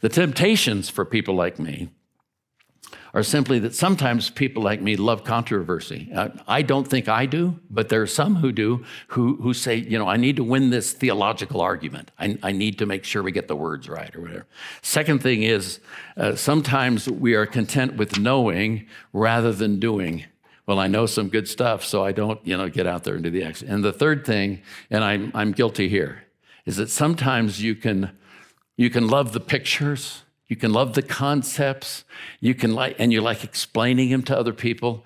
the 0.00 0.08
temptations 0.08 0.88
for 0.88 1.04
people 1.04 1.34
like 1.34 1.58
me 1.58 1.88
are 3.14 3.22
simply 3.22 3.58
that 3.60 3.74
sometimes 3.74 4.30
people 4.30 4.62
like 4.62 4.80
me 4.80 4.96
love 4.96 5.24
controversy. 5.24 6.10
Uh, 6.14 6.28
I 6.46 6.62
don't 6.62 6.86
think 6.86 7.08
I 7.08 7.26
do, 7.26 7.58
but 7.70 7.88
there 7.88 8.02
are 8.02 8.06
some 8.06 8.36
who 8.36 8.52
do 8.52 8.84
who, 9.08 9.36
who 9.36 9.54
say, 9.54 9.76
you 9.76 9.98
know, 9.98 10.08
I 10.08 10.16
need 10.16 10.36
to 10.36 10.44
win 10.44 10.70
this 10.70 10.92
theological 10.92 11.60
argument. 11.60 12.10
I, 12.18 12.38
I 12.42 12.52
need 12.52 12.78
to 12.78 12.86
make 12.86 13.04
sure 13.04 13.22
we 13.22 13.32
get 13.32 13.48
the 13.48 13.56
words 13.56 13.88
right 13.88 14.14
or 14.14 14.20
whatever. 14.20 14.46
Second 14.82 15.22
thing 15.22 15.42
is, 15.42 15.80
uh, 16.16 16.34
sometimes 16.34 17.08
we 17.08 17.34
are 17.34 17.46
content 17.46 17.96
with 17.96 18.18
knowing 18.18 18.86
rather 19.12 19.52
than 19.52 19.80
doing. 19.80 20.24
Well, 20.66 20.78
I 20.78 20.86
know 20.86 21.06
some 21.06 21.30
good 21.30 21.48
stuff, 21.48 21.82
so 21.82 22.04
I 22.04 22.12
don't, 22.12 22.38
you 22.46 22.54
know, 22.54 22.68
get 22.68 22.86
out 22.86 23.04
there 23.04 23.14
and 23.14 23.24
do 23.24 23.30
the 23.30 23.42
action. 23.42 23.68
And 23.68 23.82
the 23.82 23.92
third 23.92 24.26
thing, 24.26 24.60
and 24.90 25.02
I'm, 25.02 25.32
I'm 25.34 25.52
guilty 25.52 25.88
here, 25.88 26.24
is 26.66 26.76
that 26.76 26.90
sometimes 26.90 27.62
you 27.62 27.74
can, 27.74 28.10
you 28.76 28.90
can 28.90 29.08
love 29.08 29.32
the 29.32 29.40
pictures 29.40 30.24
You 30.48 30.56
can 30.56 30.72
love 30.72 30.94
the 30.94 31.02
concepts. 31.02 32.04
You 32.40 32.54
can 32.54 32.74
like, 32.74 32.96
and 32.98 33.12
you 33.12 33.20
like 33.20 33.44
explaining 33.44 34.10
them 34.10 34.22
to 34.24 34.38
other 34.38 34.52
people. 34.52 35.04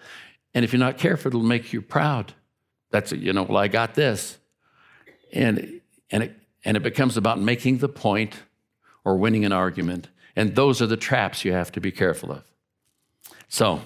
And 0.55 0.65
if 0.65 0.73
you're 0.73 0.81
not 0.81 0.99
careful, 0.99 1.29
it'll 1.29 1.43
make 1.43 1.73
you 1.73 1.83
proud. 1.83 2.35
That's 2.91 3.13
you 3.13 3.33
know, 3.33 3.43
well, 3.43 3.59
I 3.59 3.69
got 3.69 3.95
this. 3.95 4.39
And, 5.33 5.81
and, 6.11 6.25
it, 6.25 6.37
and 6.65 6.77
it 6.77 6.83
becomes 6.83 7.17
about 7.17 7.41
making 7.41 7.79
the 7.79 7.89
point 7.89 8.35
or 9.05 9.17
winning 9.17 9.45
an 9.45 9.53
argument. 9.53 10.09
And 10.37 10.55
those 10.55 10.81
are 10.81 10.87
the 10.87 10.97
traps 10.97 11.45
you 11.45 11.53
have 11.53 11.73
to 11.73 11.81
be 11.81 11.91
careful 11.91 12.33
of. 12.33 12.45
So, 13.49 13.83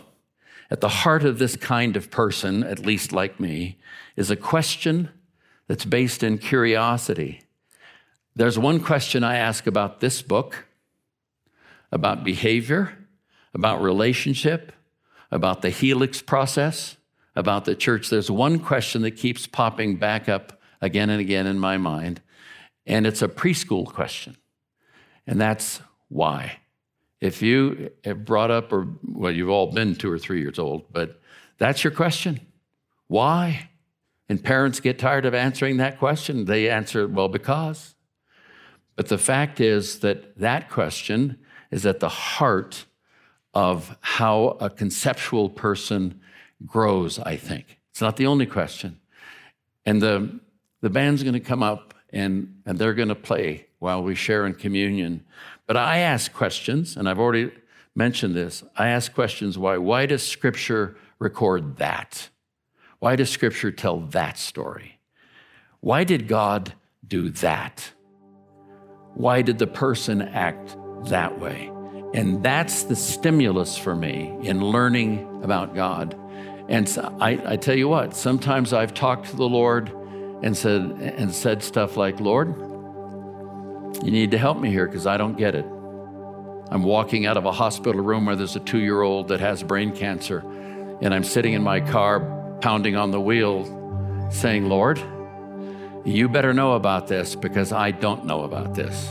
at 0.71 0.81
the 0.81 0.89
heart 0.89 1.25
of 1.25 1.39
this 1.39 1.57
kind 1.57 1.97
of 1.97 2.11
person, 2.11 2.65
at 2.65 2.81
least 2.81 3.13
like 3.13 3.39
me, 3.39 3.79
is 4.17 4.31
a 4.31 4.37
question 4.37 5.11
that's 5.69 5.85
based 5.85 6.23
in 6.23 6.39
curiosity. 6.39 7.43
There's 8.35 8.59
one 8.59 8.81
question 8.81 9.25
I 9.25 9.37
ask 9.37 9.67
about 9.67 10.01
this 10.01 10.23
book, 10.23 10.66
about 11.93 12.25
behavior, 12.25 12.97
about 13.55 13.81
relationship, 13.81 14.73
about 15.31 15.63
the 15.63 15.71
helix 15.71 16.23
process, 16.23 16.97
about 17.35 17.65
the 17.65 17.75
church. 17.75 18.11
There's 18.11 18.31
one 18.31 18.59
question 18.59 19.03
that 19.03 19.13
keeps 19.13 19.47
popping 19.47 19.97
back 19.97 20.29
up 20.29 20.61
again 20.81 21.11
and 21.11 21.21
again 21.21 21.47
in 21.47 21.59
my 21.59 21.77
mind, 21.77 22.21
and 22.87 23.07
it's 23.07 23.23
a 23.23 23.29
preschool 23.29 23.87
question. 23.87 24.37
And 25.27 25.41
that's 25.41 25.81
why. 26.09 26.59
If 27.21 27.43
you 27.43 27.91
have 28.05 28.25
brought 28.25 28.51
up, 28.51 28.73
or 28.73 28.87
well, 29.05 29.33
you've 29.33 29.51
all 29.51 29.73
been 29.73 29.95
two 29.97 30.11
or 30.11 30.19
three 30.19 30.41
years 30.41 30.59
old, 30.59 30.93
but 30.93 31.21
that's 31.59 31.83
your 31.83 31.93
question. 31.93 32.41
Why? 33.09 33.71
And 34.29 34.43
parents 34.43 34.81
get 34.81 34.99
tired 34.99 35.25
of 35.25 35.35
answering 35.35 35.79
that 35.79 35.99
question. 35.99 36.45
They 36.45 36.69
answer, 36.69 37.07
well, 37.09 37.29
because. 37.29 37.95
But 38.97 39.09
the 39.09 39.19
fact 39.19 39.61
is 39.61 40.01
that 40.01 40.39
that 40.39 40.69
question 40.69 41.39
is 41.77 41.85
at 41.85 42.01
the 42.01 42.09
heart 42.09 42.87
of 43.53 43.97
how 44.01 44.57
a 44.61 44.71
conceptual 44.71 45.51
person 45.51 46.19
grows, 46.65 47.19
I 47.19 47.37
think. 47.37 47.79
It's 47.91 48.01
not 48.01 48.17
the 48.17 48.27
only 48.27 48.47
question. 48.47 48.99
And 49.85 50.01
the, 50.01 50.41
the 50.81 50.89
band's 50.89 51.23
going 51.23 51.35
to 51.35 51.41
come 51.41 51.63
up 51.63 51.93
and, 52.11 52.63
and 52.65 52.79
they're 52.79 52.95
going 52.95 53.11
to 53.11 53.15
play 53.15 53.67
while 53.79 54.03
we 54.03 54.15
share 54.15 54.47
in 54.47 54.55
communion. 54.55 55.23
But 55.67 55.77
I 55.77 55.99
ask 55.99 56.33
questions, 56.33 56.97
and 56.97 57.11
I've 57.11 57.19
already 57.19 57.53
mentioned 57.95 58.35
this. 58.35 58.65
I 58.75 58.89
ask 58.89 59.13
questions 59.13 59.59
why? 59.59 59.77
Why 59.77 60.07
does 60.07 60.27
Scripture 60.27 60.97
record 61.19 61.77
that? 61.77 62.31
Why 63.01 63.17
does 63.17 63.29
Scripture 63.29 63.71
tell 63.71 64.01
that 64.01 64.39
story? 64.39 64.99
Why 65.81 66.05
did 66.05 66.27
God 66.27 66.73
do 67.07 67.29
that? 67.29 67.93
Why 69.13 69.43
did 69.43 69.59
the 69.59 69.67
person 69.67 70.23
act 70.23 70.75
that 71.05 71.39
way? 71.39 71.71
And 72.15 72.43
that's 72.43 72.85
the 72.85 72.97
stimulus 72.97 73.77
for 73.77 73.95
me 73.95 74.37
in 74.43 74.61
learning 74.61 75.43
about 75.43 75.75
God. 75.75 76.19
And 76.69 76.89
so 76.89 77.17
I, 77.21 77.53
I 77.53 77.57
tell 77.57 77.77
you 77.77 77.89
what, 77.89 78.17
sometimes 78.17 78.73
I've 78.73 78.95
talked 78.95 79.31
to 79.31 79.37
the 79.37 79.49
Lord 79.49 79.93
and 80.43 80.57
said, 80.57 80.83
and 80.83 81.33
said 81.33 81.63
stuff 81.63 81.97
like, 81.97 82.21
Lord, 82.21 82.49
you 84.05 84.11
need 84.11 84.31
to 84.33 84.39
help 84.39 84.59
me 84.59 84.71
here 84.71 84.87
because 84.87 85.07
I 85.07 85.17
don't 85.17 85.37
get 85.37 85.55
it. 85.55 85.65
I'm 86.71 86.83
walking 86.83 87.27
out 87.27 87.37
of 87.37 87.45
a 87.45 87.53
hospital 87.53 88.01
room 88.01 88.27
where 88.27 88.35
there's 88.35 88.57
a 88.57 88.61
two 88.61 88.79
year 88.79 89.03
old 89.03 89.29
that 89.29 89.41
has 89.41 89.63
brain 89.63 89.95
cancer, 89.95 90.41
and 91.01 91.15
I'm 91.15 91.25
sitting 91.25 91.53
in 91.53 91.63
my 91.63 91.81
car 91.81 92.59
pounding 92.61 92.97
on 92.97 93.13
the 93.13 93.21
wheel 93.21 93.65
saying, 94.33 94.69
Lord, 94.69 95.01
you 96.05 96.29
better 96.29 96.53
know 96.53 96.73
about 96.73 97.07
this 97.07 97.35
because 97.35 97.73
I 97.73 97.93
don't 97.93 98.25
know 98.25 98.43
about 98.43 98.75
this. 98.75 99.09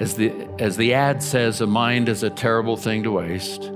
As 0.00 0.16
the, 0.16 0.48
as 0.58 0.76
the 0.76 0.94
ad 0.94 1.22
says, 1.22 1.60
a 1.60 1.66
mind 1.66 2.08
is 2.08 2.22
a 2.22 2.30
terrible 2.30 2.76
thing 2.76 3.02
to 3.04 3.12
waste. 3.12 3.70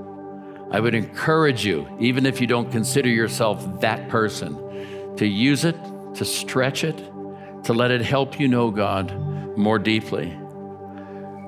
I 0.71 0.79
would 0.79 0.93
encourage 0.93 1.65
you, 1.65 1.87
even 1.99 2.25
if 2.25 2.41
you 2.41 2.47
don't 2.47 2.71
consider 2.71 3.09
yourself 3.09 3.81
that 3.81 4.09
person, 4.09 5.15
to 5.15 5.25
use 5.25 5.65
it, 5.65 5.77
to 6.15 6.25
stretch 6.25 6.83
it, 6.83 6.97
to 7.63 7.73
let 7.73 7.91
it 7.91 8.01
help 8.01 8.39
you 8.39 8.47
know 8.47 8.69
God 8.69 9.57
more 9.57 9.79
deeply. 9.79 10.37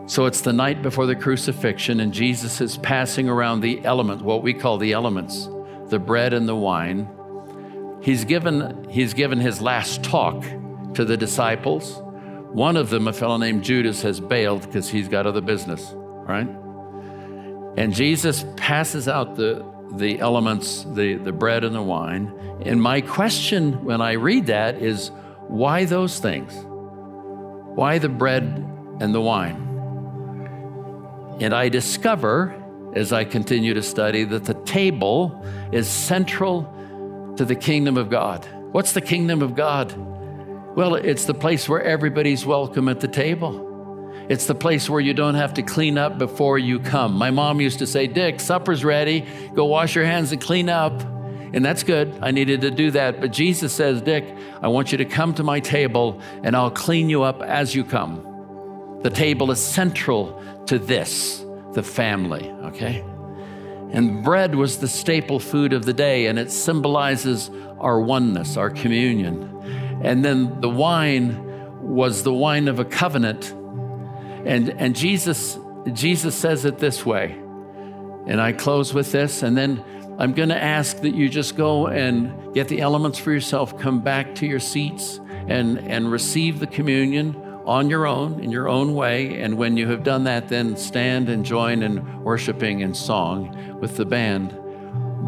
So 0.07 0.25
it's 0.25 0.41
the 0.41 0.53
night 0.53 0.81
before 0.81 1.05
the 1.05 1.15
crucifixion, 1.15 1.99
and 1.99 2.13
Jesus 2.13 2.61
is 2.61 2.77
passing 2.77 3.29
around 3.29 3.61
the 3.61 3.83
element, 3.85 4.21
what 4.21 4.41
we 4.41 4.53
call 4.53 4.77
the 4.77 4.93
elements, 4.93 5.47
the 5.87 5.99
bread 5.99 6.33
and 6.33 6.47
the 6.47 6.55
wine. 6.55 7.09
He's 8.01 8.25
given, 8.25 8.89
he's 8.89 9.13
given 9.13 9.39
his 9.39 9.61
last 9.61 10.03
talk 10.03 10.43
to 10.95 11.05
the 11.05 11.15
disciples. 11.15 12.01
One 12.53 12.75
of 12.75 12.89
them, 12.89 13.07
a 13.07 13.13
fellow 13.13 13.37
named 13.37 13.63
Judas, 13.63 14.01
has 14.01 14.19
bailed 14.19 14.61
because 14.63 14.89
he's 14.89 15.07
got 15.07 15.25
other 15.25 15.41
business, 15.41 15.93
right? 15.95 16.47
And 17.77 17.93
Jesus 17.93 18.45
passes 18.57 19.07
out 19.07 19.35
the, 19.35 19.65
the 19.93 20.19
elements, 20.19 20.83
the, 20.83 21.15
the 21.15 21.31
bread 21.31 21.63
and 21.63 21.73
the 21.73 21.81
wine. 21.81 22.33
And 22.65 22.81
my 22.81 22.99
question 22.99 23.85
when 23.85 24.01
I 24.01 24.13
read 24.13 24.47
that 24.47 24.81
is 24.81 25.11
why 25.47 25.85
those 25.85 26.19
things? 26.19 26.53
Why 27.75 27.97
the 27.97 28.09
bread 28.09 28.43
and 28.99 29.15
the 29.15 29.21
wine? 29.21 29.67
And 31.39 31.53
I 31.53 31.69
discover 31.69 32.53
as 32.93 33.13
I 33.13 33.23
continue 33.23 33.73
to 33.73 33.81
study 33.81 34.25
that 34.25 34.43
the 34.43 34.53
table 34.65 35.43
is 35.71 35.87
central 35.87 37.33
to 37.37 37.45
the 37.45 37.55
kingdom 37.55 37.95
of 37.95 38.09
God. 38.09 38.45
What's 38.73 38.91
the 38.91 39.01
kingdom 39.01 39.41
of 39.41 39.55
God? 39.55 39.93
Well, 40.75 40.95
it's 40.95 41.25
the 41.25 41.33
place 41.33 41.67
where 41.67 41.83
everybody's 41.83 42.45
welcome 42.45 42.87
at 42.87 43.01
the 43.01 43.07
table. 43.09 43.67
It's 44.29 44.45
the 44.45 44.55
place 44.55 44.89
where 44.89 45.01
you 45.01 45.13
don't 45.13 45.35
have 45.35 45.53
to 45.55 45.63
clean 45.63 45.97
up 45.97 46.17
before 46.17 46.57
you 46.57 46.79
come. 46.79 47.13
My 47.13 47.29
mom 47.29 47.59
used 47.59 47.79
to 47.79 47.87
say, 47.87 48.07
Dick, 48.07 48.39
supper's 48.39 48.85
ready. 48.85 49.27
Go 49.53 49.65
wash 49.65 49.95
your 49.95 50.05
hands 50.05 50.31
and 50.31 50.41
clean 50.41 50.69
up. 50.69 50.93
And 51.53 51.65
that's 51.65 51.83
good. 51.83 52.17
I 52.21 52.31
needed 52.31 52.61
to 52.61 52.71
do 52.71 52.91
that. 52.91 53.19
But 53.19 53.33
Jesus 53.33 53.73
says, 53.73 54.01
Dick, 54.01 54.23
I 54.61 54.69
want 54.69 54.93
you 54.93 54.97
to 54.99 55.05
come 55.05 55.33
to 55.33 55.43
my 55.43 55.59
table 55.59 56.21
and 56.41 56.55
I'll 56.55 56.71
clean 56.71 57.09
you 57.09 57.23
up 57.23 57.41
as 57.41 57.75
you 57.75 57.83
come. 57.83 58.99
The 59.03 59.09
table 59.09 59.51
is 59.51 59.59
central 59.59 60.41
to 60.67 60.79
this, 60.79 61.43
the 61.73 61.83
family, 61.83 62.49
okay? 62.49 63.03
And 63.91 64.23
bread 64.23 64.55
was 64.55 64.77
the 64.77 64.87
staple 64.87 65.41
food 65.41 65.73
of 65.73 65.83
the 65.83 65.91
day, 65.91 66.27
and 66.27 66.39
it 66.39 66.49
symbolizes 66.49 67.51
our 67.77 67.99
oneness, 67.99 68.55
our 68.55 68.69
communion. 68.69 69.50
And 70.03 70.23
then 70.23 70.61
the 70.61 70.69
wine 70.69 71.47
was 71.81 72.23
the 72.23 72.33
wine 72.33 72.67
of 72.67 72.79
a 72.79 72.85
covenant 72.85 73.53
and, 74.45 74.69
and 74.69 74.95
Jesus, 74.95 75.59
Jesus 75.93 76.35
says 76.35 76.65
it 76.65 76.79
this 76.79 77.05
way. 77.05 77.37
And 78.27 78.41
I 78.41 78.53
close 78.53 78.93
with 78.93 79.11
this, 79.11 79.43
and 79.43 79.57
then 79.57 79.83
I'm 80.17 80.33
going 80.33 80.49
to 80.49 80.61
ask 80.61 80.97
that 81.01 81.13
you 81.13 81.29
just 81.29 81.55
go 81.55 81.87
and 81.87 82.53
get 82.53 82.67
the 82.67 82.81
elements 82.81 83.17
for 83.17 83.31
yourself, 83.31 83.77
come 83.77 84.01
back 84.01 84.35
to 84.35 84.47
your 84.47 84.59
seats, 84.59 85.19
and, 85.47 85.79
and 85.79 86.11
receive 86.11 86.59
the 86.59 86.67
communion 86.67 87.35
on 87.65 87.89
your 87.89 88.07
own, 88.07 88.39
in 88.39 88.51
your 88.51 88.67
own 88.67 88.93
way. 88.93 89.41
And 89.41 89.57
when 89.57 89.77
you 89.77 89.87
have 89.89 90.03
done 90.03 90.23
that, 90.25 90.49
then 90.49 90.75
stand 90.75 91.29
and 91.29 91.45
join 91.45 91.83
in 91.83 92.23
worshiping 92.23 92.83
and 92.83 92.95
song 92.95 93.79
with 93.79 93.97
the 93.97 94.05
band. 94.05 94.57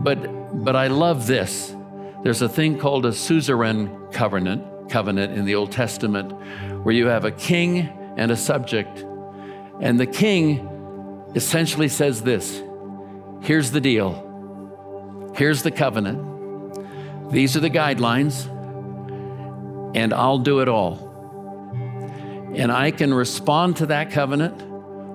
But, 0.03 0.63
but 0.63 0.75
I 0.75 0.87
love 0.87 1.27
this. 1.27 1.75
There's 2.23 2.41
a 2.41 2.49
thing 2.49 2.79
called 2.79 3.05
a 3.05 3.13
suzerain 3.13 3.89
covenant, 4.13 4.89
covenant 4.89 5.33
in 5.33 5.45
the 5.45 5.55
Old 5.55 5.71
Testament, 5.71 6.31
where 6.83 6.93
you 6.93 7.07
have 7.07 7.25
a 7.25 7.31
king 7.31 7.89
and 8.17 8.31
a 8.31 8.37
subject. 8.37 9.05
And 9.81 9.99
the 9.99 10.05
king 10.05 10.69
essentially 11.35 11.89
says 11.89 12.21
this 12.21 12.61
here's 13.41 13.71
the 13.71 13.81
deal, 13.81 15.31
here's 15.35 15.63
the 15.63 15.71
covenant, 15.71 17.31
these 17.31 17.57
are 17.57 17.59
the 17.59 17.69
guidelines, 17.69 18.47
and 19.95 20.13
I'll 20.13 20.39
do 20.39 20.59
it 20.61 20.69
all. 20.69 21.09
And 22.55 22.71
I 22.71 22.91
can 22.91 23.13
respond 23.13 23.77
to 23.77 23.87
that 23.87 24.11
covenant 24.11 24.61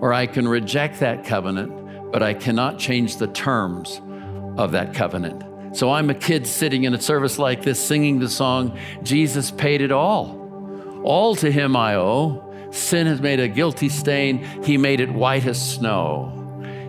or 0.00 0.12
I 0.12 0.26
can 0.26 0.46
reject 0.46 1.00
that 1.00 1.24
covenant, 1.24 2.12
but 2.12 2.22
I 2.22 2.34
cannot 2.34 2.78
change 2.78 3.16
the 3.16 3.28
terms 3.28 4.00
of 4.56 4.72
that 4.72 4.94
covenant. 4.94 5.47
So 5.72 5.90
I'm 5.90 6.10
a 6.10 6.14
kid 6.14 6.46
sitting 6.46 6.84
in 6.84 6.94
a 6.94 7.00
service 7.00 7.38
like 7.38 7.62
this 7.62 7.84
singing 7.84 8.18
the 8.18 8.28
song, 8.28 8.78
Jesus 9.02 9.50
paid 9.50 9.80
it 9.80 9.92
all. 9.92 10.36
All 11.04 11.34
to 11.36 11.50
him 11.50 11.76
I 11.76 11.96
owe. 11.96 12.44
Sin 12.70 13.06
has 13.06 13.20
made 13.20 13.40
a 13.40 13.48
guilty 13.48 13.88
stain, 13.88 14.44
he 14.62 14.76
made 14.76 15.00
it 15.00 15.10
white 15.10 15.46
as 15.46 15.74
snow. 15.74 16.34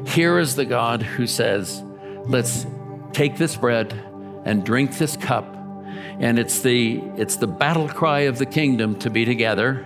Here 0.07 0.39
is 0.39 0.55
the 0.55 0.65
God 0.65 1.01
who 1.01 1.27
says, 1.27 1.83
Let's 2.25 2.65
take 3.13 3.37
this 3.37 3.55
bread 3.55 3.93
and 4.45 4.65
drink 4.65 4.97
this 4.97 5.15
cup. 5.17 5.55
And 6.19 6.37
it's 6.37 6.61
the, 6.61 7.01
it's 7.15 7.37
the 7.37 7.47
battle 7.47 7.87
cry 7.87 8.21
of 8.21 8.37
the 8.37 8.45
kingdom 8.45 8.97
to 8.99 9.09
be 9.09 9.25
together. 9.25 9.85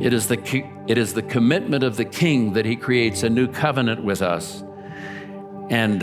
It 0.00 0.12
is, 0.12 0.28
the, 0.28 0.38
it 0.86 0.98
is 0.98 1.14
the 1.14 1.22
commitment 1.22 1.84
of 1.84 1.96
the 1.96 2.04
king 2.04 2.52
that 2.52 2.66
he 2.66 2.76
creates 2.76 3.22
a 3.22 3.30
new 3.30 3.48
covenant 3.48 4.04
with 4.04 4.22
us. 4.22 4.62
And 5.70 6.02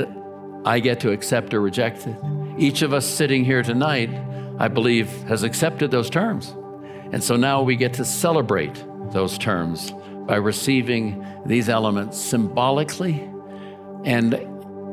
I 0.65 0.79
get 0.79 0.99
to 1.01 1.11
accept 1.11 1.53
or 1.53 1.61
reject 1.61 2.05
it. 2.05 2.15
Each 2.57 2.81
of 2.81 2.93
us 2.93 3.05
sitting 3.05 3.43
here 3.43 3.63
tonight, 3.63 4.09
I 4.59 4.67
believe, 4.67 5.09
has 5.23 5.43
accepted 5.43 5.89
those 5.91 6.09
terms. 6.09 6.55
And 7.11 7.23
so 7.23 7.35
now 7.35 7.63
we 7.63 7.75
get 7.75 7.93
to 7.95 8.05
celebrate 8.05 8.83
those 9.11 9.37
terms 9.37 9.91
by 10.27 10.35
receiving 10.35 11.25
these 11.45 11.67
elements 11.67 12.17
symbolically 12.17 13.27
and, 14.05 14.33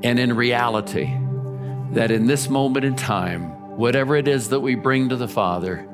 and 0.03 0.19
in 0.19 0.35
reality. 0.35 1.15
That 1.93 2.11
in 2.11 2.27
this 2.27 2.49
moment 2.49 2.85
in 2.85 2.97
time, 2.97 3.77
whatever 3.77 4.17
it 4.17 4.29
is 4.29 4.51
that 4.51 4.61
we 4.61 4.75
bring 4.75 5.09
to 5.09 5.17
the 5.17 5.29
Father, 5.29 5.89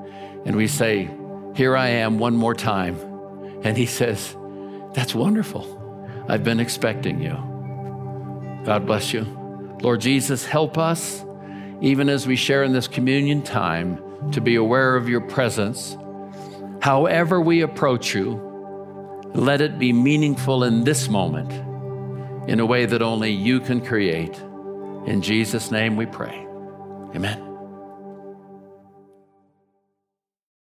and 0.44 0.56
we 0.56 0.66
say, 0.66 1.08
Here 1.54 1.76
I 1.76 1.88
am 1.88 2.18
one 2.18 2.34
more 2.34 2.54
time. 2.54 2.96
And 3.62 3.76
He 3.76 3.86
says, 3.86 4.36
That's 4.94 5.14
wonderful. 5.14 6.24
I've 6.28 6.42
been 6.42 6.58
expecting 6.58 7.20
you. 7.20 7.34
God 8.64 8.86
bless 8.86 9.12
you. 9.12 9.43
Lord 9.82 10.00
Jesus, 10.00 10.44
help 10.44 10.78
us, 10.78 11.24
even 11.80 12.08
as 12.08 12.26
we 12.26 12.36
share 12.36 12.62
in 12.62 12.72
this 12.72 12.88
communion 12.88 13.42
time, 13.42 14.00
to 14.32 14.40
be 14.40 14.56
aware 14.56 14.96
of 14.96 15.08
your 15.08 15.20
presence. 15.20 15.96
However, 16.80 17.40
we 17.40 17.60
approach 17.60 18.14
you, 18.14 18.40
let 19.34 19.60
it 19.60 19.78
be 19.78 19.92
meaningful 19.92 20.64
in 20.64 20.84
this 20.84 21.08
moment 21.08 21.52
in 22.48 22.60
a 22.60 22.66
way 22.66 22.86
that 22.86 23.02
only 23.02 23.30
you 23.30 23.60
can 23.60 23.84
create. 23.84 24.38
In 25.06 25.20
Jesus' 25.22 25.70
name 25.70 25.96
we 25.96 26.06
pray. 26.06 26.46
Amen. 27.14 27.53